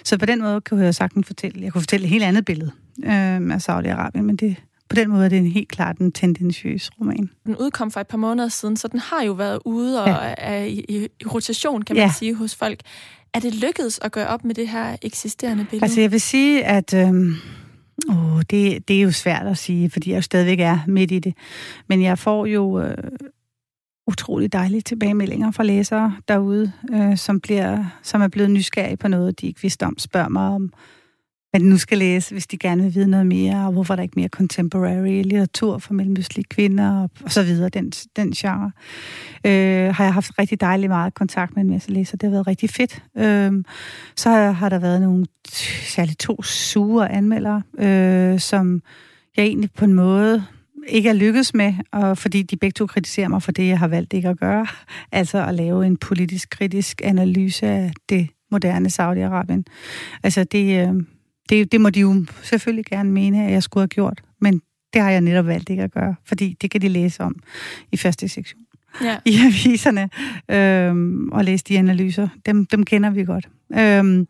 Så 0.04 0.18
på 0.18 0.26
den 0.26 0.40
måde 0.40 0.60
kunne 0.60 0.84
jeg 0.84 0.94
sagtens 0.94 1.26
fortælle. 1.26 1.62
Jeg 1.62 1.72
kunne 1.72 1.82
fortælle 1.82 2.04
et 2.04 2.10
helt 2.10 2.24
andet 2.24 2.44
billede 2.44 2.70
øh, 3.04 3.52
af 3.52 3.68
Saudi-Arabien, 3.68 4.22
men 4.22 4.36
det, 4.36 4.56
på 4.92 4.96
den 4.96 5.10
måde 5.10 5.24
er 5.24 5.28
det 5.28 5.52
helt 5.52 5.68
klart 5.68 5.98
en 5.98 6.12
tendensiøs 6.12 6.90
roman. 7.00 7.30
Den 7.46 7.56
udkom 7.56 7.90
for 7.90 8.00
et 8.00 8.06
par 8.06 8.18
måneder 8.18 8.48
siden, 8.48 8.76
så 8.76 8.88
den 8.88 9.00
har 9.00 9.22
jo 9.22 9.32
været 9.32 9.58
ude 9.64 10.02
og 10.02 10.08
ja. 10.08 10.34
er 10.38 10.64
i, 10.64 10.84
i, 10.88 11.08
i 11.20 11.26
rotation, 11.26 11.82
kan 11.82 11.96
man 11.96 12.06
ja. 12.06 12.12
sige, 12.18 12.34
hos 12.34 12.54
folk. 12.54 12.80
Er 13.34 13.40
det 13.40 13.54
lykkedes 13.54 13.98
at 14.02 14.12
gøre 14.12 14.26
op 14.26 14.44
med 14.44 14.54
det 14.54 14.68
her 14.68 14.96
eksisterende 15.02 15.64
billede? 15.64 15.84
Altså 15.84 16.00
jeg 16.00 16.12
vil 16.12 16.20
sige, 16.20 16.64
at... 16.64 16.94
Øh, 16.94 17.14
Åh, 18.08 18.40
det, 18.50 18.88
det 18.88 18.96
er 18.96 19.00
jo 19.00 19.12
svært 19.12 19.46
at 19.46 19.58
sige, 19.58 19.90
fordi 19.90 20.10
jeg 20.10 20.16
jo 20.16 20.22
stadigvæk 20.22 20.60
er 20.60 20.78
midt 20.86 21.10
i 21.10 21.18
det. 21.18 21.34
Men 21.88 22.02
jeg 22.02 22.18
får 22.18 22.46
jo 22.46 22.80
øh, 22.80 22.96
utrolig 24.06 24.52
dejlige 24.52 24.80
tilbagemeldinger 24.80 25.50
fra 25.50 25.64
læsere 25.64 26.16
derude, 26.28 26.72
øh, 26.92 27.16
som, 27.16 27.40
bliver, 27.40 27.84
som 28.02 28.22
er 28.22 28.28
blevet 28.28 28.50
nysgerrige 28.50 28.96
på 28.96 29.08
noget, 29.08 29.40
de 29.40 29.46
ikke 29.46 29.62
vidste 29.62 29.86
om, 29.86 29.98
spørger 29.98 30.28
mig 30.28 30.48
om, 30.48 30.72
men 31.52 31.62
nu 31.62 31.78
skal 31.78 31.98
læse, 31.98 32.34
hvis 32.34 32.46
de 32.46 32.58
gerne 32.58 32.82
vil 32.82 32.94
vide 32.94 33.06
noget 33.06 33.26
mere, 33.26 33.66
og 33.66 33.72
hvorfor 33.72 33.96
der 33.96 34.02
ikke 34.02 34.18
mere 34.20 34.28
contemporary 34.28 35.22
litteratur 35.22 35.78
for 35.78 35.94
mellemøstlige 35.94 36.46
kvinder, 36.50 37.02
og, 37.02 37.10
og 37.24 37.32
så 37.32 37.42
videre, 37.42 37.68
den, 37.68 37.92
den 38.16 38.32
genre. 38.32 38.72
Øh, 39.46 39.94
har 39.94 40.04
jeg 40.04 40.14
haft 40.14 40.38
rigtig 40.38 40.60
dejligt 40.60 40.90
meget 40.90 41.14
kontakt 41.14 41.56
med 41.56 41.64
en 41.64 41.70
masse 41.70 41.90
læsere. 41.90 42.16
Det 42.16 42.22
har 42.22 42.30
været 42.30 42.46
rigtig 42.46 42.70
fedt. 42.70 43.02
Øh, 43.18 43.64
så 44.16 44.30
har 44.30 44.68
der 44.68 44.78
været 44.78 45.00
nogle, 45.00 45.26
særligt 45.84 46.18
to 46.18 46.42
sure 46.42 47.12
anmeldere, 47.12 47.62
øh, 47.78 48.40
som 48.40 48.82
jeg 49.36 49.44
egentlig 49.44 49.70
på 49.72 49.84
en 49.84 49.94
måde 49.94 50.44
ikke 50.88 51.08
er 51.08 51.12
lykkedes 51.12 51.54
med, 51.54 51.74
og 51.92 52.18
fordi 52.18 52.42
de 52.42 52.56
begge 52.56 52.72
to 52.72 52.86
kritiserer 52.86 53.28
mig 53.28 53.42
for 53.42 53.52
det, 53.52 53.68
jeg 53.68 53.78
har 53.78 53.88
valgt 53.88 54.12
ikke 54.12 54.28
at 54.28 54.38
gøre. 54.38 54.66
Altså 55.12 55.46
at 55.46 55.54
lave 55.54 55.86
en 55.86 55.96
politisk 55.96 56.50
kritisk 56.50 57.00
analyse 57.04 57.66
af 57.66 57.92
det 58.08 58.28
moderne 58.50 58.88
Saudi-Arabien. 58.88 59.62
Altså 60.22 60.44
det, 60.44 60.88
øh, 60.88 60.94
det, 61.48 61.72
det 61.72 61.80
må 61.80 61.90
de 61.90 62.00
jo 62.00 62.24
selvfølgelig 62.42 62.84
gerne 62.84 63.10
mene, 63.10 63.44
at 63.44 63.52
jeg 63.52 63.62
skulle 63.62 63.82
have 63.82 63.88
gjort, 63.88 64.22
men 64.40 64.60
det 64.92 65.02
har 65.02 65.10
jeg 65.10 65.20
netop 65.20 65.46
valgt 65.46 65.70
ikke 65.70 65.82
at 65.82 65.92
gøre, 65.92 66.14
fordi 66.24 66.56
det 66.62 66.70
kan 66.70 66.80
de 66.80 66.88
læse 66.88 67.22
om 67.22 67.36
i 67.92 67.96
første 67.96 68.28
sektion 68.28 68.60
ja. 69.04 69.16
i 69.32 69.38
aviserne, 69.38 70.10
øhm, 70.48 71.28
og 71.32 71.44
læse 71.44 71.64
de 71.64 71.78
analyser. 71.78 72.28
Dem, 72.46 72.66
dem 72.66 72.84
kender 72.84 73.10
vi 73.10 73.24
godt. 73.24 73.48
Øhm, 73.78 74.26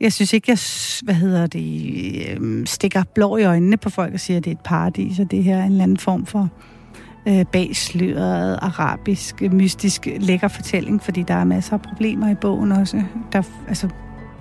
jeg 0.00 0.12
synes 0.12 0.32
ikke, 0.32 0.50
jeg 0.50 0.58
hvad 1.04 1.14
hedder 1.14 1.46
det, 1.46 2.26
øhm, 2.30 2.66
stikker 2.66 3.02
blå 3.14 3.36
i 3.36 3.44
øjnene 3.44 3.76
på 3.76 3.90
folk 3.90 4.14
og 4.14 4.20
siger, 4.20 4.36
at 4.36 4.44
det 4.44 4.50
er 4.50 4.54
et 4.54 4.64
paradis, 4.64 5.18
og 5.18 5.30
det 5.30 5.44
her 5.44 5.56
er 5.56 5.64
en 5.64 5.70
eller 5.70 5.82
anden 5.82 5.96
form 5.96 6.26
for 6.26 6.50
øh, 7.28 7.44
bagsløret, 7.52 8.58
arabisk, 8.62 9.42
mystisk, 9.42 10.08
lækker 10.20 10.48
fortælling, 10.48 11.02
fordi 11.02 11.22
der 11.22 11.34
er 11.34 11.44
masser 11.44 11.72
af 11.72 11.82
problemer 11.82 12.30
i 12.30 12.34
bogen 12.34 12.72
også. 12.72 13.02
Der, 13.32 13.42
altså, 13.68 13.88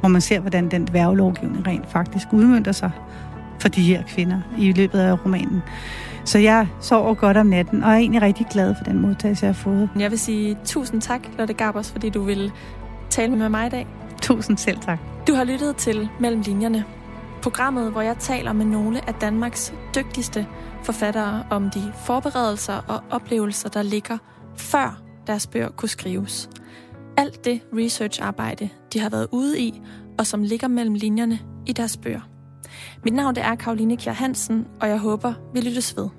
hvor 0.05 0.09
man 0.09 0.21
ser, 0.21 0.39
hvordan 0.39 0.71
den 0.71 0.87
værvelovgivning 0.93 1.67
rent 1.67 1.91
faktisk 1.91 2.27
udmyndter 2.33 2.71
sig 2.71 2.91
for 3.59 3.67
de 3.67 3.81
her 3.81 4.03
kvinder 4.07 4.41
i 4.57 4.71
løbet 4.71 4.99
af 4.99 5.25
romanen. 5.25 5.63
Så 6.25 6.39
jeg 6.39 6.67
sover 6.81 7.13
godt 7.13 7.37
om 7.37 7.45
natten, 7.45 7.83
og 7.83 7.91
er 7.91 7.95
egentlig 7.95 8.21
rigtig 8.21 8.45
glad 8.49 8.75
for 8.77 8.83
den 8.83 8.99
modtagelse, 8.99 9.45
jeg 9.45 9.55
har 9.55 9.61
fået. 9.61 9.89
Jeg 9.99 10.11
vil 10.11 10.19
sige 10.19 10.57
tusind 10.65 11.01
tak, 11.01 11.21
Lotte 11.37 11.53
Garbers, 11.53 11.91
fordi 11.91 12.09
du 12.09 12.23
vil 12.23 12.51
tale 13.09 13.35
med 13.35 13.49
mig 13.49 13.67
i 13.67 13.69
dag. 13.69 13.87
Tusind 14.21 14.57
selv 14.57 14.79
tak. 14.79 14.99
Du 15.27 15.33
har 15.33 15.43
lyttet 15.43 15.75
til 15.75 16.09
Mellem 16.19 16.41
Linjerne. 16.41 16.83
Programmet, 17.41 17.91
hvor 17.91 18.01
jeg 18.01 18.17
taler 18.19 18.53
med 18.53 18.65
nogle 18.65 19.07
af 19.07 19.13
Danmarks 19.13 19.73
dygtigste 19.95 20.45
forfattere 20.83 21.43
om 21.49 21.69
de 21.69 21.93
forberedelser 21.95 22.85
og 22.87 23.03
oplevelser, 23.09 23.69
der 23.69 23.81
ligger 23.81 24.17
før 24.57 25.01
deres 25.27 25.47
bøger 25.47 25.69
kunne 25.69 25.89
skrives. 25.89 26.49
Alt 27.17 27.45
det 27.45 27.61
researcharbejde, 27.73 28.69
de 28.93 28.99
har 28.99 29.09
været 29.09 29.27
ude 29.31 29.59
i, 29.59 29.81
og 30.17 30.27
som 30.27 30.43
ligger 30.43 30.67
mellem 30.67 30.95
linjerne 30.95 31.39
i 31.65 31.73
deres 31.73 31.97
bøger. 31.97 32.29
Mit 33.03 33.13
navn 33.13 33.37
er 33.37 33.55
Karoline 33.55 33.97
Kjær 33.97 34.13
Hansen, 34.13 34.67
og 34.81 34.89
jeg 34.89 34.99
håber, 34.99 35.33
vi 35.53 35.61
lyttes 35.61 35.97
ved. 35.97 36.09